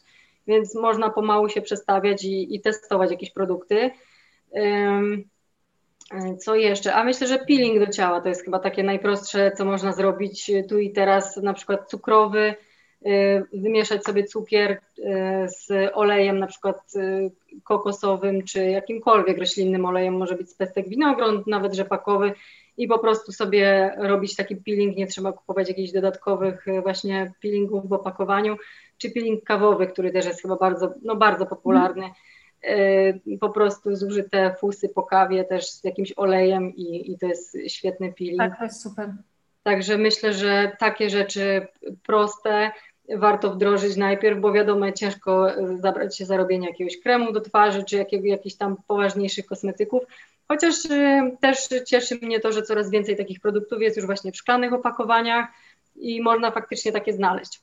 więc 0.48 0.76
można 0.76 1.10
pomału 1.10 1.50
się 1.50 1.62
przestawiać 1.62 2.24
i, 2.24 2.56
i 2.56 2.62
testować 2.62 3.12
jakieś 3.12 3.32
produkty. 3.32 3.91
Um, 4.52 5.24
co 6.39 6.56
jeszcze? 6.56 6.93
A 6.93 7.04
myślę, 7.04 7.28
że 7.28 7.39
peeling 7.39 7.80
do 7.86 7.91
ciała 7.91 8.22
to 8.22 8.30
jest 8.30 8.43
chyba 8.43 8.60
takie 8.60 8.84
najprostsze, 8.84 9.52
co 9.58 9.65
można 9.65 9.93
zrobić 9.93 10.52
tu 10.69 10.80
i 10.80 10.91
teraz, 10.91 11.38
na 11.38 11.54
przykład 11.54 11.89
cukrowy, 11.89 12.56
wymieszać 13.54 14.04
sobie 14.04 14.24
cukier 14.24 14.72
y, 14.72 14.80
z 15.48 15.92
olejem 15.94 16.39
na 16.39 16.48
przykład 16.48 16.96
y, 16.96 17.32
kokosowym 17.63 18.44
czy 18.44 18.66
jakimkolwiek 18.66 19.38
roślinnym 19.38 19.86
olejem, 19.86 20.18
może 20.18 20.36
być 20.36 20.50
z 20.50 20.56
pestek 20.56 20.89
winogron, 20.89 21.44
nawet 21.48 21.74
rzepakowy 21.74 22.34
i 22.78 22.88
po 22.88 23.00
prostu 23.00 23.32
sobie 23.32 23.96
robić 23.98 24.36
taki 24.36 24.56
peeling, 24.56 24.98
nie 24.98 25.08
trzeba 25.08 25.34
kupować 25.34 25.68
jakichś 25.68 25.92
dodatkowych 25.92 26.66
właśnie 26.82 27.32
peelingów 27.42 27.89
w 27.89 27.94
opakowaniu, 27.94 28.58
czy 28.98 29.12
peeling 29.12 29.44
kawowy, 29.44 29.88
który 29.88 30.12
też 30.12 30.26
jest 30.26 30.42
chyba 30.42 30.56
bardzo, 30.56 30.94
no 31.04 31.16
bardzo 31.16 31.46
popularny. 31.46 32.10
Po 33.39 33.50
prostu 33.50 33.96
zużyte 33.96 34.56
fusy 34.60 34.89
po 34.89 35.04
kawie 35.04 35.44
też 35.44 35.70
z 35.70 35.84
jakimś 35.84 36.13
olejem 36.16 36.76
i, 36.76 37.12
i 37.12 37.18
to 37.18 37.26
jest 37.26 37.58
świetny 37.68 38.13
peeling. 38.13 38.39
Tak, 38.39 38.58
to 38.58 38.63
jest 38.63 38.82
super. 38.82 39.13
Także 39.63 39.98
myślę, 39.98 40.34
że 40.34 40.72
takie 40.80 41.10
rzeczy 41.10 41.68
proste, 42.04 42.72
warto 43.10 43.54
wdrożyć 43.54 43.96
najpierw, 43.96 44.39
bo 44.39 44.54
wiadomo, 44.54 44.92
ciężko 44.92 45.52
e, 45.52 45.78
zabrać 45.78 46.18
się 46.18 46.26
za 46.26 46.38
robienie 46.38 46.68
jakiegoś 46.68 47.00
kremu 47.00 47.34
do 47.34 47.42
twarzy, 47.42 47.84
czy 47.84 47.98
jakiego, 47.98 48.28
jakichś 48.28 48.56
tam 48.56 48.78
poważniejszych 48.88 49.46
kosmetyków. 49.46 50.04
Chociaż 50.48 50.76
e, 50.89 51.32
też 51.42 51.58
cieszy 51.88 52.20
mnie 52.22 52.39
to, 52.39 52.52
że 52.52 52.62
coraz 52.62 52.89
więcej 52.89 53.18
takich 53.18 53.39
produktów 53.39 53.82
jest 53.82 53.98
już 53.98 54.06
właśnie 54.06 54.32
w 54.32 54.38
szklanych 54.38 54.74
opakowaniach 54.74 55.48
i 55.96 56.22
można 56.22 56.52
faktycznie 56.52 56.92
takie 56.92 57.13
znaleźć. 57.13 57.62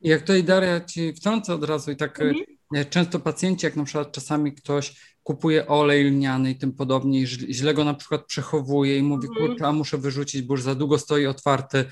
Jak 0.00 0.20
tutaj 0.20 0.44
Daria 0.44 0.80
Ci 0.80 1.12
wtrącę 1.12 1.54
od 1.54 1.64
razu 1.64 1.90
i 1.90 1.96
tak 1.96 2.20
e, 2.20 2.24
mhm. 2.24 2.90
często 2.90 3.20
pacjenci, 3.20 3.66
jak 3.66 3.76
na 3.76 3.84
przykład 3.84 4.12
czasami 4.12 4.52
ktoś 4.52 5.16
kupuje 5.22 5.66
olej 5.66 6.04
lniany 6.04 6.50
i 6.50 6.56
tym 6.56 6.72
podobnie, 6.72 7.26
źle 7.26 7.74
go 7.74 7.84
na 7.84 7.94
przykład 7.94 8.24
przechowuje 8.24 8.98
i 8.98 9.02
mówi, 9.02 9.28
mhm. 9.28 9.46
kurczę, 9.46 9.66
a 9.66 9.72
muszę 9.72 9.98
wyrzucić, 9.98 10.42
bo 10.42 10.54
już 10.54 10.62
za 10.62 10.74
długo 10.74 10.98
stoi 10.98 11.26
otwarty, 11.26 11.84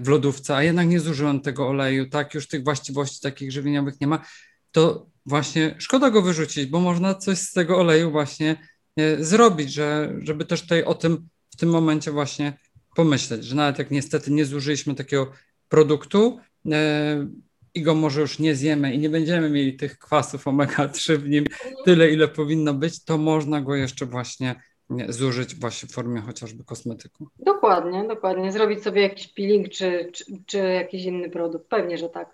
w 0.00 0.08
lodówce, 0.08 0.56
a 0.56 0.62
jednak 0.62 0.88
nie 0.88 1.00
zużyłem 1.00 1.40
tego 1.40 1.68
oleju, 1.68 2.08
tak, 2.08 2.34
już 2.34 2.48
tych 2.48 2.64
właściwości 2.64 3.20
takich 3.20 3.52
żywieniowych 3.52 4.00
nie 4.00 4.06
ma, 4.06 4.24
to 4.72 5.06
właśnie 5.26 5.74
szkoda 5.78 6.10
go 6.10 6.22
wyrzucić, 6.22 6.66
bo 6.66 6.80
można 6.80 7.14
coś 7.14 7.38
z 7.38 7.52
tego 7.52 7.78
oleju 7.78 8.10
właśnie 8.10 8.56
e, 8.96 9.24
zrobić, 9.24 9.72
że, 9.72 10.14
żeby 10.22 10.44
też 10.44 10.62
tutaj 10.62 10.84
o 10.84 10.94
tym 10.94 11.28
w 11.50 11.56
tym 11.56 11.68
momencie 11.68 12.10
właśnie 12.10 12.58
pomyśleć, 12.96 13.44
że 13.44 13.56
nawet 13.56 13.78
jak 13.78 13.90
niestety 13.90 14.30
nie 14.30 14.44
zużyliśmy 14.44 14.94
takiego 14.94 15.32
produktu 15.68 16.40
e, 16.72 17.28
i 17.74 17.82
go 17.82 17.94
może 17.94 18.20
już 18.20 18.38
nie 18.38 18.54
zjemy 18.54 18.94
i 18.94 18.98
nie 18.98 19.10
będziemy 19.10 19.50
mieli 19.50 19.76
tych 19.76 19.98
kwasów 19.98 20.44
omega-3 20.44 21.16
w 21.16 21.28
nim 21.28 21.44
tyle, 21.84 22.10
ile 22.10 22.28
powinno 22.28 22.74
być, 22.74 23.04
to 23.04 23.18
można 23.18 23.60
go 23.60 23.74
jeszcze 23.74 24.06
właśnie 24.06 24.62
zużyć 25.08 25.54
właśnie 25.54 25.88
w 25.88 25.92
formie 25.92 26.20
chociażby 26.20 26.64
kosmetyku. 26.64 27.28
Dokładnie, 27.38 28.04
dokładnie. 28.08 28.52
Zrobić 28.52 28.82
sobie 28.82 29.02
jakiś 29.02 29.28
peeling 29.28 29.68
czy, 29.68 30.10
czy, 30.12 30.24
czy 30.46 30.58
jakiś 30.58 31.04
inny 31.04 31.30
produkt. 31.30 31.68
Pewnie, 31.68 31.98
że 31.98 32.08
tak. 32.08 32.28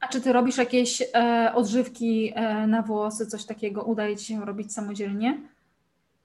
A 0.00 0.08
czy 0.08 0.20
ty 0.20 0.32
robisz 0.32 0.56
jakieś 0.56 1.02
e, 1.14 1.52
odżywki 1.54 2.32
e, 2.34 2.66
na 2.66 2.82
włosy, 2.82 3.26
coś 3.26 3.44
takiego 3.44 3.82
udaje 3.82 4.16
ci 4.16 4.26
się 4.26 4.44
robić 4.44 4.72
samodzielnie? 4.72 5.40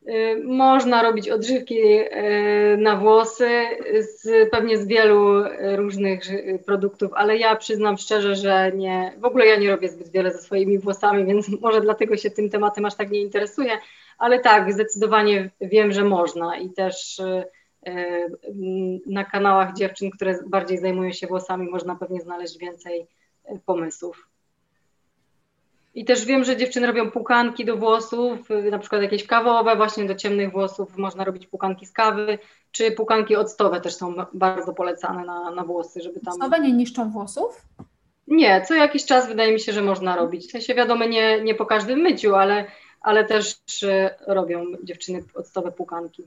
Y, 0.09 0.43
można 0.43 1.03
robić 1.03 1.29
odżywki 1.29 1.79
e, 1.81 2.77
na 2.77 2.95
włosy 2.95 3.49
z, 3.99 4.49
pewnie 4.51 4.77
z 4.77 4.87
wielu 4.87 5.43
różnych 5.75 6.21
produktów, 6.65 7.11
ale 7.13 7.37
ja 7.37 7.55
przyznam 7.55 7.97
szczerze, 7.97 8.35
że 8.35 8.71
nie, 8.75 9.13
w 9.17 9.25
ogóle 9.25 9.45
ja 9.45 9.55
nie 9.55 9.71
robię 9.71 9.89
zbyt 9.89 10.09
wiele 10.09 10.31
ze 10.31 10.39
swoimi 10.39 10.79
włosami, 10.79 11.25
więc 11.25 11.49
może 11.61 11.81
dlatego 11.81 12.17
się 12.17 12.29
tym 12.29 12.49
tematem 12.49 12.85
aż 12.85 12.95
tak 12.95 13.11
nie 13.11 13.21
interesuję 13.21 13.71
ale 14.17 14.39
tak, 14.39 14.73
zdecydowanie 14.73 15.49
wiem, 15.61 15.91
że 15.91 16.03
można 16.03 16.57
i 16.57 16.69
też 16.69 17.19
y, 17.19 17.43
y, 17.87 18.29
na 19.05 19.25
kanałach 19.25 19.73
dziewczyn, 19.73 20.11
które 20.11 20.39
bardziej 20.47 20.77
zajmują 20.77 21.11
się 21.11 21.27
włosami, 21.27 21.69
można 21.69 21.95
pewnie 21.95 22.21
znaleźć 22.21 22.57
więcej 22.57 23.07
y, 23.51 23.59
pomysłów. 23.65 24.29
I 25.97 26.05
też 26.05 26.25
wiem, 26.25 26.43
że 26.43 26.57
dziewczyny 26.57 26.87
robią 26.87 27.11
pukanki 27.11 27.65
do 27.65 27.77
włosów, 27.77 28.39
na 28.71 28.79
przykład 28.79 29.01
jakieś 29.01 29.27
kawowe, 29.27 29.75
właśnie 29.75 30.05
do 30.05 30.15
ciemnych 30.15 30.51
włosów 30.51 30.97
można 30.97 31.23
robić 31.23 31.47
pukanki 31.47 31.85
z 31.85 31.91
kawy, 31.91 32.39
czy 32.71 32.91
pukanki 32.91 33.35
octowe 33.35 33.81
też 33.81 33.95
są 33.95 34.13
bardzo 34.33 34.73
polecane 34.73 35.25
na, 35.25 35.51
na 35.51 35.63
włosy, 35.63 36.01
żeby 36.01 36.19
tam... 36.19 36.33
Octowe 36.33 36.59
nie 36.59 36.73
niszczą 36.73 37.11
włosów? 37.11 37.61
Nie, 38.27 38.61
co 38.67 38.75
jakiś 38.75 39.05
czas 39.05 39.27
wydaje 39.27 39.53
mi 39.53 39.59
się, 39.59 39.73
że 39.73 39.81
można 39.81 40.15
robić. 40.15 40.47
W 40.47 40.51
sensie 40.51 40.75
wiadomo, 40.75 41.05
nie, 41.05 41.41
nie 41.41 41.55
po 41.55 41.65
każdym 41.65 41.99
myciu, 41.99 42.35
ale, 42.35 42.65
ale 43.01 43.25
też 43.25 43.55
y, 43.83 44.09
robią 44.27 44.65
dziewczyny 44.83 45.23
octowe 45.35 45.71
pukanki. 45.71 46.23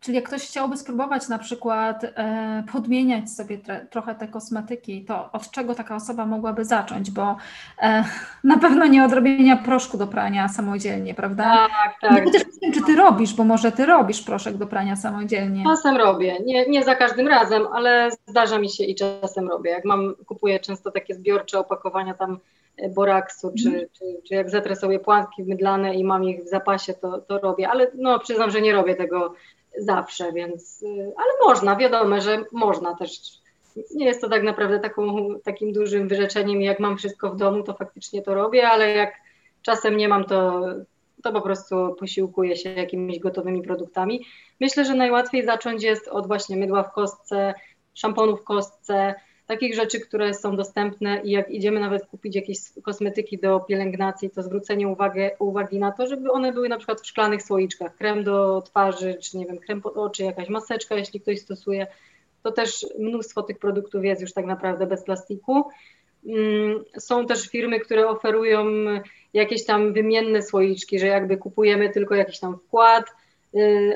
Czyli 0.00 0.16
jak 0.16 0.24
ktoś 0.24 0.42
chciałby 0.42 0.76
spróbować 0.76 1.28
na 1.28 1.38
przykład 1.38 2.04
e, 2.04 2.64
podmieniać 2.72 3.30
sobie 3.30 3.58
tre, 3.58 3.86
trochę 3.90 4.14
te 4.14 4.28
kosmetyki, 4.28 5.04
to 5.04 5.32
od 5.32 5.50
czego 5.50 5.74
taka 5.74 5.96
osoba 5.96 6.26
mogłaby 6.26 6.64
zacząć? 6.64 7.10
Bo 7.10 7.36
e, 7.82 8.04
na 8.44 8.58
pewno 8.58 8.86
nie 8.86 9.04
od 9.04 9.12
robienia 9.12 9.56
proszku 9.56 9.98
do 9.98 10.06
prania 10.06 10.48
samodzielnie, 10.48 11.14
prawda? 11.14 11.44
Tak, 11.44 11.94
tak. 12.00 12.26
Nie 12.26 12.32
też 12.32 12.42
wiem, 12.62 12.72
czy 12.72 12.82
ty 12.82 12.96
robisz, 12.96 13.34
bo 13.34 13.44
może 13.44 13.72
ty 13.72 13.86
robisz 13.86 14.22
proszek 14.22 14.56
do 14.56 14.66
prania 14.66 14.96
samodzielnie. 14.96 15.64
Czasem 15.64 15.96
robię, 15.96 16.36
nie, 16.44 16.66
nie 16.66 16.84
za 16.84 16.94
każdym 16.94 17.28
razem, 17.28 17.66
ale 17.72 18.10
zdarza 18.26 18.58
mi 18.58 18.70
się 18.70 18.84
i 18.84 18.94
czasem 18.94 19.48
robię. 19.48 19.70
Jak 19.70 19.84
mam, 19.84 20.14
kupuję 20.26 20.60
często 20.60 20.90
takie 20.90 21.14
zbiorcze 21.14 21.58
opakowania 21.58 22.14
tam 22.14 22.38
e, 22.76 22.88
boraksu, 22.88 23.52
czy, 23.62 23.68
mm. 23.68 23.80
czy, 23.92 24.04
czy 24.28 24.34
jak 24.34 24.50
zetrę 24.50 24.76
sobie 24.76 24.98
płatki 24.98 25.42
mydlane 25.42 25.94
i 25.94 26.04
mam 26.04 26.24
ich 26.24 26.44
w 26.44 26.48
zapasie, 26.48 26.94
to, 26.94 27.18
to 27.18 27.38
robię, 27.38 27.68
ale 27.68 27.90
no 27.94 28.18
przyznam, 28.18 28.50
że 28.50 28.60
nie 28.60 28.72
robię 28.72 28.94
tego 28.94 29.34
zawsze, 29.78 30.32
więc, 30.32 30.82
y, 30.82 31.12
ale 31.16 31.48
można, 31.48 31.76
wiadomo, 31.76 32.20
że 32.20 32.44
można 32.52 32.94
też. 32.94 33.10
Nie 33.94 34.06
jest 34.06 34.20
to 34.20 34.28
tak 34.28 34.42
naprawdę 34.42 34.80
taką, 34.80 35.28
takim 35.44 35.72
dużym 35.72 36.08
wyrzeczeniem, 36.08 36.62
jak 36.62 36.80
mam 36.80 36.96
wszystko 36.96 37.30
w 37.30 37.36
domu, 37.36 37.62
to 37.62 37.74
faktycznie 37.74 38.22
to 38.22 38.34
robię, 38.34 38.68
ale 38.68 38.90
jak 38.90 39.14
czasem 39.62 39.96
nie 39.96 40.08
mam, 40.08 40.24
to, 40.24 40.62
to 41.22 41.32
po 41.32 41.40
prostu 41.40 41.96
posiłkuję 41.98 42.56
się 42.56 42.70
jakimiś 42.70 43.18
gotowymi 43.18 43.62
produktami. 43.62 44.26
Myślę, 44.60 44.84
że 44.84 44.94
najłatwiej 44.94 45.44
zacząć 45.44 45.82
jest 45.82 46.08
od 46.08 46.26
właśnie 46.26 46.56
mydła 46.56 46.82
w 46.82 46.92
kostce, 46.92 47.54
szamponu 47.94 48.36
w 48.36 48.44
kostce, 48.44 49.14
takich 49.46 49.74
rzeczy, 49.74 50.00
które 50.00 50.34
są 50.34 50.56
dostępne 50.56 51.20
i 51.24 51.30
jak 51.30 51.50
idziemy 51.50 51.80
nawet 51.80 52.06
kupić 52.06 52.36
jakieś 52.36 52.58
kosmetyki 52.82 53.38
do 53.38 53.60
pielęgnacji, 53.60 54.30
to 54.30 54.42
zwrócenie 54.42 54.88
uwagi, 54.88 55.20
uwagi 55.38 55.78
na 55.78 55.92
to, 55.92 56.06
żeby 56.06 56.32
one 56.32 56.52
były 56.52 56.68
na 56.68 56.76
przykład 56.76 57.00
w 57.00 57.06
szklanych 57.06 57.42
słoiczkach, 57.42 57.96
krem 57.96 58.24
do 58.24 58.62
twarzy, 58.62 59.14
czy 59.14 59.38
nie 59.38 59.46
wiem, 59.46 59.58
krem 59.58 59.80
pod 59.80 59.96
oczy, 59.96 60.22
jakaś 60.22 60.48
maseczka, 60.48 60.94
jeśli 60.94 61.20
ktoś 61.20 61.40
stosuje, 61.40 61.86
to 62.42 62.52
też 62.52 62.86
mnóstwo 62.98 63.42
tych 63.42 63.58
produktów 63.58 64.04
jest 64.04 64.22
już 64.22 64.32
tak 64.32 64.46
naprawdę 64.46 64.86
bez 64.86 65.04
plastiku. 65.04 65.64
Mm, 66.26 66.84
są 66.98 67.26
też 67.26 67.48
firmy, 67.48 67.80
które 67.80 68.08
oferują 68.08 68.64
jakieś 69.34 69.64
tam 69.64 69.92
wymienne 69.92 70.42
słoiczki, 70.42 70.98
że 70.98 71.06
jakby 71.06 71.36
kupujemy 71.36 71.90
tylko 71.90 72.14
jakiś 72.14 72.38
tam 72.38 72.58
wkład, 72.58 73.04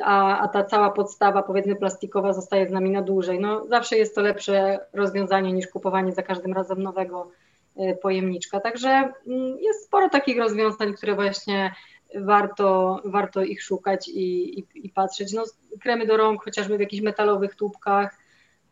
a, 0.04 0.38
a 0.38 0.48
ta 0.48 0.64
cała 0.64 0.90
podstawa, 0.90 1.42
powiedzmy, 1.42 1.76
plastikowa 1.76 2.32
zostaje 2.32 2.68
z 2.68 2.70
nami 2.70 2.90
na 2.90 3.02
dłużej. 3.02 3.40
No, 3.40 3.66
zawsze 3.66 3.96
jest 3.96 4.14
to 4.14 4.20
lepsze 4.20 4.80
rozwiązanie 4.92 5.52
niż 5.52 5.66
kupowanie 5.66 6.12
za 6.12 6.22
każdym 6.22 6.52
razem 6.52 6.82
nowego 6.82 7.30
y, 7.76 7.98
pojemniczka. 8.02 8.60
Także 8.60 8.88
mm, 8.88 9.58
jest 9.60 9.84
sporo 9.84 10.08
takich 10.08 10.38
rozwiązań, 10.38 10.94
które 10.94 11.14
właśnie 11.14 11.74
warto, 12.14 13.00
warto 13.04 13.42
ich 13.42 13.62
szukać 13.62 14.08
i, 14.08 14.58
i, 14.58 14.66
i 14.74 14.88
patrzeć. 14.88 15.32
No, 15.32 15.44
kremy 15.80 16.06
do 16.06 16.16
rąk, 16.16 16.44
chociażby 16.44 16.76
w 16.76 16.80
jakichś 16.80 17.02
metalowych 17.02 17.54
tubkach, 17.54 18.18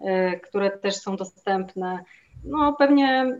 y, 0.01 0.41
które 0.41 0.71
też 0.71 0.97
są 0.97 1.17
dostępne. 1.17 2.05
No 2.45 2.73
pewnie, 2.73 3.39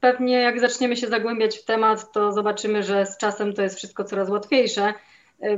pewnie 0.00 0.40
jak 0.40 0.60
zaczniemy 0.60 0.96
się 0.96 1.06
zagłębiać 1.06 1.58
w 1.58 1.64
temat, 1.64 2.12
to 2.12 2.32
zobaczymy, 2.32 2.82
że 2.82 3.06
z 3.06 3.16
czasem 3.16 3.52
to 3.52 3.62
jest 3.62 3.76
wszystko 3.76 4.04
coraz 4.04 4.28
łatwiejsze 4.28 4.94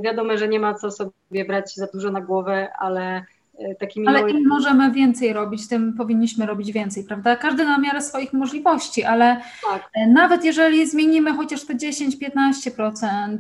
wiadomo, 0.00 0.36
że 0.36 0.48
nie 0.48 0.60
ma 0.60 0.74
co 0.74 0.90
sobie 0.90 1.44
brać 1.46 1.74
za 1.74 1.86
dużo 1.86 2.10
na 2.10 2.20
głowę, 2.20 2.68
ale 2.78 3.24
e, 3.58 3.74
takimi. 3.74 4.08
Ale 4.08 4.30
im 4.30 4.48
możemy 4.48 4.90
więcej 4.92 5.32
robić, 5.32 5.68
tym 5.68 5.94
powinniśmy 5.96 6.46
robić 6.46 6.72
więcej, 6.72 7.04
prawda? 7.04 7.36
Każdy 7.36 7.64
na 7.64 7.78
miarę 7.78 8.02
swoich 8.02 8.32
możliwości, 8.32 9.04
ale 9.04 9.40
tak. 9.70 9.90
E, 9.94 10.06
nawet 10.06 10.44
jeżeli 10.44 10.86
zmienimy 10.86 11.32
chociaż 11.32 11.66
te 11.66 11.74
10-15% 11.74 13.38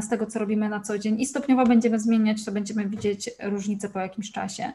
z 0.00 0.08
tego, 0.08 0.26
co 0.26 0.38
robimy 0.38 0.68
na 0.68 0.80
co 0.80 0.98
dzień 0.98 1.20
i 1.20 1.26
stopniowo 1.26 1.64
będziemy 1.64 2.00
zmieniać, 2.00 2.44
to 2.44 2.52
będziemy 2.52 2.86
widzieć 2.86 3.30
różnicę 3.42 3.88
po 3.88 3.98
jakimś 3.98 4.32
czasie. 4.32 4.72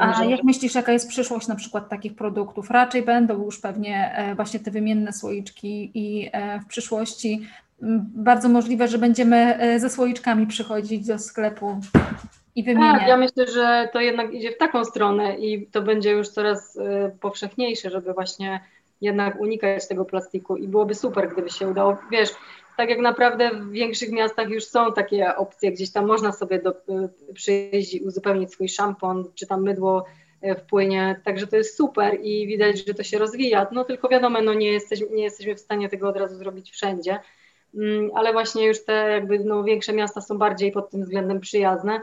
A 0.00 0.24
jak 0.24 0.44
myślisz, 0.44 0.74
jaka 0.74 0.92
jest 0.92 1.08
przyszłość 1.08 1.48
na 1.48 1.54
przykład 1.54 1.88
takich 1.88 2.14
produktów? 2.14 2.70
Raczej 2.70 3.02
będą 3.02 3.44
już 3.44 3.60
pewnie 3.60 4.16
właśnie 4.36 4.60
te 4.60 4.70
wymienne 4.70 5.12
słoiczki 5.12 5.90
i 5.94 6.30
w 6.62 6.66
przyszłości 6.66 7.48
bardzo 8.14 8.48
możliwe, 8.48 8.88
że 8.88 8.98
będziemy 8.98 9.36
e, 9.58 9.80
ze 9.80 9.90
słoiczkami 9.90 10.46
przychodzić 10.46 11.06
do 11.06 11.18
sklepu 11.18 11.80
i 12.56 12.64
wymieniać. 12.64 12.98
Tak, 12.98 13.08
ja 13.08 13.16
myślę, 13.16 13.46
że 13.46 13.88
to 13.92 14.00
jednak 14.00 14.34
idzie 14.34 14.52
w 14.52 14.58
taką 14.58 14.84
stronę 14.84 15.38
i 15.38 15.66
to 15.66 15.82
będzie 15.82 16.10
już 16.10 16.28
coraz 16.28 16.76
e, 16.76 17.10
powszechniejsze, 17.20 17.90
żeby 17.90 18.12
właśnie 18.12 18.60
jednak 19.00 19.40
unikać 19.40 19.88
tego 19.88 20.04
plastiku 20.04 20.56
i 20.56 20.68
byłoby 20.68 20.94
super, 20.94 21.32
gdyby 21.32 21.50
się 21.50 21.68
udało. 21.68 21.96
Wiesz, 22.10 22.30
tak 22.76 22.90
jak 22.90 22.98
naprawdę 22.98 23.50
w 23.50 23.70
większych 23.70 24.12
miastach 24.12 24.48
już 24.48 24.64
są 24.64 24.92
takie 24.92 25.36
opcje, 25.36 25.72
gdzieś 25.72 25.92
tam 25.92 26.06
można 26.06 26.32
sobie 26.32 26.62
do, 26.62 26.70
e, 26.70 27.08
przyjść 27.34 27.94
i 27.94 28.00
uzupełnić 28.00 28.52
swój 28.52 28.68
szampon, 28.68 29.24
czy 29.34 29.46
tam 29.46 29.62
mydło 29.62 30.04
wpłynie, 30.58 31.20
także 31.24 31.46
to 31.46 31.56
jest 31.56 31.76
super 31.76 32.18
i 32.22 32.46
widać, 32.46 32.86
że 32.86 32.94
to 32.94 33.02
się 33.02 33.18
rozwija, 33.18 33.66
no 33.72 33.84
tylko 33.84 34.08
wiadomo, 34.08 34.42
no 34.42 34.54
nie, 34.54 34.72
jesteś, 34.72 35.00
nie 35.10 35.22
jesteśmy 35.22 35.54
w 35.54 35.60
stanie 35.60 35.88
tego 35.88 36.08
od 36.08 36.16
razu 36.16 36.36
zrobić 36.36 36.70
wszędzie, 36.70 37.18
ale 38.14 38.32
właśnie 38.32 38.66
już 38.66 38.84
te 38.84 38.92
jakby 38.92 39.38
no, 39.38 39.64
większe 39.64 39.92
miasta 39.92 40.20
są 40.20 40.38
bardziej 40.38 40.72
pod 40.72 40.90
tym 40.90 41.02
względem 41.02 41.40
przyjazne. 41.40 42.00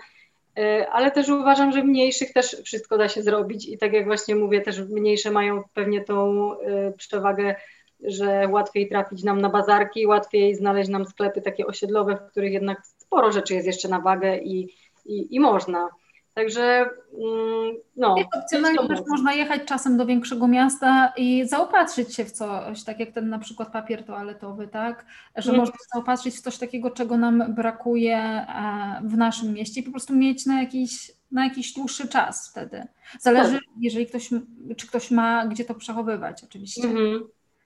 Y, 0.60 0.88
ale 0.90 1.12
też 1.12 1.30
uważam, 1.30 1.72
że 1.72 1.82
w 1.82 1.86
mniejszych 1.86 2.34
też 2.34 2.62
wszystko 2.64 2.98
da 2.98 3.10
się 3.10 3.22
zrobić 3.22 3.70
i 3.70 3.78
tak 3.78 3.94
jak 3.94 4.06
właśnie 4.06 4.36
mówię, 4.36 4.62
też 4.62 4.80
mniejsze 4.80 5.32
mają 5.32 5.64
pewnie 5.74 6.02
tą 6.02 6.54
y, 6.54 6.94
przewagę, 6.98 7.56
że 8.04 8.48
łatwiej 8.52 8.90
trafić 8.90 9.24
nam 9.24 9.42
na 9.42 9.50
bazarki, 9.50 10.08
łatwiej 10.08 10.56
znaleźć 10.56 10.90
nam 10.90 11.06
sklepy 11.06 11.42
takie 11.42 11.68
osiedlowe, 11.68 12.16
w 12.16 12.32
których 12.32 12.54
jednak 12.54 12.86
sporo 12.86 13.32
rzeczy 13.32 13.54
jest 13.54 13.68
jeszcze 13.68 13.88
na 13.88 14.00
wagę 14.00 14.38
i, 14.38 14.74
i, 15.06 15.36
i 15.36 15.40
można. 15.40 15.90
Także 16.36 16.90
mm, 17.14 17.76
no. 17.96 18.16
Opcjonalnie 18.38 18.88
też 18.88 19.00
można 19.08 19.34
jechać 19.34 19.62
czasem 19.66 19.98
do 19.98 20.06
większego 20.06 20.48
miasta 20.48 21.14
i 21.18 21.48
zaopatrzyć 21.48 22.16
się 22.16 22.26
w 22.26 22.32
coś, 22.32 22.84
tak 22.84 23.00
jak 23.00 23.12
ten 23.12 23.30
na 23.30 23.40
przykład 23.40 23.72
papier 23.72 24.06
toaletowy, 24.06 24.68
tak? 24.68 25.06
Że 25.36 25.50
mm. 25.50 25.62
można 25.62 25.78
zaopatrzyć 25.94 26.36
w 26.36 26.42
coś 26.42 26.58
takiego, 26.58 26.92
czego 26.92 27.18
nam 27.18 27.54
brakuje 27.54 28.18
e, 28.18 29.02
w 29.04 29.18
naszym 29.18 29.54
mieście 29.54 29.82
i 29.82 29.84
po 29.84 29.92
prostu 29.92 30.16
mieć 30.16 30.46
na 30.46 30.62
jakiś, 30.62 31.12
na 31.32 31.44
jakiś 31.44 31.74
dłuższy 31.74 32.08
czas 32.08 32.50
wtedy. 32.52 32.88
Zależy, 33.20 33.54
tak. 33.54 33.64
jeżeli 33.82 34.06
ktoś, 34.08 34.30
czy 34.78 34.88
ktoś 34.88 35.12
ma 35.12 35.48
gdzie 35.48 35.66
to 35.66 35.76
przechowywać 35.76 36.44
oczywiście. 36.44 36.88
Mm 36.88 36.96
-hmm. 36.96 37.20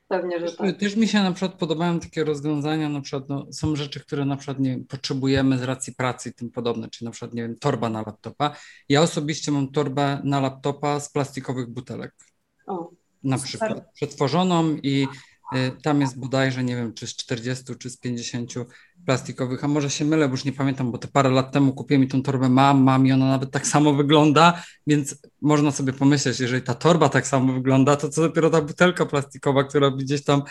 Pewnie, 0.09 0.39
że 0.39 0.55
tak. 0.55 0.77
Też 0.77 0.95
mi 0.95 1.07
się 1.07 1.23
na 1.23 1.31
przykład 1.31 1.59
podobają 1.59 1.99
takie 1.99 2.23
rozwiązania, 2.23 2.89
na 2.89 3.01
przykład 3.01 3.29
no, 3.29 3.45
są 3.51 3.75
rzeczy, 3.75 3.99
które 3.99 4.25
na 4.25 4.37
przykład 4.37 4.59
nie 4.59 4.79
potrzebujemy 4.89 5.57
z 5.57 5.63
racji 5.63 5.95
pracy 5.95 6.29
i 6.29 6.33
tym 6.33 6.51
podobne, 6.51 6.89
czyli 6.89 7.05
na 7.05 7.11
przykład, 7.11 7.33
nie 7.33 7.41
wiem, 7.41 7.55
torba 7.55 7.89
na 7.89 8.01
laptopa. 8.01 8.55
Ja 8.89 9.01
osobiście 9.01 9.51
mam 9.51 9.71
torbę 9.71 10.21
na 10.23 10.39
laptopa 10.39 10.99
z 10.99 11.11
plastikowych 11.11 11.69
butelek. 11.69 12.15
O, 12.67 12.91
na 13.23 13.37
przykład 13.37 13.93
przetworzoną 13.93 14.77
i 14.83 15.07
tam 15.83 16.01
jest 16.01 16.19
bodajże, 16.19 16.63
nie 16.63 16.75
wiem, 16.75 16.93
czy 16.93 17.07
z 17.07 17.15
40 17.15 17.75
czy 17.79 17.89
z 17.89 17.97
50 17.97 18.53
plastikowych, 19.05 19.63
a 19.63 19.67
może 19.67 19.89
się 19.89 20.05
mylę, 20.05 20.27
bo 20.27 20.31
już 20.31 20.45
nie 20.45 20.53
pamiętam, 20.53 20.91
bo 20.91 20.97
te 20.97 21.07
parę 21.07 21.29
lat 21.29 21.51
temu 21.51 21.73
kupiłem 21.73 22.03
i 22.03 22.07
tą 22.07 22.23
torbę 22.23 22.49
mam, 22.49 22.83
mam 22.83 23.07
i 23.07 23.11
ona 23.11 23.27
nawet 23.27 23.51
tak 23.51 23.67
samo 23.67 23.93
wygląda, 23.93 24.63
więc 24.87 25.15
można 25.41 25.71
sobie 25.71 25.93
pomyśleć, 25.93 26.39
jeżeli 26.39 26.61
ta 26.61 26.75
torba 26.75 27.09
tak 27.09 27.27
samo 27.27 27.53
wygląda, 27.53 27.95
to 27.95 28.09
co 28.09 28.21
dopiero 28.21 28.49
ta 28.49 28.61
butelka 28.61 29.05
plastikowa, 29.05 29.63
która 29.63 29.91
gdzieś 29.91 30.23
tam 30.23 30.43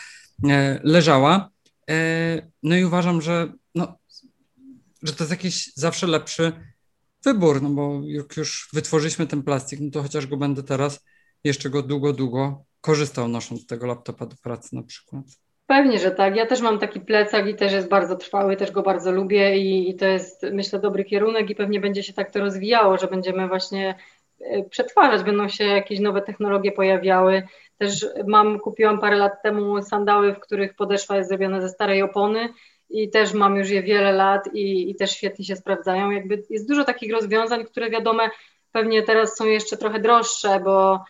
e, 0.48 0.80
leżała. 0.84 1.50
E, 1.90 2.50
no 2.62 2.76
i 2.76 2.84
uważam, 2.84 3.22
że, 3.22 3.52
no, 3.74 3.98
że 5.02 5.12
to 5.12 5.24
jest 5.24 5.30
jakiś 5.30 5.72
zawsze 5.74 6.06
lepszy 6.06 6.52
wybór, 7.24 7.62
no 7.62 7.70
bo 7.70 8.00
jak 8.04 8.36
już 8.36 8.68
wytworzyliśmy 8.72 9.26
ten 9.26 9.42
plastik, 9.42 9.80
no 9.80 9.90
to 9.90 10.02
chociaż 10.02 10.26
go 10.26 10.36
będę 10.36 10.62
teraz 10.62 11.00
jeszcze 11.44 11.70
go 11.70 11.82
długo, 11.82 12.12
długo 12.12 12.67
korzystał 12.80 13.28
nosząc 13.28 13.66
tego 13.66 13.86
laptopa 13.86 14.26
do 14.26 14.36
pracy 14.42 14.76
na 14.76 14.82
przykład. 14.82 15.24
Pewnie, 15.66 15.98
że 15.98 16.10
tak. 16.10 16.36
Ja 16.36 16.46
też 16.46 16.60
mam 16.60 16.78
taki 16.78 17.00
plecak 17.00 17.48
i 17.48 17.54
też 17.54 17.72
jest 17.72 17.88
bardzo 17.88 18.16
trwały, 18.16 18.56
też 18.56 18.70
go 18.70 18.82
bardzo 18.82 19.12
lubię 19.12 19.58
i, 19.58 19.90
i, 19.90 19.96
to 19.96 20.06
jest, 20.06 20.46
myślę, 20.52 20.78
dobry 20.78 21.04
kierunek 21.04 21.50
i 21.50 21.54
pewnie 21.54 21.80
będzie 21.80 22.02
się 22.02 22.12
tak 22.12 22.30
to 22.30 22.40
rozwijało, 22.40 22.98
że 22.98 23.06
będziemy 23.06 23.48
właśnie 23.48 23.94
e, 24.40 24.64
przetwarzać, 24.64 25.22
będą 25.22 25.48
się 25.48 25.64
jakieś 25.64 26.00
nowe 26.00 26.22
technologie 26.22 26.72
pojawiały. 26.72 27.42
Też 27.78 28.06
mam, 28.26 28.58
kupiłam 28.58 29.00
parę 29.00 29.16
lat 29.16 29.42
temu 29.42 29.82
sandały, 29.82 30.34
w 30.34 30.40
których 30.40 30.74
podeszwa 30.74 31.16
jest 31.16 31.28
zrobiona 31.28 31.60
ze 31.60 31.68
starej 31.68 32.02
opony 32.02 32.48
i 32.90 33.10
też 33.10 33.32
mam 33.32 33.56
już 33.56 33.70
je 33.70 33.82
wiele 33.82 34.12
lat 34.12 34.54
i, 34.54 34.90
i 34.90 34.94
też 34.94 35.10
świetnie 35.10 35.44
się 35.44 35.56
sprawdzają. 35.56 36.10
Jakby 36.10 36.42
jest 36.50 36.68
dużo 36.68 36.84
takich 36.84 37.12
rozwiązań, 37.12 37.64
które 37.64 37.90
wiadome 37.90 38.30
pewnie 38.72 39.02
teraz 39.02 39.36
są 39.36 39.46
jeszcze 39.46 39.76
trochę 39.76 40.00
droższe, 40.00 40.60
bo 40.64 41.04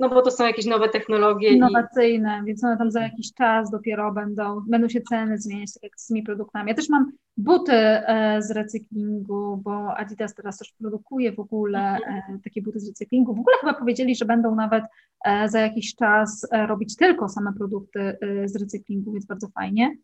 no 0.00 0.08
bo 0.08 0.22
to 0.22 0.30
są 0.30 0.46
jakieś 0.46 0.66
nowe 0.66 0.88
technologie. 0.88 1.48
Innowacyjne, 1.48 2.40
i... 2.42 2.46
więc 2.46 2.64
one 2.64 2.76
tam 2.76 2.90
za 2.90 3.00
jakiś 3.00 3.32
czas 3.34 3.70
dopiero 3.70 4.12
będą, 4.12 4.60
będą 4.68 4.88
się 4.88 5.00
ceny 5.00 5.38
zmieniać, 5.38 5.74
tak 5.74 5.82
jak 5.82 5.92
z 5.96 6.06
tymi 6.06 6.22
produktami. 6.22 6.68
Ja 6.68 6.74
też 6.74 6.88
mam 6.88 7.12
buty 7.36 7.72
e, 7.72 8.42
z 8.42 8.50
recyklingu, 8.50 9.60
bo 9.64 9.96
Adidas 9.96 10.34
teraz 10.34 10.58
też 10.58 10.72
produkuje 10.80 11.32
w 11.32 11.40
ogóle 11.40 11.78
mhm. 11.78 12.36
e, 12.36 12.38
takie 12.44 12.62
buty 12.62 12.80
z 12.80 12.88
recyklingu. 12.88 13.34
W 13.34 13.40
ogóle 13.40 13.56
chyba 13.60 13.74
powiedzieli, 13.74 14.16
że 14.16 14.24
będą 14.24 14.54
nawet 14.54 14.84
e, 15.24 15.48
za 15.48 15.60
jakiś 15.60 15.94
czas 15.94 16.48
robić 16.66 16.96
tylko 16.96 17.28
same 17.28 17.52
produkty 17.52 18.18
z 18.44 18.56
recyklingu, 18.56 19.12
więc 19.12 19.26
bardzo 19.26 19.48
fajnie. 19.48 19.96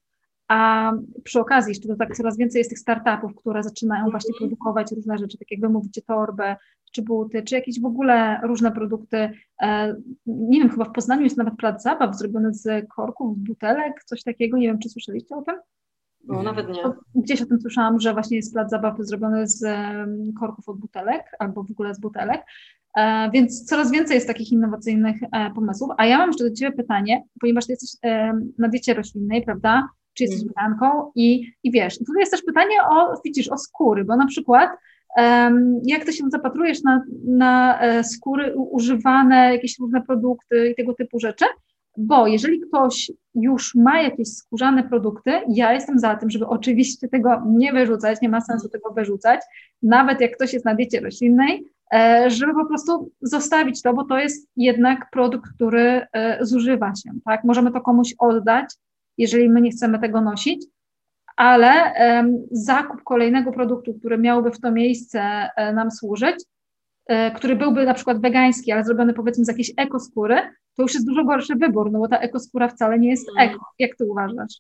A 0.50 0.92
przy 1.24 1.40
okazji 1.40 1.70
jeszcze 1.70 1.88
to 1.88 1.96
tak 1.96 2.16
coraz 2.16 2.36
więcej 2.36 2.58
jest 2.58 2.70
tych 2.70 2.78
startupów, 2.78 3.34
które 3.34 3.62
zaczynają 3.62 3.98
mhm. 3.98 4.10
właśnie 4.10 4.34
produkować 4.38 4.92
różne 4.92 5.18
rzeczy, 5.18 5.38
tak 5.38 5.50
jak 5.50 5.60
wy 5.60 5.68
mówicie, 5.68 6.02
torbę, 6.02 6.56
czy 6.92 7.02
buty, 7.02 7.42
czy 7.42 7.54
jakieś 7.54 7.80
w 7.80 7.84
ogóle 7.84 8.40
różne 8.42 8.72
produkty. 8.72 9.30
Nie 10.26 10.58
wiem, 10.60 10.70
chyba 10.70 10.84
w 10.84 10.92
Poznaniu 10.92 11.22
jest 11.22 11.36
nawet 11.36 11.56
plac 11.56 11.82
zabaw 11.82 12.16
zrobiony 12.16 12.54
z 12.54 12.88
korków, 12.96 13.38
butelek, 13.38 14.04
coś 14.04 14.22
takiego. 14.22 14.58
Nie 14.58 14.66
wiem, 14.66 14.78
czy 14.78 14.88
słyszeliście 14.88 15.36
o 15.36 15.42
tym? 15.42 15.54
No, 16.24 16.42
nawet 16.42 16.68
nie. 16.68 16.82
Gdzieś 17.14 17.42
o 17.42 17.46
tym 17.46 17.60
słyszałam, 17.60 18.00
że 18.00 18.12
właśnie 18.12 18.36
jest 18.36 18.52
plac 18.52 18.70
zabaw 18.70 18.96
zrobiony 18.98 19.48
z 19.48 19.64
korków 20.40 20.68
od 20.68 20.78
butelek 20.78 21.24
albo 21.38 21.64
w 21.64 21.70
ogóle 21.70 21.94
z 21.94 22.00
butelek. 22.00 22.42
E, 22.96 23.30
więc 23.30 23.64
coraz 23.64 23.90
więcej 23.90 24.14
jest 24.14 24.26
takich 24.26 24.52
innowacyjnych 24.52 25.16
e, 25.22 25.50
pomysłów. 25.54 25.90
A 25.98 26.06
ja 26.06 26.18
mam 26.18 26.28
jeszcze 26.28 26.44
do 26.44 26.56
Ciebie 26.56 26.76
pytanie, 26.76 27.22
ponieważ 27.40 27.66
Ty 27.66 27.72
jesteś 27.72 27.90
na 28.58 28.68
diecie 28.68 28.94
roślinnej, 28.94 29.42
prawda? 29.42 29.88
Czy 30.20 30.24
jesteś 30.24 30.42
mm. 30.42 30.54
weganką? 30.54 31.10
I, 31.14 31.52
I 31.62 31.70
wiesz, 31.70 31.98
tutaj 31.98 32.20
jest 32.20 32.32
też 32.32 32.42
pytanie 32.42 32.74
o, 32.90 33.20
widzisz, 33.24 33.48
o 33.48 33.58
skóry, 33.58 34.04
bo 34.04 34.16
na 34.16 34.26
przykład 34.26 34.70
jak 35.84 36.04
ty 36.04 36.12
się 36.12 36.24
zapatrujesz 36.30 36.82
na, 36.82 37.04
na 37.24 37.80
e, 37.80 38.04
skóry 38.04 38.54
używane, 38.56 39.52
jakieś 39.54 39.78
różne 39.78 40.02
produkty 40.02 40.70
i 40.70 40.74
tego 40.74 40.94
typu 40.94 41.20
rzeczy, 41.20 41.44
bo 41.96 42.26
jeżeli 42.26 42.60
ktoś 42.60 43.12
już 43.34 43.74
ma 43.74 44.02
jakieś 44.02 44.28
skórzane 44.28 44.84
produkty, 44.84 45.30
ja 45.48 45.72
jestem 45.72 45.98
za 45.98 46.16
tym, 46.16 46.30
żeby 46.30 46.46
oczywiście 46.46 47.08
tego 47.08 47.42
nie 47.46 47.72
wyrzucać, 47.72 48.20
nie 48.20 48.28
ma 48.28 48.40
sensu 48.40 48.68
tego 48.68 48.92
wyrzucać, 48.92 49.40
nawet 49.82 50.20
jak 50.20 50.36
ktoś 50.36 50.52
jest 50.52 50.64
na 50.64 50.74
diecie 50.74 51.00
roślinnej, 51.00 51.64
e, 51.94 52.30
żeby 52.30 52.54
po 52.54 52.66
prostu 52.66 53.10
zostawić 53.20 53.82
to, 53.82 53.94
bo 53.94 54.04
to 54.04 54.18
jest 54.18 54.48
jednak 54.56 55.10
produkt, 55.12 55.50
który 55.54 56.06
e, 56.12 56.38
zużywa 56.44 56.92
się, 56.94 57.10
tak? 57.24 57.44
Możemy 57.44 57.72
to 57.72 57.80
komuś 57.80 58.14
oddać, 58.18 58.74
jeżeli 59.18 59.50
my 59.50 59.60
nie 59.60 59.70
chcemy 59.70 59.98
tego 59.98 60.20
nosić, 60.20 60.66
ale 61.36 61.92
zakup 62.50 63.02
kolejnego 63.02 63.52
produktu, 63.52 63.94
który 63.94 64.18
miałby 64.18 64.50
w 64.50 64.60
to 64.60 64.72
miejsce 64.72 65.48
um, 65.56 65.74
nam 65.74 65.90
służyć, 65.90 66.44
um, 67.08 67.34
który 67.34 67.56
byłby 67.56 67.84
na 67.84 67.94
przykład 67.94 68.20
wegański, 68.22 68.72
ale 68.72 68.84
zrobiony 68.84 69.14
powiedzmy 69.14 69.44
z 69.44 69.48
jakiejś 69.48 69.72
ekoskóry, 69.76 70.36
to 70.76 70.82
już 70.82 70.94
jest 70.94 71.06
dużo 71.06 71.24
gorszy 71.24 71.54
wybór, 71.54 71.92
no 71.92 71.98
bo 71.98 72.08
ta 72.08 72.18
ekoskóra 72.18 72.68
wcale 72.68 72.98
nie 72.98 73.10
jest 73.10 73.28
mm. 73.28 73.50
eko. 73.50 73.64
Jak 73.78 73.96
ty 73.96 74.04
uważasz? 74.04 74.54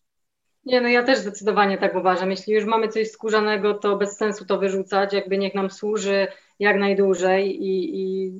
Nie, 0.64 0.80
no 0.80 0.88
ja 0.88 1.02
też 1.02 1.18
zdecydowanie 1.18 1.78
tak 1.78 1.94
uważam. 1.94 2.30
Jeśli 2.30 2.54
już 2.54 2.64
mamy 2.64 2.88
coś 2.88 3.10
skórzanego, 3.10 3.74
to 3.74 3.96
bez 3.96 4.16
sensu 4.16 4.44
to 4.44 4.58
wyrzucać, 4.58 5.12
jakby 5.12 5.38
niech 5.38 5.54
nam 5.54 5.70
służy 5.70 6.26
jak 6.58 6.78
najdłużej 6.78 7.62
i, 7.62 8.00
i 8.00 8.32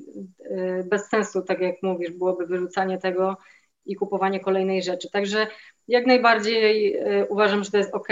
y, 0.45 0.87
bez 0.89 1.09
sensu, 1.09 1.41
tak 1.41 1.59
jak 1.59 1.75
mówisz, 1.83 2.11
byłoby 2.11 2.45
wyrzucanie 2.45 2.97
tego 2.97 3.37
i 3.85 3.95
kupowanie 3.95 4.39
kolejnej 4.39 4.83
rzeczy. 4.83 5.09
Także 5.11 5.47
jak 5.87 6.05
najbardziej 6.05 6.95
y, 6.95 7.25
uważam, 7.29 7.63
że 7.63 7.71
to 7.71 7.77
jest 7.77 7.93
ok. 7.93 8.07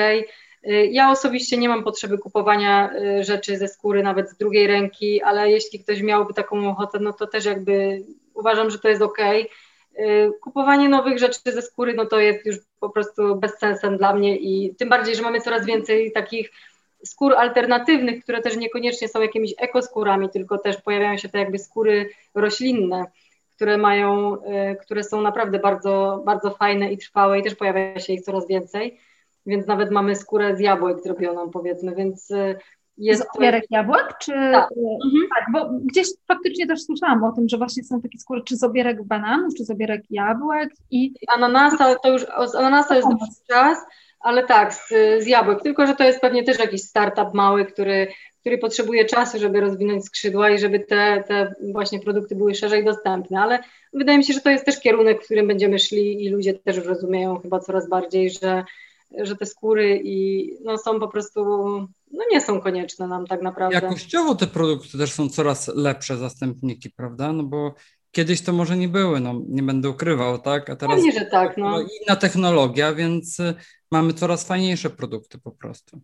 Ja 0.91 1.11
osobiście 1.11 1.57
nie 1.57 1.69
mam 1.69 1.83
potrzeby 1.83 2.17
kupowania 2.17 2.89
y, 3.19 3.23
rzeczy 3.23 3.57
ze 3.57 3.67
skóry, 3.67 4.03
nawet 4.03 4.29
z 4.29 4.37
drugiej 4.37 4.67
ręki, 4.67 5.21
ale 5.21 5.51
jeśli 5.51 5.79
ktoś 5.79 6.01
miałby 6.01 6.33
taką 6.33 6.69
ochotę, 6.69 6.99
no 6.99 7.13
to 7.13 7.27
też 7.27 7.45
jakby 7.45 8.03
uważam, 8.33 8.69
że 8.69 8.79
to 8.79 8.89
jest 8.89 9.01
ok. 9.01 9.17
Kupowanie 10.41 10.89
nowych 10.89 11.19
rzeczy 11.19 11.39
ze 11.45 11.61
skóry, 11.61 11.93
no 11.93 12.05
to 12.05 12.19
jest 12.19 12.45
już 12.45 12.57
po 12.79 12.89
prostu 12.89 13.35
bezsensem 13.35 13.97
dla 13.97 14.13
mnie 14.13 14.37
i 14.37 14.75
tym 14.75 14.89
bardziej, 14.89 15.15
że 15.15 15.21
mamy 15.21 15.41
coraz 15.41 15.65
więcej 15.65 16.11
takich 16.11 16.51
skór 17.05 17.33
alternatywnych, 17.33 18.23
które 18.23 18.41
też 18.41 18.57
niekoniecznie 18.57 19.07
są 19.07 19.21
jakimiś 19.21 19.53
ekoskórami, 19.57 20.29
tylko 20.29 20.57
też 20.57 20.81
pojawiają 20.81 21.17
się 21.17 21.29
te 21.29 21.39
jakby 21.39 21.59
skóry 21.59 22.09
roślinne 22.35 23.05
które 23.59 23.77
mają, 23.77 24.35
y, 24.35 24.75
które 24.81 25.03
są 25.03 25.21
naprawdę 25.21 25.59
bardzo, 25.59 26.23
bardzo 26.25 26.51
fajne 26.51 26.91
i 26.91 26.97
trwałe 26.97 27.39
i 27.39 27.43
też 27.43 27.55
pojawia 27.55 27.99
się 27.99 28.13
ich 28.13 28.21
coraz 28.21 28.47
więcej, 28.47 28.99
więc 29.45 29.67
nawet 29.67 29.91
mamy 29.91 30.15
skórę 30.15 30.55
z 30.55 30.59
jabłek 30.59 31.01
zrobioną 31.01 31.49
powiedzmy, 31.49 31.95
więc 31.95 32.31
y, 32.31 32.55
jest... 32.97 33.23
Z 33.23 33.37
obierek 33.37 33.63
jabłek, 33.69 34.17
czy... 34.21 34.31
Tak. 34.31 34.69
Mhm. 35.05 35.27
tak. 35.35 35.45
bo 35.53 35.69
gdzieś 35.83 36.07
faktycznie 36.27 36.67
też 36.67 36.83
słyszałam 36.83 37.23
o 37.23 37.31
tym, 37.31 37.49
że 37.49 37.57
właśnie 37.57 37.83
są 37.83 38.01
takie 38.01 38.17
skóry, 38.17 38.41
czy 38.43 38.57
z 38.57 38.63
obierek 38.63 39.03
bananów, 39.03 39.53
czy 39.57 39.65
z 39.65 39.71
obierek 39.71 40.01
jabłek 40.09 40.69
i... 40.91 41.13
Ananasa, 41.35 41.95
to 41.95 42.09
już, 42.09 42.21
z 42.47 42.55
ananasa 42.55 42.95
jest 42.95 43.07
dłuższy 43.07 43.43
czas, 43.49 43.77
ale 44.19 44.43
tak, 44.43 44.73
z, 44.73 44.87
z 45.23 45.27
jabłek, 45.27 45.61
tylko 45.61 45.87
że 45.87 45.95
to 45.95 46.03
jest 46.03 46.21
pewnie 46.21 46.43
też 46.43 46.59
jakiś 46.59 46.81
startup 46.81 47.33
mały, 47.33 47.65
który 47.65 48.07
który 48.39 48.57
potrzebuje 48.57 49.05
czasu, 49.05 49.39
żeby 49.39 49.61
rozwinąć 49.61 50.05
skrzydła 50.05 50.49
i 50.49 50.59
żeby 50.59 50.79
te, 50.79 51.23
te 51.27 51.53
właśnie 51.71 51.99
produkty 51.99 52.35
były 52.35 52.55
szerzej 52.55 52.85
dostępne, 52.85 53.39
ale 53.39 53.59
wydaje 53.93 54.17
mi 54.17 54.23
się, 54.23 54.33
że 54.33 54.41
to 54.41 54.49
jest 54.49 54.65
też 54.65 54.79
kierunek, 54.79 55.21
w 55.21 55.25
którym 55.25 55.47
będziemy 55.47 55.79
szli 55.79 56.25
i 56.25 56.29
ludzie 56.29 56.53
też 56.53 56.77
rozumieją 56.77 57.39
chyba 57.39 57.59
coraz 57.59 57.89
bardziej, 57.89 58.29
że, 58.29 58.63
że 59.17 59.35
te 59.35 59.45
skóry 59.45 60.01
i 60.03 60.49
no, 60.63 60.77
są 60.77 60.99
po 60.99 61.07
prostu, 61.07 61.41
no 62.11 62.23
nie 62.31 62.41
są 62.41 62.61
konieczne 62.61 63.07
nam 63.07 63.27
tak 63.27 63.41
naprawdę. 63.41 63.75
Jakościowo 63.75 64.35
te 64.35 64.47
produkty 64.47 64.97
też 64.97 65.13
są 65.13 65.29
coraz 65.29 65.67
lepsze 65.67 66.17
zastępniki, 66.17 66.89
prawda? 66.89 67.33
No 67.33 67.43
bo 67.43 67.73
kiedyś 68.11 68.41
to 68.41 68.53
może 68.53 68.77
nie 68.77 68.87
były, 68.87 69.19
no 69.19 69.41
nie 69.47 69.63
będę 69.63 69.89
ukrywał, 69.89 70.37
tak? 70.37 70.69
A 70.69 70.75
teraz 70.75 70.95
Pewnie, 70.95 71.11
że 71.11 71.25
tak, 71.25 71.57
no. 71.57 71.81
inna 71.81 72.15
technologia, 72.15 72.93
więc 72.93 73.39
y, 73.39 73.53
mamy 73.91 74.13
coraz 74.13 74.47
fajniejsze 74.47 74.89
produkty 74.89 75.37
po 75.37 75.51
prostu. 75.51 76.01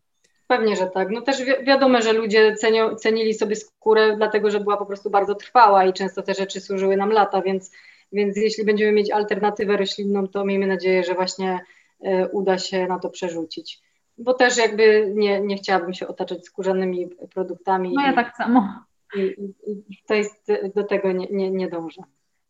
Pewnie, 0.47 0.75
że 0.75 0.87
tak. 0.87 1.09
No 1.11 1.21
też 1.21 1.43
wi 1.43 1.51
wiadomo, 1.65 2.01
że 2.01 2.13
ludzie 2.13 2.55
cenią, 2.55 2.95
cenili 2.95 3.33
sobie 3.33 3.55
skórę, 3.55 4.15
dlatego 4.17 4.51
że 4.51 4.59
była 4.59 4.77
po 4.77 4.85
prostu 4.85 5.09
bardzo 5.09 5.35
trwała 5.35 5.85
i 5.85 5.93
często 5.93 6.21
te 6.21 6.33
rzeczy 6.33 6.61
służyły 6.61 6.97
nam 6.97 7.11
lata, 7.11 7.41
więc, 7.41 7.71
więc 8.11 8.37
jeśli 8.37 8.65
będziemy 8.65 8.91
mieć 8.91 9.11
alternatywę 9.11 9.77
roślinną, 9.77 10.27
to 10.27 10.45
miejmy 10.45 10.67
nadzieję, 10.67 11.03
że 11.03 11.13
właśnie 11.13 11.59
y, 12.05 12.27
uda 12.31 12.57
się 12.57 12.87
na 12.87 12.99
to 12.99 13.09
przerzucić. 13.09 13.81
Bo 14.17 14.33
też 14.33 14.57
jakby 14.57 15.13
nie, 15.15 15.41
nie 15.41 15.57
chciałabym 15.57 15.93
się 15.93 16.07
otaczać 16.07 16.45
skórzanymi 16.45 17.09
produktami. 17.33 17.93
No 17.93 18.01
ja 18.01 18.11
i, 18.11 18.15
tak 18.15 18.35
samo. 18.35 18.69
I, 19.15 19.21
i, 19.67 20.03
to 20.07 20.13
jest, 20.13 20.47
do 20.75 20.83
tego 20.83 21.11
nie, 21.11 21.27
nie, 21.31 21.51
nie 21.51 21.67
dążę. 21.67 22.01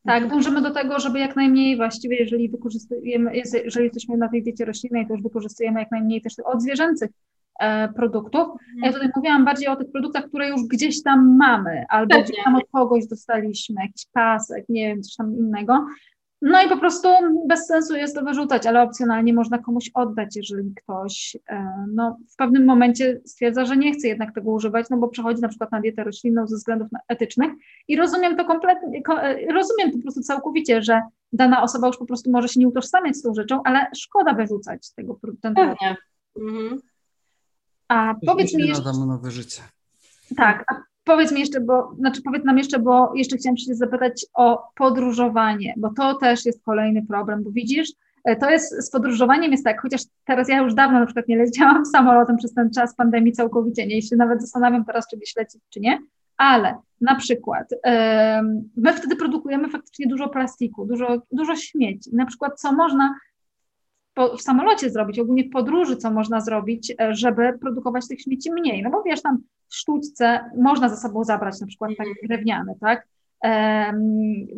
Tak, 0.05 0.27
dążymy 0.27 0.61
do 0.61 0.71
tego, 0.71 0.99
żeby 0.99 1.19
jak 1.19 1.35
najmniej 1.35 1.77
właściwie, 1.77 2.15
jeżeli 2.17 2.49
wykorzystujemy, 2.49 3.35
jeżeli 3.35 3.85
jesteśmy 3.85 4.17
na 4.17 4.29
tej 4.29 4.43
diecie 4.43 4.65
roślinnej, 4.65 5.07
to 5.07 5.13
już 5.13 5.23
wykorzystujemy 5.23 5.79
jak 5.79 5.91
najmniej 5.91 6.21
też 6.21 6.33
od 6.39 6.61
zwierzęcych 6.61 7.09
E, 7.09 7.34
produktów. 7.95 8.47
Ja 8.84 8.93
tutaj 8.93 9.10
mówiłam 9.16 9.45
bardziej 9.45 9.68
o 9.68 9.76
tych 9.76 9.91
produktach, 9.91 10.26
które 10.26 10.49
już 10.49 10.62
gdzieś 10.64 11.03
tam 11.03 11.38
mamy, 11.38 11.86
albo 11.89 12.22
gdzieś 12.22 12.43
tam 12.43 12.56
od 12.56 12.64
kogoś 12.72 13.08
dostaliśmy, 13.08 13.82
jakiś 13.82 14.06
pasek, 14.14 14.66
nie 14.70 14.88
wiem, 14.88 15.01
coś 15.01 15.16
tam 15.16 15.38
innego. 15.38 15.86
No 16.41 16.64
i 16.64 16.70
po 16.70 16.78
prostu 16.78 17.08
bez 17.47 17.68
sensu 17.68 17.95
jest 17.95 18.16
to 18.16 18.24
wyrzucać, 18.24 18.66
ale 18.66 18.82
opcjonalnie 18.82 19.34
można 19.34 19.58
komuś 19.58 19.91
oddać, 19.93 20.36
jeżeli 20.36 20.74
ktoś 20.76 21.38
e, 21.49 21.86
no, 21.93 22.18
w 22.34 22.36
pewnym 22.36 22.66
momencie 22.66 23.22
stwierdza, 23.26 23.66
że 23.66 23.78
nie 23.78 23.93
chce 23.93 24.08
jednak 24.08 24.34
tego 24.34 24.51
używać, 24.51 24.89
no 24.89 24.97
bo 24.97 25.08
przechodzi 25.08 25.41
na 25.41 25.47
przykład 25.47 25.72
na 25.72 25.82
dietę 25.82 26.03
roślinną 26.03 26.47
ze 26.47 26.56
względów 26.56 26.88
etycznych 27.08 27.51
i 27.88 27.95
rozumiem 27.95 28.38
to 28.38 28.45
kompletnie, 28.45 29.01
e, 29.10 29.53
rozumiem 29.53 29.91
po 29.91 30.01
prostu 30.01 30.22
całkowicie, 30.22 30.82
że 30.82 31.01
dana 31.34 31.64
osoba 31.64 31.88
już 31.88 31.97
po 31.97 32.06
prostu 32.06 32.32
może 32.32 32.47
się 32.47 32.60
nie 32.60 32.68
utożsamiać 32.68 33.18
z 33.18 33.22
tą 33.22 33.34
rzeczą, 33.34 33.62
ale 33.64 33.88
szkoda 33.95 34.34
wyrzucać 34.34 34.93
tego 34.93 35.20
ten 35.41 35.53
Pewnie. 35.53 35.95
Mhm. 36.39 36.80
A 37.88 38.15
powiedz 38.25 38.53
mi 38.53 38.67
jeszcze... 38.67 38.93
nowe 39.07 39.31
życie. 39.31 39.61
Tak, 40.38 40.63
a 40.71 40.81
powiedz 41.03 41.31
mi 41.31 41.39
jeszcze, 41.39 41.61
bo, 41.61 41.95
znaczy 41.99 42.21
powiedz 42.21 42.43
nam 42.43 42.57
jeszcze, 42.57 42.79
bo 42.79 43.11
jeszcze 43.15 43.38
chciałam 43.38 43.57
się 43.57 43.75
zapytać 43.75 44.25
o 44.33 44.67
podróżowanie, 44.75 45.73
bo 45.77 45.93
to 45.93 46.13
też 46.13 46.45
jest 46.45 46.63
kolejny 46.63 47.05
problem, 47.05 47.43
bo 47.43 47.51
widzisz, 47.51 47.89
e, 48.23 48.36
to 48.36 48.49
jest, 48.49 48.86
z 48.86 48.89
podróżowaniem 48.89 49.51
jest 49.51 49.63
tak, 49.63 49.81
chociaż 49.81 50.01
teraz 50.25 50.49
ja 50.49 50.57
już 50.57 50.73
dawno 50.73 50.99
na 50.99 51.05
przykład 51.05 51.27
nie 51.27 51.38
leciałam 51.38 51.86
samolotem 51.95 52.38
przez 52.38 52.53
ten 52.53 52.71
czas 52.71 52.95
pandemii 52.95 53.31
całkowicie, 53.31 53.88
nie, 53.88 54.01
się 54.01 54.15
nawet 54.15 54.41
zastanawiam 54.41 54.86
teraz, 54.86 55.07
czy 55.07 55.17
gdzieś 55.17 55.36
lecieć, 55.36 55.61
czy 55.69 55.79
nie, 55.79 55.99
ale 56.38 56.75
na 57.01 57.15
przykład 57.15 57.69
my 58.77 58.93
wtedy 58.93 59.15
produkujemy 59.15 59.69
faktycznie 59.69 60.07
dużo 60.07 60.29
plastiku, 60.29 60.86
dużo, 60.86 61.21
dużo 61.31 61.55
śmieci, 61.55 62.15
na 62.15 62.25
przykład 62.25 62.59
co 62.59 62.71
można 62.71 63.15
w 64.38 64.41
samolocie 64.41 64.89
zrobić, 64.89 65.20
ogólnie 65.20 65.43
w 65.43 65.49
podróży, 65.49 65.97
co 65.97 66.11
można 66.11 66.41
zrobić, 66.41 66.93
e, 67.01 67.16
żeby 67.16 67.57
produkować 67.61 68.07
tych 68.07 68.22
śmieci 68.22 68.51
mniej. 68.51 68.84
No 68.84 68.89
bo 68.89 69.03
wiesz, 69.03 69.22
tam 69.22 69.38
w 69.70 69.76
sztućce 69.76 70.39
można 70.57 70.89
ze 70.89 70.97
sobą 70.97 71.24
zabrać 71.24 71.61
na 71.61 71.68
przykład 71.68 71.91
takie 71.97 72.09
mhm. 72.09 72.28
drewniane, 72.28 72.74
tak? 72.82 73.07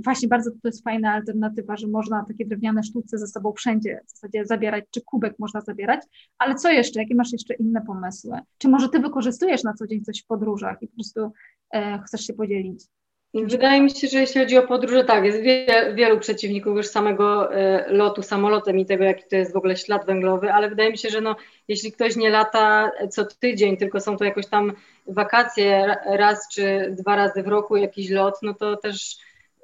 właśnie 0.03 0.27
bardzo 0.27 0.51
to 0.51 0.67
jest 0.67 0.83
fajna 0.83 1.13
alternatywa, 1.13 1.77
że 1.77 1.87
można 1.87 2.25
takie 2.27 2.45
drewniane 2.45 2.83
sztuce 2.83 3.17
ze 3.17 3.27
sobą 3.27 3.53
wszędzie 3.53 3.99
w 4.07 4.11
zasadzie 4.11 4.45
zabierać, 4.45 4.85
czy 4.91 5.01
kubek 5.01 5.39
można 5.39 5.61
zabierać, 5.61 6.01
ale 6.37 6.55
co 6.55 6.71
jeszcze, 6.71 6.99
jakie 6.99 7.15
masz 7.15 7.31
jeszcze 7.31 7.53
inne 7.53 7.81
pomysły? 7.81 8.39
Czy 8.57 8.69
może 8.69 8.89
ty 8.89 8.99
wykorzystujesz 8.99 9.63
na 9.63 9.73
co 9.73 9.87
dzień 9.87 10.03
coś 10.03 10.23
w 10.23 10.25
podróżach 10.25 10.77
i 10.81 10.87
po 10.87 10.93
prostu 10.93 11.31
e, 11.73 11.99
chcesz 11.99 12.21
się 12.21 12.33
podzielić? 12.33 12.83
Wydaje 13.45 13.81
mi 13.81 13.91
się, 13.91 14.07
że 14.07 14.19
jeśli 14.19 14.41
chodzi 14.41 14.57
o 14.57 14.67
podróże, 14.67 15.03
tak, 15.03 15.25
jest 15.25 15.41
wie, 15.41 15.93
wielu 15.95 16.19
przeciwników 16.19 16.77
już 16.77 16.87
samego 16.87 17.55
y, 17.55 17.83
lotu 17.87 18.21
samolotem 18.21 18.79
i 18.79 18.85
tego, 18.85 19.03
jaki 19.03 19.23
to 19.29 19.35
jest 19.35 19.53
w 19.53 19.57
ogóle 19.57 19.77
ślad 19.77 20.05
węglowy, 20.05 20.53
ale 20.53 20.69
wydaje 20.69 20.91
mi 20.91 20.97
się, 20.97 21.09
że 21.09 21.21
no, 21.21 21.35
jeśli 21.67 21.91
ktoś 21.91 22.15
nie 22.15 22.29
lata 22.29 22.91
co 23.11 23.25
tydzień, 23.25 23.77
tylko 23.77 23.99
są 23.99 24.17
to 24.17 24.25
jakoś 24.25 24.47
tam 24.47 24.73
wakacje 25.07 25.95
raz 26.05 26.47
czy 26.53 26.95
dwa 26.99 27.15
razy 27.15 27.43
w 27.43 27.47
roku 27.47 27.77
jakiś 27.77 28.09
lot, 28.09 28.35
no 28.41 28.53
to 28.53 28.77
też 28.77 29.17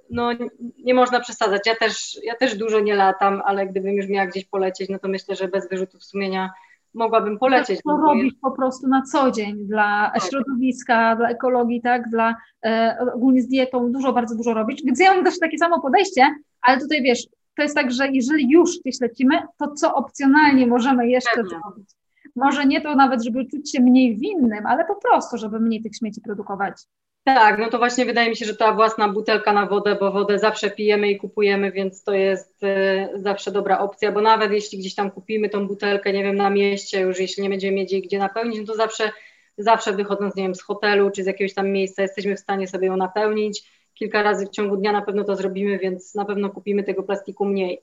no, 0.10 0.30
nie 0.78 0.94
można 0.94 1.20
przesadzać. 1.20 1.62
Ja 1.66 1.76
też, 1.76 2.20
ja 2.24 2.36
też 2.36 2.56
dużo 2.56 2.80
nie 2.80 2.96
latam, 2.96 3.42
ale 3.46 3.68
gdybym 3.68 3.94
już 3.94 4.08
miała 4.08 4.28
gdzieś 4.28 4.46
polecieć, 4.46 4.90
no 4.90 5.00
to 5.00 5.08
myślę, 5.08 5.36
że 5.36 5.48
bez 5.48 5.70
wyrzutów 5.70 6.04
sumienia 6.04 6.50
mogłabym 6.94 7.40
polecieć. 7.40 7.80
To 7.84 7.98
no 7.98 8.04
robisz 8.04 8.34
po 8.42 8.52
prostu 8.52 8.88
na 8.88 9.02
co 9.02 9.32
dzień 9.32 9.56
dla 9.68 10.12
tak. 10.14 10.24
środowiska, 10.24 11.16
dla 11.16 11.30
ekologii, 11.30 11.82
tak, 11.82 12.10
dla 12.10 12.36
e, 12.66 12.98
ogólnie 13.16 13.42
z 13.42 13.48
dietą, 13.48 13.92
dużo, 13.92 14.14
bardzo 14.14 14.36
dużo 14.36 14.54
robić, 14.54 14.82
więc 14.86 15.00
ja 15.00 15.14
mam 15.14 15.24
też 15.24 15.40
takie 15.40 15.58
samo 15.58 15.82
podejście, 15.82 16.36
ale 16.62 16.80
tutaj 16.80 17.02
wiesz, 17.02 17.28
to 17.56 17.64
jest 17.64 17.76
tak, 17.76 17.92
że 17.92 18.08
jeżeli 18.08 18.50
już 18.50 18.80
gdzieś 18.80 19.02
lecimy, 19.02 19.42
to 19.58 19.72
co 19.72 19.96
opcjonalnie 19.96 20.68
możemy 20.68 21.08
jeszcze 21.08 21.36
Pewnie. 21.36 21.50
zrobić? 21.50 21.90
Może 22.36 22.66
nie 22.66 22.82
to 22.82 22.96
nawet, 22.96 23.24
żeby 23.24 23.46
czuć 23.46 23.72
się 23.72 23.82
mniej 23.82 24.18
winnym, 24.18 24.66
ale 24.66 24.86
po 24.86 24.96
prostu, 24.96 25.38
żeby 25.38 25.60
mniej 25.60 25.82
tych 25.82 25.96
śmieci 25.96 26.22
produkować. 26.22 26.76
Tak, 27.24 27.60
no 27.60 27.70
to 27.70 27.78
właśnie 27.78 28.06
wydaje 28.06 28.30
mi 28.30 28.36
się, 28.36 28.46
że 28.46 28.56
ta 28.56 28.74
własna 28.74 29.10
butelka 29.10 29.54
na 29.54 29.66
wodę, 29.66 29.96
bo 30.00 30.12
wodę 30.12 30.40
zawsze 30.40 30.72
pijemy 30.72 31.12
i 31.12 31.18
kupujemy, 31.18 31.72
więc 31.72 32.04
to 32.04 32.14
jest 32.14 32.64
y, 32.64 33.10
zawsze 33.16 33.52
dobra 33.52 33.80
opcja, 33.80 34.12
bo 34.12 34.22
nawet 34.22 34.52
jeśli 34.52 34.78
gdzieś 34.78 34.96
tam 34.96 35.12
kupimy 35.12 35.50
tą 35.50 35.68
butelkę, 35.68 36.14
nie 36.14 36.24
wiem, 36.24 36.36
na 36.36 36.50
mieście, 36.50 37.00
już 37.00 37.20
jeśli 37.20 37.44
nie 37.44 37.50
będziemy 37.50 37.78
mieć 37.78 37.92
jej 37.92 38.02
gdzie 38.02 38.20
napełnić, 38.20 38.60
no 38.60 38.66
to 38.66 38.76
zawsze, 38.76 39.12
zawsze 39.58 39.94
wychodząc, 39.94 40.36
nie 40.36 40.44
wiem, 40.44 40.56
z 40.56 40.62
hotelu 40.62 41.12
czy 41.12 41.24
z 41.24 41.28
jakiegoś 41.28 41.54
tam 41.54 41.70
miejsca, 41.70 42.02
jesteśmy 42.02 42.36
w 42.36 42.40
stanie 42.40 42.68
sobie 42.68 42.88
ją 42.88 42.98
napełnić. 42.98 43.64
Kilka 43.94 44.24
razy 44.24 44.46
w 44.46 44.50
ciągu 44.50 44.78
dnia 44.78 44.92
na 44.92 45.02
pewno 45.02 45.24
to 45.24 45.36
zrobimy, 45.36 45.80
więc 45.80 46.16
na 46.16 46.26
pewno 46.26 46.50
kupimy 46.50 46.84
tego 46.84 47.04
plastiku 47.04 47.46
mniej. 47.46 47.82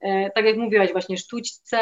E, 0.00 0.30
tak 0.30 0.44
jak 0.44 0.56
mówiłaś, 0.56 0.92
właśnie 0.92 1.16
sztućce, 1.16 1.78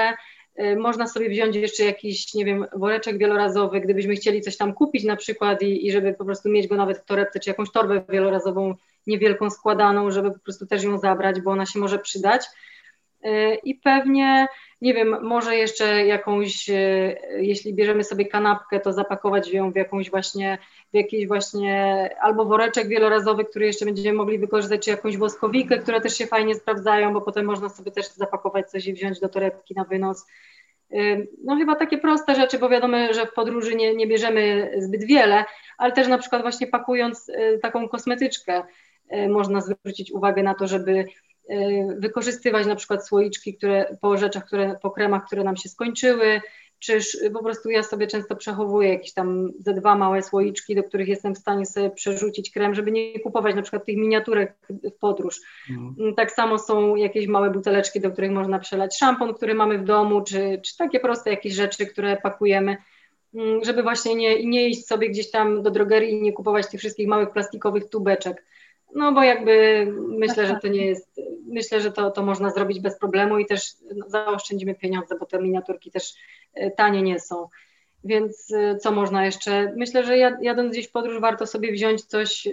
można 0.79 1.07
sobie 1.07 1.29
wziąć 1.29 1.57
jeszcze 1.57 1.85
jakiś, 1.85 2.35
nie 2.35 2.45
wiem, 2.45 2.67
woreczek 2.73 3.19
wielorazowy, 3.19 3.81
gdybyśmy 3.81 4.15
chcieli 4.15 4.41
coś 4.41 4.57
tam 4.57 4.73
kupić 4.75 5.05
na 5.05 5.17
przykład 5.17 5.63
i, 5.63 5.87
i 5.87 5.93
żeby 5.93 6.15
po 6.15 6.25
prostu 6.25 6.49
mieć 6.49 6.67
go 6.67 6.77
nawet 6.77 6.99
w 6.99 7.05
torebce, 7.05 7.41
czy 7.41 7.51
jakąś 7.51 7.71
torbę 7.71 8.03
wielorazową, 8.09 8.75
niewielką 9.07 9.51
składaną, 9.51 10.11
żeby 10.11 10.31
po 10.31 10.39
prostu 10.39 10.67
też 10.67 10.83
ją 10.83 10.99
zabrać, 10.99 11.41
bo 11.41 11.51
ona 11.51 11.67
się 11.67 11.79
może 11.79 11.99
przydać. 11.99 12.47
Y, 13.25 13.59
I 13.65 13.75
pewnie, 13.75 14.47
nie 14.81 14.95
wiem, 14.95 15.16
może 15.22 15.57
jeszcze 15.57 16.07
jakąś, 16.07 16.68
y, 16.68 17.16
jeśli 17.39 17.74
bierzemy 17.74 18.05
sobie 18.05 18.26
kanapkę, 18.26 18.81
to 18.81 18.93
zapakować 18.93 19.53
ją 19.53 19.72
w 19.72 19.76
jakąś 19.76 20.11
właśnie, 20.11 20.59
w 20.93 20.97
jakiś 20.97 21.26
właśnie 21.28 22.11
albo 22.20 22.45
woreczek 22.45 22.89
wielorazowy, 22.89 23.45
który 23.45 23.66
jeszcze 23.66 23.85
będziemy 23.85 24.18
mogli 24.18 24.39
wykorzystać, 24.39 24.85
czy 24.85 24.91
jakąś 24.91 25.16
woskowikę, 25.16 25.78
które 25.78 26.01
też 26.01 26.18
się 26.18 26.26
fajnie 26.26 26.55
sprawdzają, 26.55 27.12
bo 27.12 27.20
potem 27.20 27.47
można 27.47 27.68
sobie 27.68 27.91
też 27.91 28.09
zapakować 28.09 28.70
coś 28.70 28.87
i 28.87 28.93
wziąć 28.93 29.20
do 29.20 29.28
torebki 29.28 29.74
na 29.74 29.85
wynos. 29.85 30.26
No 31.45 31.57
chyba 31.57 31.76
takie 31.76 31.99
proste 31.99 32.35
rzeczy, 32.35 32.59
bo 32.59 32.68
wiadomo, 32.68 32.97
że 33.12 33.26
w 33.26 33.33
podróży 33.33 33.74
nie, 33.74 33.95
nie 33.95 34.07
bierzemy 34.07 34.72
zbyt 34.78 35.05
wiele, 35.05 35.45
ale 35.78 35.93
też 35.93 36.09
na 36.09 36.18
przykład 36.18 36.43
właśnie 36.43 36.66
pakując 36.66 37.28
y, 37.28 37.59
taką 37.62 37.89
kosmetyczkę 37.89 38.62
można 39.28 39.61
zwrócić 39.61 40.12
uwagę 40.12 40.43
na 40.43 40.55
to, 40.55 40.66
żeby 40.66 41.05
wykorzystywać 41.99 42.66
na 42.66 42.76
przykład 42.76 43.07
słoiczki, 43.07 43.55
które 43.55 43.97
po 44.01 44.16
rzeczach, 44.16 44.47
które, 44.47 44.76
po 44.82 44.91
kremach, 44.91 45.26
które 45.26 45.45
nam 45.45 45.57
się 45.57 45.68
skończyły, 45.68 46.41
czyż 46.80 47.18
po 47.32 47.43
prostu 47.43 47.70
ja 47.70 47.82
sobie 47.82 48.07
często 48.07 48.36
przechowuję 48.36 48.88
jakieś 48.88 49.12
tam 49.12 49.53
ze 49.59 49.74
dwa 49.74 49.97
małe 49.97 50.22
słoiczki, 50.22 50.74
do 50.74 50.82
których 50.82 51.09
jestem 51.09 51.34
w 51.34 51.38
stanie 51.38 51.66
sobie 51.66 51.91
przerzucić 51.91 52.51
krem, 52.51 52.74
żeby 52.74 52.93
nie 52.93 53.20
kupować 53.20 53.55
na 53.55 53.62
przykład 53.62 53.84
tych 53.84 53.97
miniaturek 53.97 54.57
w 54.70 54.99
podróż. 55.01 55.41
Mhm. 55.70 56.14
Tak 56.14 56.32
samo 56.32 56.59
są 56.59 56.97
jakieś 56.97 57.26
małe 57.26 57.51
buteleczki, 57.51 58.01
do 58.01 58.11
których 58.11 58.30
można 58.30 58.59
przelać 58.59 58.99
szampon, 58.99 59.34
który 59.34 59.55
mamy 59.55 59.78
w 59.78 59.84
domu, 59.84 60.22
czy, 60.22 60.61
czy 60.64 60.76
takie 60.76 61.01
proste 61.01 61.30
jakieś 61.30 61.55
rzeczy, 61.55 61.86
które 61.86 62.16
pakujemy, 62.16 62.76
mm, 63.34 63.64
żeby 63.64 63.82
właśnie 63.82 64.14
nie, 64.14 64.47
nie 64.47 64.68
iść 64.68 64.86
sobie 64.86 65.11
gdzieś 65.11 65.30
tam 65.30 65.62
do 65.62 65.70
drogerii 65.70 66.12
i 66.12 66.22
nie 66.22 66.32
kupować 66.32 66.70
tych 66.70 66.80
wszystkich 66.80 67.09
małych 67.09 67.30
plastikowych 67.30 67.88
tubeczek. 67.91 68.45
No 68.95 69.12
bo 69.12 69.22
jakby 69.22 69.86
myślę, 70.09 70.47
że 70.47 70.57
to 70.62 70.68
nie 70.68 70.86
jest, 70.86 71.20
myślę, 71.47 71.80
że 71.80 71.93
to, 71.93 72.11
to 72.11 72.22
można 72.22 72.51
zrobić 72.51 72.80
bez 72.80 72.99
problemu 72.99 73.38
i 73.38 73.47
też 73.47 73.62
zaoszczędzimy 74.07 74.74
pieniądze, 74.74 75.16
bo 75.18 75.26
te 75.26 75.43
miniaturki 75.43 75.91
też 75.91 76.14
e, 76.55 76.70
tanie 76.70 77.03
nie 77.03 77.20
są. 77.20 77.49
Więc 78.05 78.53
e, 78.53 78.76
co 78.76 78.93
można 78.93 79.24
jeszcze? 79.24 79.72
Myślę, 79.76 80.05
że 80.05 80.18
jadąc 80.43 80.72
gdzieś 80.72 80.88
w 80.88 80.93
podróż 80.93 81.20
warto 81.20 81.47
sobie 81.47 81.72
wziąć 81.72 82.05
coś 82.05 82.47
e, 82.47 82.53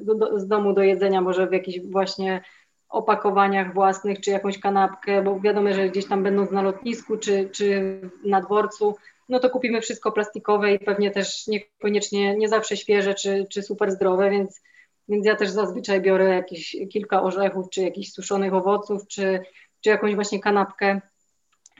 do, 0.00 0.14
do, 0.14 0.38
z 0.38 0.46
domu 0.46 0.72
do 0.72 0.82
jedzenia, 0.82 1.20
może 1.20 1.46
w 1.46 1.52
jakichś 1.52 1.80
właśnie 1.80 2.42
opakowaniach 2.88 3.74
własnych, 3.74 4.20
czy 4.20 4.30
jakąś 4.30 4.58
kanapkę, 4.58 5.22
bo 5.22 5.40
wiadomo, 5.40 5.72
że 5.72 5.88
gdzieś 5.88 6.06
tam 6.06 6.22
będąc 6.22 6.50
na 6.50 6.62
lotnisku, 6.62 7.16
czy, 7.16 7.50
czy 7.52 8.00
na 8.24 8.40
dworcu, 8.40 8.96
no 9.28 9.38
to 9.38 9.50
kupimy 9.50 9.80
wszystko 9.80 10.12
plastikowe 10.12 10.74
i 10.74 10.78
pewnie 10.78 11.10
też 11.10 11.46
niekoniecznie, 11.46 12.36
nie 12.36 12.48
zawsze 12.48 12.76
świeże, 12.76 13.14
czy, 13.14 13.46
czy 13.50 13.62
super 13.62 13.90
zdrowe, 13.90 14.30
więc 14.30 14.62
więc 15.08 15.26
ja 15.26 15.36
też 15.36 15.50
zazwyczaj 15.50 16.00
biorę 16.00 16.28
jakieś 16.28 16.76
kilka 16.92 17.22
orzechów, 17.22 17.70
czy 17.70 17.82
jakichś 17.82 18.10
suszonych 18.10 18.54
owoców, 18.54 19.06
czy, 19.06 19.40
czy 19.80 19.90
jakąś 19.90 20.14
właśnie 20.14 20.40
kanapkę. 20.40 21.00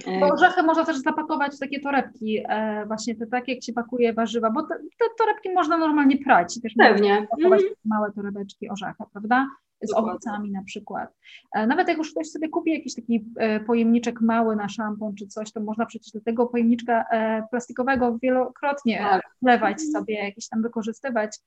E, 0.06 0.20
bo 0.20 0.26
orzechy 0.26 0.62
można 0.62 0.84
też 0.84 0.96
zapakować 0.96 1.56
w 1.56 1.58
takie 1.58 1.80
torebki, 1.80 2.40
e, 2.48 2.84
właśnie 2.86 3.14
te 3.14 3.26
takie, 3.26 3.54
jak 3.54 3.64
się 3.64 3.72
pakuje 3.72 4.12
warzywa, 4.12 4.50
bo 4.50 4.62
te, 4.62 4.74
te 4.78 5.04
torebki 5.18 5.52
można 5.52 5.78
normalnie 5.78 6.18
prać. 6.18 6.60
Też 6.60 6.74
Pewnie. 6.78 7.26
Zapakować 7.30 7.60
mm. 7.60 7.74
małe 7.84 8.12
torebeczki 8.12 8.68
orzecha, 8.68 9.06
prawda? 9.12 9.48
Z 9.82 9.88
Dokładnie. 9.88 10.10
owocami 10.10 10.50
na 10.50 10.62
przykład. 10.62 11.14
E, 11.54 11.66
nawet 11.66 11.88
jak 11.88 11.98
już 11.98 12.10
ktoś 12.10 12.30
sobie 12.30 12.48
kupi 12.48 12.72
jakiś 12.72 12.94
taki 12.94 13.24
e, 13.36 13.60
pojemniczek 13.60 14.20
mały 14.20 14.56
na 14.56 14.68
szampon 14.68 15.14
czy 15.14 15.26
coś, 15.26 15.52
to 15.52 15.60
można 15.60 15.86
przecież 15.86 16.12
do 16.12 16.20
tego 16.20 16.46
pojemniczka 16.46 17.04
e, 17.10 17.42
plastikowego 17.50 18.18
wielokrotnie 18.22 18.98
tak. 18.98 19.22
wlewać 19.42 19.82
sobie, 19.82 20.14
jakieś 20.14 20.48
tam 20.48 20.62
wykorzystywać 20.62 21.38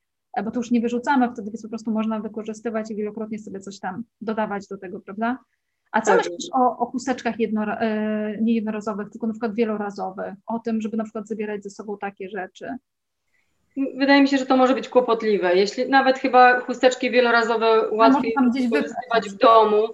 bo 0.42 0.50
to 0.50 0.60
już 0.60 0.70
nie 0.70 0.80
wyrzucamy, 0.80 1.32
wtedy 1.32 1.50
więc 1.50 1.62
po 1.62 1.68
prostu 1.68 1.90
można 1.90 2.20
wykorzystywać 2.20 2.90
i 2.90 2.94
wielokrotnie 2.94 3.38
sobie 3.38 3.60
coś 3.60 3.78
tam 3.80 4.02
dodawać 4.20 4.68
do 4.68 4.78
tego, 4.78 5.00
prawda? 5.00 5.38
A 5.92 6.00
co 6.00 6.10
tak. 6.10 6.18
myślisz 6.18 6.50
o, 6.52 6.78
o 6.78 6.86
chusteczkach 6.86 7.40
jedno, 7.40 7.62
e, 7.62 8.38
nie 8.40 8.54
jednorazowych, 8.54 9.10
tylko 9.10 9.26
na 9.26 9.32
przykład 9.32 9.54
wielorazowych, 9.54 10.34
o 10.46 10.58
tym, 10.58 10.80
żeby 10.80 10.96
na 10.96 11.04
przykład 11.04 11.28
zabierać 11.28 11.62
ze 11.62 11.70
sobą 11.70 11.98
takie 11.98 12.28
rzeczy? 12.28 12.68
Wydaje 13.96 14.22
mi 14.22 14.28
się, 14.28 14.38
że 14.38 14.46
to 14.46 14.56
może 14.56 14.74
być 14.74 14.88
kłopotliwe. 14.88 15.56
Jeśli 15.56 15.88
nawet 15.88 16.18
chyba 16.18 16.60
chusteczki 16.60 17.10
wielorazowe 17.10 17.90
łatwiej 17.90 18.34
no, 18.36 18.50
wykorzystywać 18.52 19.28
w 19.30 19.36
domu, 19.36 19.88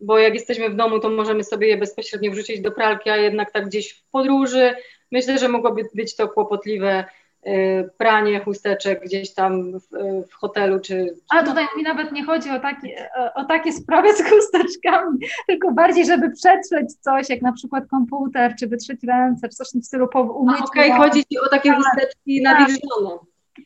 bo 0.00 0.18
jak 0.18 0.34
jesteśmy 0.34 0.70
w 0.70 0.76
domu, 0.76 1.00
to 1.00 1.10
możemy 1.10 1.44
sobie 1.44 1.68
je 1.68 1.76
bezpośrednio 1.76 2.30
wrzucić 2.30 2.60
do 2.60 2.72
pralki, 2.72 3.10
a 3.10 3.16
jednak 3.16 3.52
tak 3.52 3.66
gdzieś 3.66 3.92
w 3.92 4.10
podróży 4.10 4.74
myślę, 5.12 5.38
że 5.38 5.48
mogłoby 5.48 5.82
być 5.94 6.16
to 6.16 6.28
kłopotliwe 6.28 7.04
pranie 7.98 8.40
chusteczek 8.40 9.04
gdzieś 9.04 9.34
tam 9.34 9.72
w, 9.72 9.88
w, 10.30 10.34
hotelu, 10.34 10.80
czy... 10.80 11.14
A 11.30 11.42
tutaj 11.42 11.64
mi 11.76 11.82
nawet 11.82 12.12
nie 12.12 12.24
chodzi 12.24 12.50
o 12.50 12.60
takie, 12.60 13.08
o 13.34 13.44
takie 13.44 13.72
sprawy 13.72 14.12
z 14.12 14.30
chusteczkami, 14.30 15.18
tylko 15.48 15.72
bardziej, 15.72 16.06
żeby 16.06 16.30
przetrzeć 16.30 16.94
coś, 17.00 17.30
jak 17.30 17.42
na 17.42 17.52
przykład 17.52 17.84
komputer, 17.90 18.54
czy 18.58 18.66
wytrzeć 18.66 19.00
ręce, 19.08 19.48
czy 19.48 19.56
coś 19.56 19.68
w 19.68 19.72
tym 19.72 19.82
stylu 19.82 20.08
po 20.08 20.22
umyciu. 20.22 20.64
Okej, 20.64 20.92
okay, 20.92 20.98
chodzi 20.98 21.24
Ci 21.24 21.38
o 21.38 21.48
takie 21.48 21.68
tak, 21.68 21.78
chusteczki 21.78 22.42
tak. 22.42 22.58
nawilżone. 22.58 23.18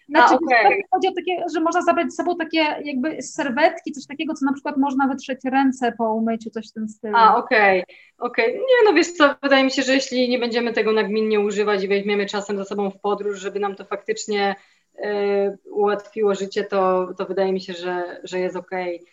Znaczy, 0.08 0.34
A, 0.34 0.36
okay. 0.36 0.82
chodzi 0.90 1.08
o 1.08 1.12
takie, 1.12 1.44
że 1.54 1.60
można 1.60 1.82
zabrać 1.82 2.10
ze 2.10 2.16
sobą 2.16 2.36
takie 2.36 2.58
jakby 2.84 3.22
serwetki, 3.22 3.92
coś 3.92 4.06
takiego, 4.06 4.34
co 4.34 4.46
na 4.46 4.52
przykład 4.52 4.76
można 4.76 5.08
wytrzeć 5.08 5.38
ręce 5.44 5.92
po 5.98 6.14
umyciu, 6.14 6.50
coś 6.50 6.68
w 6.68 6.72
tym 6.72 6.88
stylu. 6.88 7.16
A, 7.16 7.36
okej, 7.36 7.82
okay. 7.82 7.96
okej. 8.18 8.46
Okay. 8.46 8.58
Nie, 8.58 8.90
no 8.90 8.92
wiesz 8.92 9.12
co, 9.12 9.34
wydaje 9.42 9.64
mi 9.64 9.70
się, 9.70 9.82
że 9.82 9.94
jeśli 9.94 10.28
nie 10.28 10.38
będziemy 10.38 10.72
tego 10.72 10.92
nagminnie 10.92 11.40
używać 11.40 11.84
i 11.84 11.88
weźmiemy 11.88 12.26
czasem 12.26 12.58
ze 12.58 12.64
sobą 12.64 12.90
w 12.90 13.00
podróż, 13.00 13.40
żeby 13.40 13.60
nam 13.60 13.76
to 13.76 13.84
faktycznie 13.84 14.54
y, 14.98 15.58
ułatwiło 15.70 16.34
życie, 16.34 16.64
to, 16.64 17.08
to 17.18 17.26
wydaje 17.26 17.52
mi 17.52 17.60
się, 17.60 17.72
że, 17.72 18.20
że 18.24 18.38
jest 18.38 18.56
okej. 18.56 19.04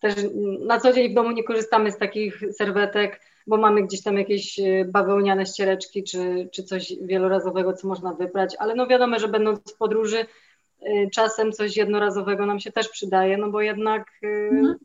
Też 0.00 0.14
na 0.60 0.80
co 0.80 0.92
dzień 0.92 1.10
w 1.10 1.14
domu 1.14 1.30
nie 1.30 1.44
korzystamy 1.44 1.92
z 1.92 1.98
takich 1.98 2.40
serwetek, 2.52 3.20
bo 3.46 3.56
mamy 3.56 3.82
gdzieś 3.82 4.02
tam 4.02 4.18
jakieś 4.18 4.58
e, 4.58 4.84
bawełniane 4.84 5.46
ściereczki 5.46 6.04
czy, 6.04 6.48
czy 6.52 6.62
coś 6.62 6.92
wielorazowego, 7.02 7.72
co 7.72 7.88
można 7.88 8.14
wybrać, 8.14 8.56
ale 8.58 8.74
no 8.74 8.86
wiadomo, 8.86 9.18
że 9.18 9.28
będąc 9.28 9.74
w 9.74 9.76
podróży 9.76 10.26
e, 10.80 11.10
czasem 11.10 11.52
coś 11.52 11.76
jednorazowego 11.76 12.46
nam 12.46 12.60
się 12.60 12.72
też 12.72 12.88
przydaje, 12.88 13.36
no 13.36 13.50
bo 13.50 13.60
jednak 13.60 14.06
e, 14.22 14.28
mhm. 14.28 14.76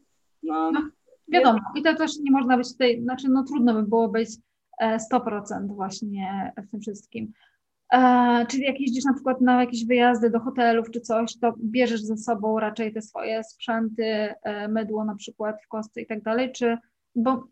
no, 0.43 0.71
no, 0.71 0.81
wiadomo 1.27 1.59
i 1.75 1.81
to 1.83 1.95
też 1.95 2.11
nie 2.19 2.31
można 2.31 2.57
być 2.57 2.71
tutaj, 2.71 3.01
znaczy 3.01 3.29
no 3.29 3.43
trudno 3.43 3.73
by 3.73 3.83
było 3.83 4.07
być 4.09 4.29
100% 5.13 5.67
właśnie 5.67 6.53
w 6.67 6.71
tym 6.71 6.81
wszystkim. 6.81 7.33
E, 7.93 8.45
czyli 8.49 8.63
jak 8.63 8.79
jeździsz 8.79 9.05
na 9.05 9.13
przykład 9.13 9.41
na 9.41 9.61
jakieś 9.61 9.85
wyjazdy 9.85 10.29
do 10.29 10.39
hotelów 10.39 10.91
czy 10.91 11.01
coś, 11.01 11.39
to 11.39 11.53
bierzesz 11.63 12.01
ze 12.01 12.17
sobą 12.17 12.59
raczej 12.59 12.93
te 12.93 13.01
swoje 13.01 13.43
sprzęty, 13.43 14.03
e, 14.03 14.67
mydło 14.67 15.05
na 15.05 15.15
przykład 15.15 15.55
w 15.65 15.67
kostce 15.67 16.01
i 16.01 16.07
tak 16.07 16.21
dalej, 16.21 16.51
czy, 16.51 16.77
bo 17.15 17.47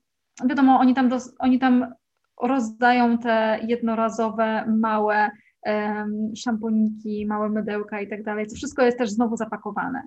wiadomo, 0.46 0.80
oni 0.80 0.94
tam, 0.94 1.10
dos, 1.10 1.34
oni 1.40 1.60
tam 1.60 1.94
rozdają 2.42 3.18
te 3.18 3.60
jednorazowe, 3.68 4.66
małe 4.80 5.32
um, 5.66 6.36
szamponiki, 6.36 7.26
małe 7.26 7.50
mydełka 7.50 8.02
i 8.02 8.08
tak 8.08 8.24
dalej. 8.24 8.48
To 8.48 8.56
wszystko 8.56 8.86
jest 8.86 8.98
też 8.98 9.10
znowu 9.10 9.38
zapakowane. 9.38 10.04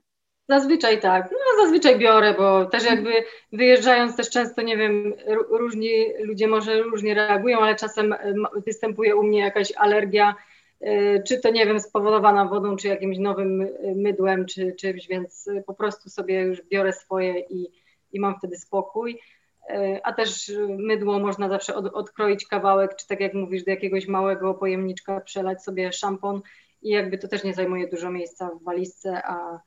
Zazwyczaj 0.49 1.01
tak. 1.01 1.31
No 1.31 1.65
zazwyczaj 1.65 1.99
biorę, 1.99 2.35
bo 2.39 2.65
też 2.65 2.85
jakby 2.85 3.11
wyjeżdżając 3.53 4.17
też 4.17 4.31
często, 4.31 4.63
nie 4.63 4.77
wiem, 4.77 5.15
różni 5.51 5.91
ludzie 6.21 6.49
może 6.49 6.83
różnie 6.83 7.15
reagują, 7.15 7.59
ale 7.59 7.75
czasem 7.75 8.15
występuje 8.67 9.17
u 9.17 9.23
mnie 9.23 9.39
jakaś 9.39 9.73
alergia, 9.77 10.35
y, 10.83 11.23
czy 11.27 11.41
to 11.41 11.51
nie 11.51 11.67
wiem, 11.67 11.81
spowodowana 11.81 12.45
wodą, 12.45 12.77
czy 12.77 12.89
jakimś 12.89 13.19
nowym 13.19 13.61
y, 13.63 13.95
mydłem, 13.97 14.47
czy 14.47 14.73
czymś, 14.73 15.09
więc 15.09 15.51
po 15.67 15.75
prostu 15.75 16.11
sobie 16.11 16.41
już 16.41 16.63
biorę 16.63 16.93
swoje 16.93 17.41
i, 17.41 17.69
i 18.13 18.21
mam 18.21 18.39
wtedy 18.39 18.57
spokój. 18.57 19.21
Y, 19.71 20.01
a 20.05 20.13
też 20.13 20.53
mydło 20.79 21.19
można 21.19 21.49
zawsze 21.49 21.75
od, 21.75 21.87
odkroić 21.87 22.47
kawałek, 22.47 22.97
czy 22.97 23.07
tak 23.07 23.21
jak 23.21 23.35
mówisz, 23.35 23.65
do 23.65 23.71
jakiegoś 23.71 24.09
małego 24.09 24.55
pojemniczka 24.55 25.21
przelać 25.21 25.65
sobie 25.65 25.93
szampon 25.93 26.43
i 26.83 26.91
jakby 26.91 27.19
to 27.19 27.29
też 27.29 27.45
nie 27.45 27.55
zajmuje 27.55 27.89
dużo 27.89 28.11
miejsca 28.11 28.51
w 28.51 28.65
walizce, 28.65 29.23
a 29.25 29.61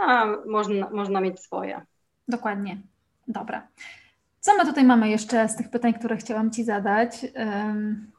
a 0.00 0.26
można, 0.46 0.90
można 0.90 1.20
mieć 1.20 1.40
swoje. 1.40 1.80
Dokładnie. 2.28 2.78
Dobra. 3.28 3.68
Co 4.40 4.56
my 4.56 4.66
tutaj 4.66 4.84
mamy 4.84 5.08
jeszcze 5.08 5.48
z 5.48 5.56
tych 5.56 5.70
pytań, 5.70 5.94
które 5.94 6.16
chciałam 6.16 6.50
Ci 6.50 6.64
zadać? 6.64 7.26
Um... 7.36 8.12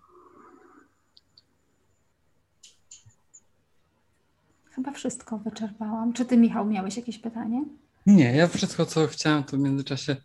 Chyba 4.71 4.91
wszystko 4.91 5.37
wyczerpałam. 5.37 6.13
Czy 6.13 6.25
Ty, 6.25 6.37
Michał, 6.37 6.65
miałeś 6.65 6.97
jakieś 6.97 7.19
pytanie? 7.19 7.65
Nie, 8.05 8.35
ja 8.35 8.47
wszystko, 8.47 8.85
co 8.85 9.07
chciałam, 9.07 9.43
to 9.43 9.57
w 9.57 9.59
międzyczasie 9.59 10.15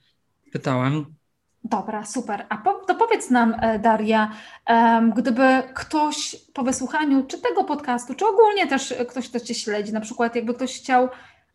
pytałem. 0.53 1.07
Dobra, 1.65 2.05
super. 2.05 2.47
A 2.49 2.57
po, 2.57 2.73
to 2.73 2.95
powiedz 2.95 3.31
nam, 3.31 3.55
e, 3.61 3.79
Daria, 3.79 4.31
um, 4.69 5.11
gdyby 5.11 5.63
ktoś 5.75 6.37
po 6.55 6.63
wysłuchaniu 6.63 7.25
czy 7.27 7.39
tego 7.39 7.65
podcastu, 7.65 8.15
czy 8.15 8.27
ogólnie 8.27 8.67
też 8.67 8.95
ktoś, 9.09 9.29
kto 9.29 9.41
Cię 9.41 9.55
śledzi, 9.55 9.93
na 9.93 10.01
przykład 10.01 10.37
jakby 10.37 10.55
ktoś 10.55 10.79
chciał 10.81 11.09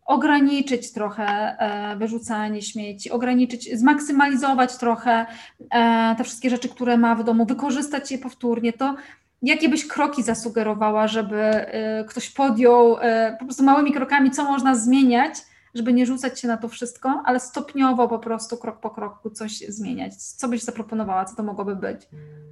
ograniczyć 0.06 0.94
trochę 0.94 1.26
e, 1.26 1.96
wyrzucanie 1.96 2.62
śmieci, 2.62 3.12
ograniczyć, 3.12 3.80
zmaksymalizować 3.80 4.78
trochę 4.78 5.26
e, 5.72 6.16
te 6.18 6.24
wszystkie 6.24 6.50
rzeczy, 6.50 6.70
które 6.70 6.98
ma 6.98 7.16
w 7.16 7.24
domu, 7.24 7.46
wykorzystać 7.46 8.12
je 8.12 8.18
powtórnie, 8.18 8.74
to 8.74 8.96
jakie 9.42 9.70
byś 9.70 9.88
kroki 9.88 10.24
zasugerowała, 10.24 11.08
żeby 11.08 11.42
e, 11.42 12.04
ktoś 12.04 12.30
podjął 12.30 12.98
po 13.40 13.46
prostu 13.46 13.64
małymi 13.64 13.94
krokami, 13.94 14.32
co 14.32 14.44
można 14.44 14.76
zmieniać, 14.76 15.34
żeby 15.76 15.94
nie 15.94 16.06
rzucać 16.06 16.40
się 16.40 16.48
na 16.48 16.58
to 16.58 16.68
wszystko, 16.68 17.22
ale 17.26 17.40
stopniowo 17.40 18.08
po 18.08 18.20
prostu 18.20 18.58
krok 18.58 18.80
po 18.80 18.90
kroku 18.90 19.30
coś 19.30 19.58
zmieniać. 19.58 20.16
Co 20.16 20.48
byś 20.48 20.62
zaproponowała, 20.62 21.26
co 21.26 21.36
to 21.36 21.44
mogłoby 21.44 21.76
być? 21.76 22.02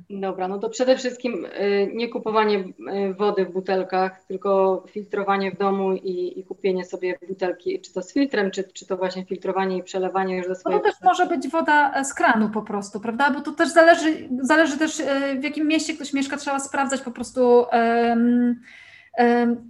Dobra, 0.10 0.48
no 0.48 0.60
to 0.60 0.70
przede 0.70 0.98
wszystkim 0.98 1.46
y, 1.46 1.92
nie 1.94 2.10
kupowanie 2.10 2.60
y, 2.60 3.14
wody 3.14 3.46
w 3.46 3.52
butelkach, 3.52 4.24
tylko 4.28 4.84
filtrowanie 4.90 5.52
w 5.52 5.58
domu 5.58 5.94
i, 5.94 6.40
i 6.40 6.44
kupienie 6.44 6.86
sobie 6.86 7.20
butelki, 7.28 7.82
czy 7.82 7.94
to 7.94 8.02
z 8.02 8.14
filtrem, 8.14 8.52
czy, 8.52 8.64
czy 8.64 8.88
to 8.88 8.98
właśnie 8.98 9.26
filtrowanie 9.26 9.78
i 9.78 9.84
przelewanie 9.84 10.38
już 10.38 10.48
do 10.48 10.56
swojej... 10.56 10.80
No 10.80 10.84
to 10.84 10.92
też 10.92 11.02
może 11.04 11.26
być 11.26 11.48
woda 11.48 12.04
z 12.04 12.14
kranu 12.14 12.50
po 12.50 12.62
prostu, 12.62 13.00
prawda? 13.00 13.32
Bo 13.32 13.42
to 13.42 13.52
też 13.52 13.70
zależy, 13.70 14.30
zależy 14.42 14.78
też 14.78 15.00
y, 15.00 15.06
w 15.40 15.44
jakim 15.44 15.68
mieście 15.68 15.94
ktoś 15.94 16.14
mieszka, 16.14 16.38
trzeba 16.38 16.60
sprawdzać 16.60 17.02
po 17.02 17.12
prostu 17.12 17.66
um, 17.72 18.62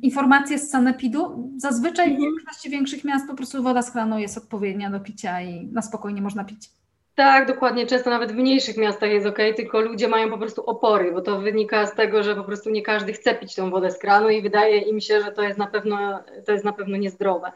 informacje 0.01 0.59
z 0.59 0.69
sanepidu. 0.69 1.51
Zazwyczaj 1.57 2.07
w 2.07 2.11
mhm. 2.11 2.31
większości 2.31 2.69
większych 2.69 3.03
miast 3.03 3.27
po 3.27 3.35
prostu 3.35 3.63
woda 3.63 3.81
z 3.81 3.91
kranu 3.91 4.19
jest 4.19 4.37
odpowiednia 4.37 4.89
do 4.89 4.99
picia 4.99 5.41
i 5.41 5.67
na 5.67 5.81
spokojnie 5.81 6.21
można 6.21 6.43
pić. 6.43 6.69
Tak, 7.15 7.47
dokładnie. 7.47 7.87
Często 7.87 8.09
nawet 8.09 8.31
w 8.31 8.35
mniejszych 8.35 8.77
miastach 8.77 9.09
jest 9.09 9.27
ok, 9.27 9.37
tylko 9.55 9.81
ludzie 9.81 10.07
mają 10.07 10.29
po 10.29 10.37
prostu 10.37 10.65
opory, 10.65 11.11
bo 11.11 11.21
to 11.21 11.41
wynika 11.41 11.85
z 11.85 11.95
tego, 11.95 12.23
że 12.23 12.35
po 12.35 12.43
prostu 12.43 12.69
nie 12.69 12.81
każdy 12.81 13.13
chce 13.13 13.35
pić 13.35 13.55
tą 13.55 13.69
wodę 13.69 13.91
z 13.91 13.99
kranu 13.99 14.29
i 14.29 14.41
wydaje 14.41 14.77
im 14.77 15.01
się, 15.01 15.21
że 15.21 15.31
to 15.31 15.43
jest 15.43 15.57
na 15.57 15.67
pewno, 15.67 16.23
to 16.45 16.51
jest 16.51 16.65
na 16.65 16.73
pewno 16.73 16.97
niezdrowe. 16.97 17.51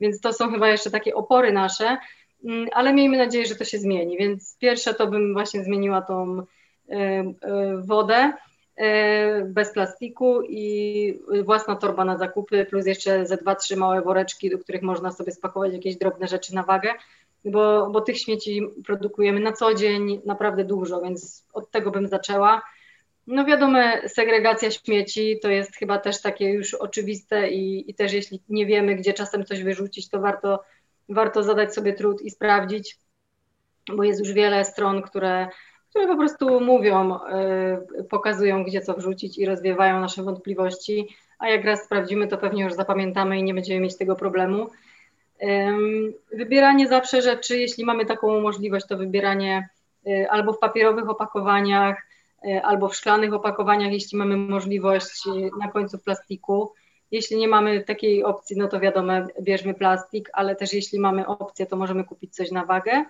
Więc 0.00 0.20
to 0.20 0.32
są 0.32 0.50
chyba 0.50 0.68
jeszcze 0.68 0.90
takie 0.90 1.14
opory 1.14 1.52
nasze, 1.52 1.96
mm, 2.44 2.68
ale 2.72 2.94
miejmy 2.94 3.18
nadzieję, 3.18 3.46
że 3.46 3.54
to 3.54 3.64
się 3.64 3.78
zmieni. 3.78 4.16
Więc 4.16 4.56
pierwsze 4.58 4.94
to 4.94 5.06
bym 5.06 5.32
właśnie 5.32 5.64
zmieniła 5.64 6.02
tą 6.02 6.38
y, 6.38 6.44
wodę. 7.78 8.32
E, 8.76 9.44
bez 9.44 9.72
plastiku 9.72 10.42
i 10.42 11.22
własna 11.44 11.76
torba 11.76 12.04
na 12.04 12.18
zakupy, 12.18 12.66
plus 12.70 12.86
jeszcze 12.86 13.26
ze 13.26 13.36
dwa, 13.36 13.54
trzy 13.54 13.76
małe 13.76 14.02
woreczki, 14.02 14.50
do 14.50 14.58
których 14.58 14.82
można 14.82 15.12
sobie 15.12 15.32
spakować 15.32 15.72
jakieś 15.72 15.96
drobne 15.96 16.28
rzeczy 16.28 16.54
na 16.54 16.62
wagę, 16.62 16.94
bo, 17.44 17.90
bo 17.90 18.00
tych 18.00 18.18
śmieci 18.18 18.62
produkujemy 18.86 19.40
na 19.40 19.52
co 19.52 19.74
dzień 19.74 20.20
naprawdę 20.24 20.64
dużo, 20.64 21.00
więc 21.00 21.46
od 21.52 21.70
tego 21.70 21.90
bym 21.90 22.08
zaczęła. 22.08 22.62
No 23.26 23.44
wiadomo, 23.44 23.78
segregacja 24.06 24.70
śmieci 24.70 25.38
to 25.42 25.50
jest 25.50 25.76
chyba 25.76 25.98
też 25.98 26.22
takie 26.22 26.50
już 26.50 26.74
oczywiste 26.74 27.50
i, 27.50 27.90
i 27.90 27.94
też 27.94 28.12
jeśli 28.12 28.42
nie 28.48 28.66
wiemy, 28.66 28.96
gdzie 28.96 29.12
czasem 29.12 29.44
coś 29.44 29.62
wyrzucić, 29.62 30.08
to 30.08 30.20
warto, 30.20 30.64
warto 31.08 31.42
zadać 31.42 31.74
sobie 31.74 31.92
trud 31.92 32.22
i 32.22 32.30
sprawdzić, 32.30 32.98
bo 33.96 34.04
jest 34.04 34.20
już 34.20 34.32
wiele 34.32 34.64
stron, 34.64 35.02
które 35.02 35.48
które 35.92 36.06
po 36.06 36.16
prostu 36.16 36.60
mówią, 36.60 37.18
y, 38.00 38.04
pokazują, 38.04 38.64
gdzie 38.64 38.80
co 38.80 38.94
wrzucić 38.94 39.38
i 39.38 39.46
rozwiewają 39.46 40.00
nasze 40.00 40.22
wątpliwości, 40.22 41.08
a 41.38 41.48
jak 41.48 41.64
raz 41.64 41.84
sprawdzimy, 41.84 42.28
to 42.28 42.38
pewnie 42.38 42.64
już 42.64 42.72
zapamiętamy 42.72 43.38
i 43.38 43.42
nie 43.42 43.54
będziemy 43.54 43.80
mieć 43.80 43.96
tego 43.96 44.16
problemu. 44.16 44.68
Wybieranie 46.32 46.88
zawsze 46.88 47.22
rzeczy, 47.22 47.58
jeśli 47.58 47.84
mamy 47.84 48.06
taką 48.06 48.40
możliwość, 48.40 48.86
to 48.86 48.96
wybieranie 48.96 49.68
y, 50.06 50.30
albo 50.30 50.52
w 50.52 50.58
papierowych 50.58 51.08
opakowaniach, 51.08 52.06
y, 52.46 52.62
albo 52.62 52.88
w 52.88 52.96
szklanych 52.96 53.34
opakowaniach, 53.34 53.92
jeśli 53.92 54.18
mamy 54.18 54.36
możliwość 54.36 55.24
na 55.60 55.68
końcu 55.68 55.98
w 55.98 56.02
plastiku. 56.02 56.72
Jeśli 57.10 57.36
nie 57.36 57.48
mamy 57.48 57.80
takiej 57.80 58.24
opcji, 58.24 58.56
no 58.56 58.68
to 58.68 58.80
wiadomo, 58.80 59.12
bierzmy 59.42 59.74
plastik, 59.74 60.30
ale 60.32 60.56
też 60.56 60.72
jeśli 60.72 60.98
mamy 60.98 61.26
opcję, 61.26 61.66
to 61.66 61.76
możemy 61.76 62.04
kupić 62.04 62.34
coś 62.34 62.50
na 62.50 62.64
wagę. 62.64 63.04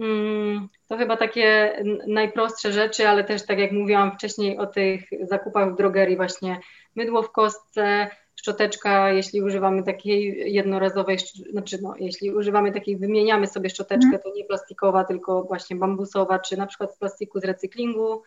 Mm, 0.00 0.68
to 0.88 0.96
chyba 0.96 1.16
takie 1.16 1.72
najprostsze 2.06 2.72
rzeczy, 2.72 3.08
ale 3.08 3.24
też 3.24 3.46
tak 3.46 3.58
jak 3.58 3.72
mówiłam 3.72 4.12
wcześniej 4.12 4.58
o 4.58 4.66
tych 4.66 5.00
zakupach 5.22 5.72
w 5.72 5.76
drogerii, 5.76 6.16
właśnie 6.16 6.60
mydło 6.96 7.22
w 7.22 7.32
kostce, 7.32 8.08
szczoteczka, 8.36 9.12
jeśli 9.12 9.42
używamy 9.42 9.82
takiej 9.82 10.52
jednorazowej, 10.54 11.18
znaczy 11.50 11.78
no, 11.82 11.94
jeśli 11.98 12.30
używamy 12.30 12.72
takiej, 12.72 12.96
wymieniamy 12.96 13.46
sobie 13.46 13.70
szczoteczkę, 13.70 14.06
mhm. 14.06 14.22
to 14.22 14.32
nie 14.34 14.44
plastikowa, 14.44 15.04
tylko 15.04 15.42
właśnie 15.42 15.76
bambusowa, 15.76 16.38
czy 16.38 16.56
na 16.56 16.66
przykład 16.66 16.94
z 16.94 16.98
plastiku 16.98 17.40
z 17.40 17.44
recyklingu. 17.44 18.22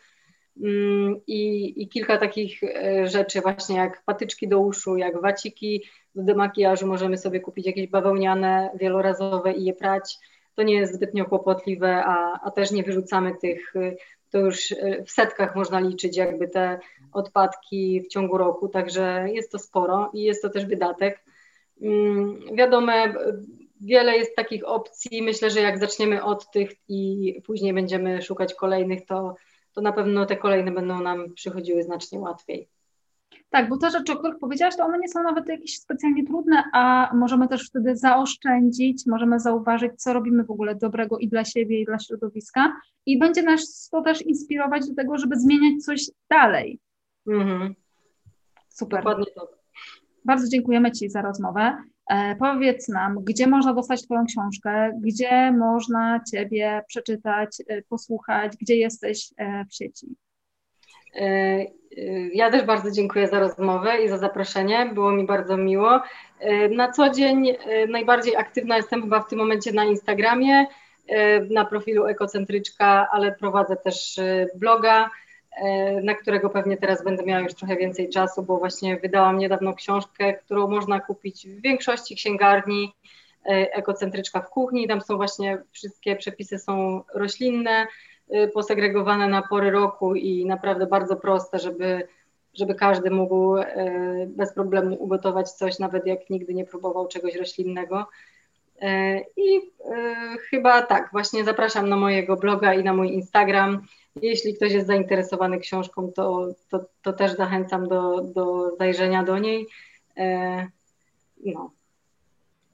Mm, 0.64 1.22
I, 1.28 1.74
I 1.84 1.90
kilka 1.90 2.18
takich 2.18 2.64
e, 2.64 3.08
rzeczy, 3.08 3.42
właśnie 3.42 3.78
jak 3.78 4.04
patyczki 4.06 4.48
do 4.48 4.60
uszu, 4.60 4.98
jak 4.98 5.22
waciki 5.22 5.84
do 6.16 6.24
demakijażu, 6.24 6.88
możemy 6.88 7.18
sobie 7.18 7.40
kupić 7.40 7.66
jakieś 7.66 7.88
bawełniane, 7.88 8.70
wielorazowe 8.76 9.54
i 9.54 9.66
je 9.66 9.74
prać 9.74 10.18
to 10.60 10.64
nie 10.64 10.76
jest 10.76 10.94
zbytnio 10.94 11.26
kłopotliwe, 11.26 12.04
a, 12.06 12.40
a 12.44 12.52
też 12.52 12.72
nie 12.72 12.84
wyrzucamy 12.84 13.36
tych, 13.42 13.74
to 14.32 14.38
już 14.40 14.72
e, 14.72 15.04
w 15.04 15.12
setkach 15.12 15.56
można 15.56 15.80
liczyć 15.80 16.18
jakby 16.18 16.48
te 16.48 16.80
odpadki 17.14 18.02
w 18.02 18.08
ciągu 18.08 18.38
roku, 18.38 18.68
także 18.68 19.28
jest 19.34 19.52
to 19.52 19.60
sporo 19.60 20.12
i 20.14 20.24
jest 20.24 20.42
to 20.42 20.50
też 20.50 20.66
wydatek. 20.66 21.24
Mm, 21.82 22.40
wiadomo, 22.56 22.92
wiele 23.82 24.18
jest 24.18 24.36
takich 24.36 24.68
opcji. 24.68 25.22
Myślę, 25.22 25.50
że 25.50 25.62
jak 25.62 25.80
zaczniemy 25.80 26.24
od 26.24 26.52
tych 26.52 26.72
i 26.90 27.42
później 27.46 27.74
będziemy 27.74 28.22
szukać 28.22 28.54
kolejnych, 28.54 29.06
to, 29.06 29.36
to 29.74 29.82
na 29.82 29.92
pewno 29.92 30.26
te 30.26 30.38
kolejne 30.38 30.72
będą 30.72 31.02
nam 31.02 31.34
przychodziły 31.34 31.84
znacznie 31.84 32.20
łatwiej. 32.20 32.68
Tak, 33.50 33.70
bo 33.70 33.78
te 33.78 33.92
rzeczy, 33.92 34.14
o 34.14 34.16
których 34.16 34.40
powiedziałaś, 34.40 34.76
to 34.78 34.86
one 34.86 35.00
nie 35.00 35.08
są 35.08 35.24
nawet 35.24 35.48
jakieś 35.48 35.78
specjalnie 35.78 36.26
trudne, 36.26 36.64
a 36.74 37.12
możemy 37.14 37.48
też 37.48 37.68
wtedy 37.68 37.98
zaoszczędzić, 37.98 39.06
możemy 39.08 39.40
zauważyć, 39.40 40.02
co 40.02 40.14
robimy 40.14 40.44
w 40.44 40.52
ogóle 40.52 40.76
dobrego 40.76 41.18
i 41.18 41.28
dla 41.28 41.46
siebie, 41.46 41.82
i 41.82 41.86
dla 41.86 42.00
środowiska, 42.00 42.74
i 43.06 43.20
będzie 43.20 43.44
nas 43.44 43.90
to 43.92 44.02
też 44.02 44.22
inspirować 44.22 44.88
do 44.88 44.96
tego, 44.96 45.18
żeby 45.18 45.40
zmieniać 45.40 45.84
coś 45.84 46.12
dalej. 46.30 46.80
Mhm. 47.28 47.76
Super. 48.70 49.00
Dokładnie 49.00 49.26
tak. 49.36 49.60
Bardzo 50.26 50.48
dziękujemy 50.48 50.92
Ci 50.92 51.10
za 51.10 51.22
rozmowę. 51.22 51.78
E, 52.10 52.36
powiedz 52.36 52.88
nam, 52.88 53.24
gdzie 53.24 53.48
można 53.48 53.74
dostać 53.74 54.04
Twoją 54.04 54.26
książkę, 54.26 55.00
gdzie 55.02 55.52
można 55.52 56.20
Ciebie 56.32 56.84
przeczytać, 56.88 57.58
e, 57.68 57.82
posłuchać, 57.82 58.58
gdzie 58.62 58.76
jesteś 58.76 59.34
e, 59.38 59.66
w 59.66 59.76
sieci. 59.76 60.08
E, 61.16 61.66
ja 62.34 62.52
też 62.52 62.64
bardzo 62.64 62.92
dziękuję 62.92 63.28
za 63.28 63.40
rozmowę 63.40 64.04
i 64.04 64.10
za 64.10 64.18
zaproszenie. 64.18 64.92
Było 64.94 65.12
mi 65.12 65.26
bardzo 65.26 65.58
miło. 65.58 66.02
E, 66.40 66.70
na 66.70 66.92
co 66.92 67.10
dzień 67.10 67.50
e, 67.50 67.88
najbardziej 67.88 68.36
aktywna 68.36 68.78
jestem 68.78 69.02
chyba 69.02 69.20
w 69.20 69.30
tym 69.30 69.40
momencie 69.40 69.72
na 69.72 69.86
Instagramie, 69.86 70.66
na 71.50 71.66
profilu 71.66 72.06
Ekocentryczka, 72.06 73.08
ale 73.12 73.32
prowadzę 73.32 73.78
też 73.78 74.20
bloga, 74.56 75.10
na 76.04 76.14
którego 76.16 76.50
pewnie 76.50 76.78
teraz 76.78 77.04
będę 77.04 77.24
miała 77.24 77.42
już 77.42 77.54
trochę 77.54 77.76
więcej 77.76 78.10
czasu, 78.10 78.44
bo 78.44 78.58
właśnie 78.58 78.98
wydałam 78.98 79.38
niedawno 79.38 79.74
książkę, 79.74 80.34
którą 80.34 80.68
można 80.68 81.00
kupić 81.00 81.48
w 81.48 81.62
większości 81.62 82.16
księgarni. 82.16 82.94
Ekocentryczka 83.46 84.42
w 84.42 84.50
kuchni. 84.50 84.88
Tam 84.88 85.02
są 85.02 85.18
właśnie 85.18 85.58
wszystkie 85.72 86.16
przepisy 86.16 86.60
są 86.60 87.04
roślinne, 87.14 87.88
posegregowane 88.54 89.28
na 89.28 89.42
pory 89.42 89.72
roku 89.72 90.16
i 90.16 90.46
naprawdę 90.46 90.88
bardzo 90.88 91.16
proste, 91.16 91.60
żeby, 91.60 92.08
żeby 92.54 92.76
każdy 92.76 93.12
mógł 93.12 93.56
bez 94.28 94.54
problemu 94.54 94.96
ugotować 95.04 95.52
coś, 95.52 95.80
nawet 95.80 96.06
jak 96.06 96.30
nigdy 96.30 96.54
nie 96.54 96.66
próbował 96.66 97.08
czegoś 97.08 97.36
roślinnego. 97.36 98.08
I 99.38 99.72
chyba 100.50 100.82
tak, 100.82 101.10
właśnie 101.12 101.44
zapraszam 101.44 101.90
na 101.90 101.96
mojego 101.96 102.36
bloga 102.36 102.74
i 102.74 102.84
na 102.84 102.94
mój 102.94 103.14
Instagram. 103.14 103.82
Jeśli 104.22 104.56
ktoś 104.56 104.72
jest 104.72 104.88
zainteresowany 104.88 105.60
książką, 105.60 106.12
to, 106.12 106.48
to, 106.70 106.86
to 107.02 107.14
też 107.14 107.36
zachęcam 107.36 107.88
do, 107.88 108.22
do 108.22 108.76
zajrzenia 108.76 109.24
do 109.24 109.38
niej. 109.38 109.68
No. 111.46 111.72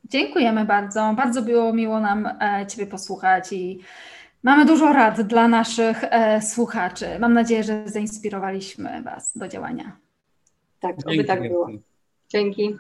Dziękujemy 0.10 0.66
bardzo. 0.66 1.14
Bardzo 1.18 1.41
było 1.41 1.74
miło 1.74 1.99
nam 1.99 2.26
e, 2.26 2.66
Ciebie 2.68 2.88
posłuchać 2.88 3.53
i 3.53 3.80
mamy 4.45 4.65
dużo 4.65 4.93
rad 4.93 5.21
dla 5.21 5.47
naszych 5.47 6.03
e, 6.03 6.41
słuchaczy. 6.41 7.05
Mam 7.19 7.33
nadzieję, 7.33 7.63
że 7.63 7.83
zainspirowaliśmy 7.85 9.03
Was 9.03 9.37
do 9.37 9.47
działania. 9.47 9.97
Tak, 10.79 10.95
oby 11.05 11.23
tak 11.23 11.41
było. 11.41 11.69
Dzięki. 12.29 12.75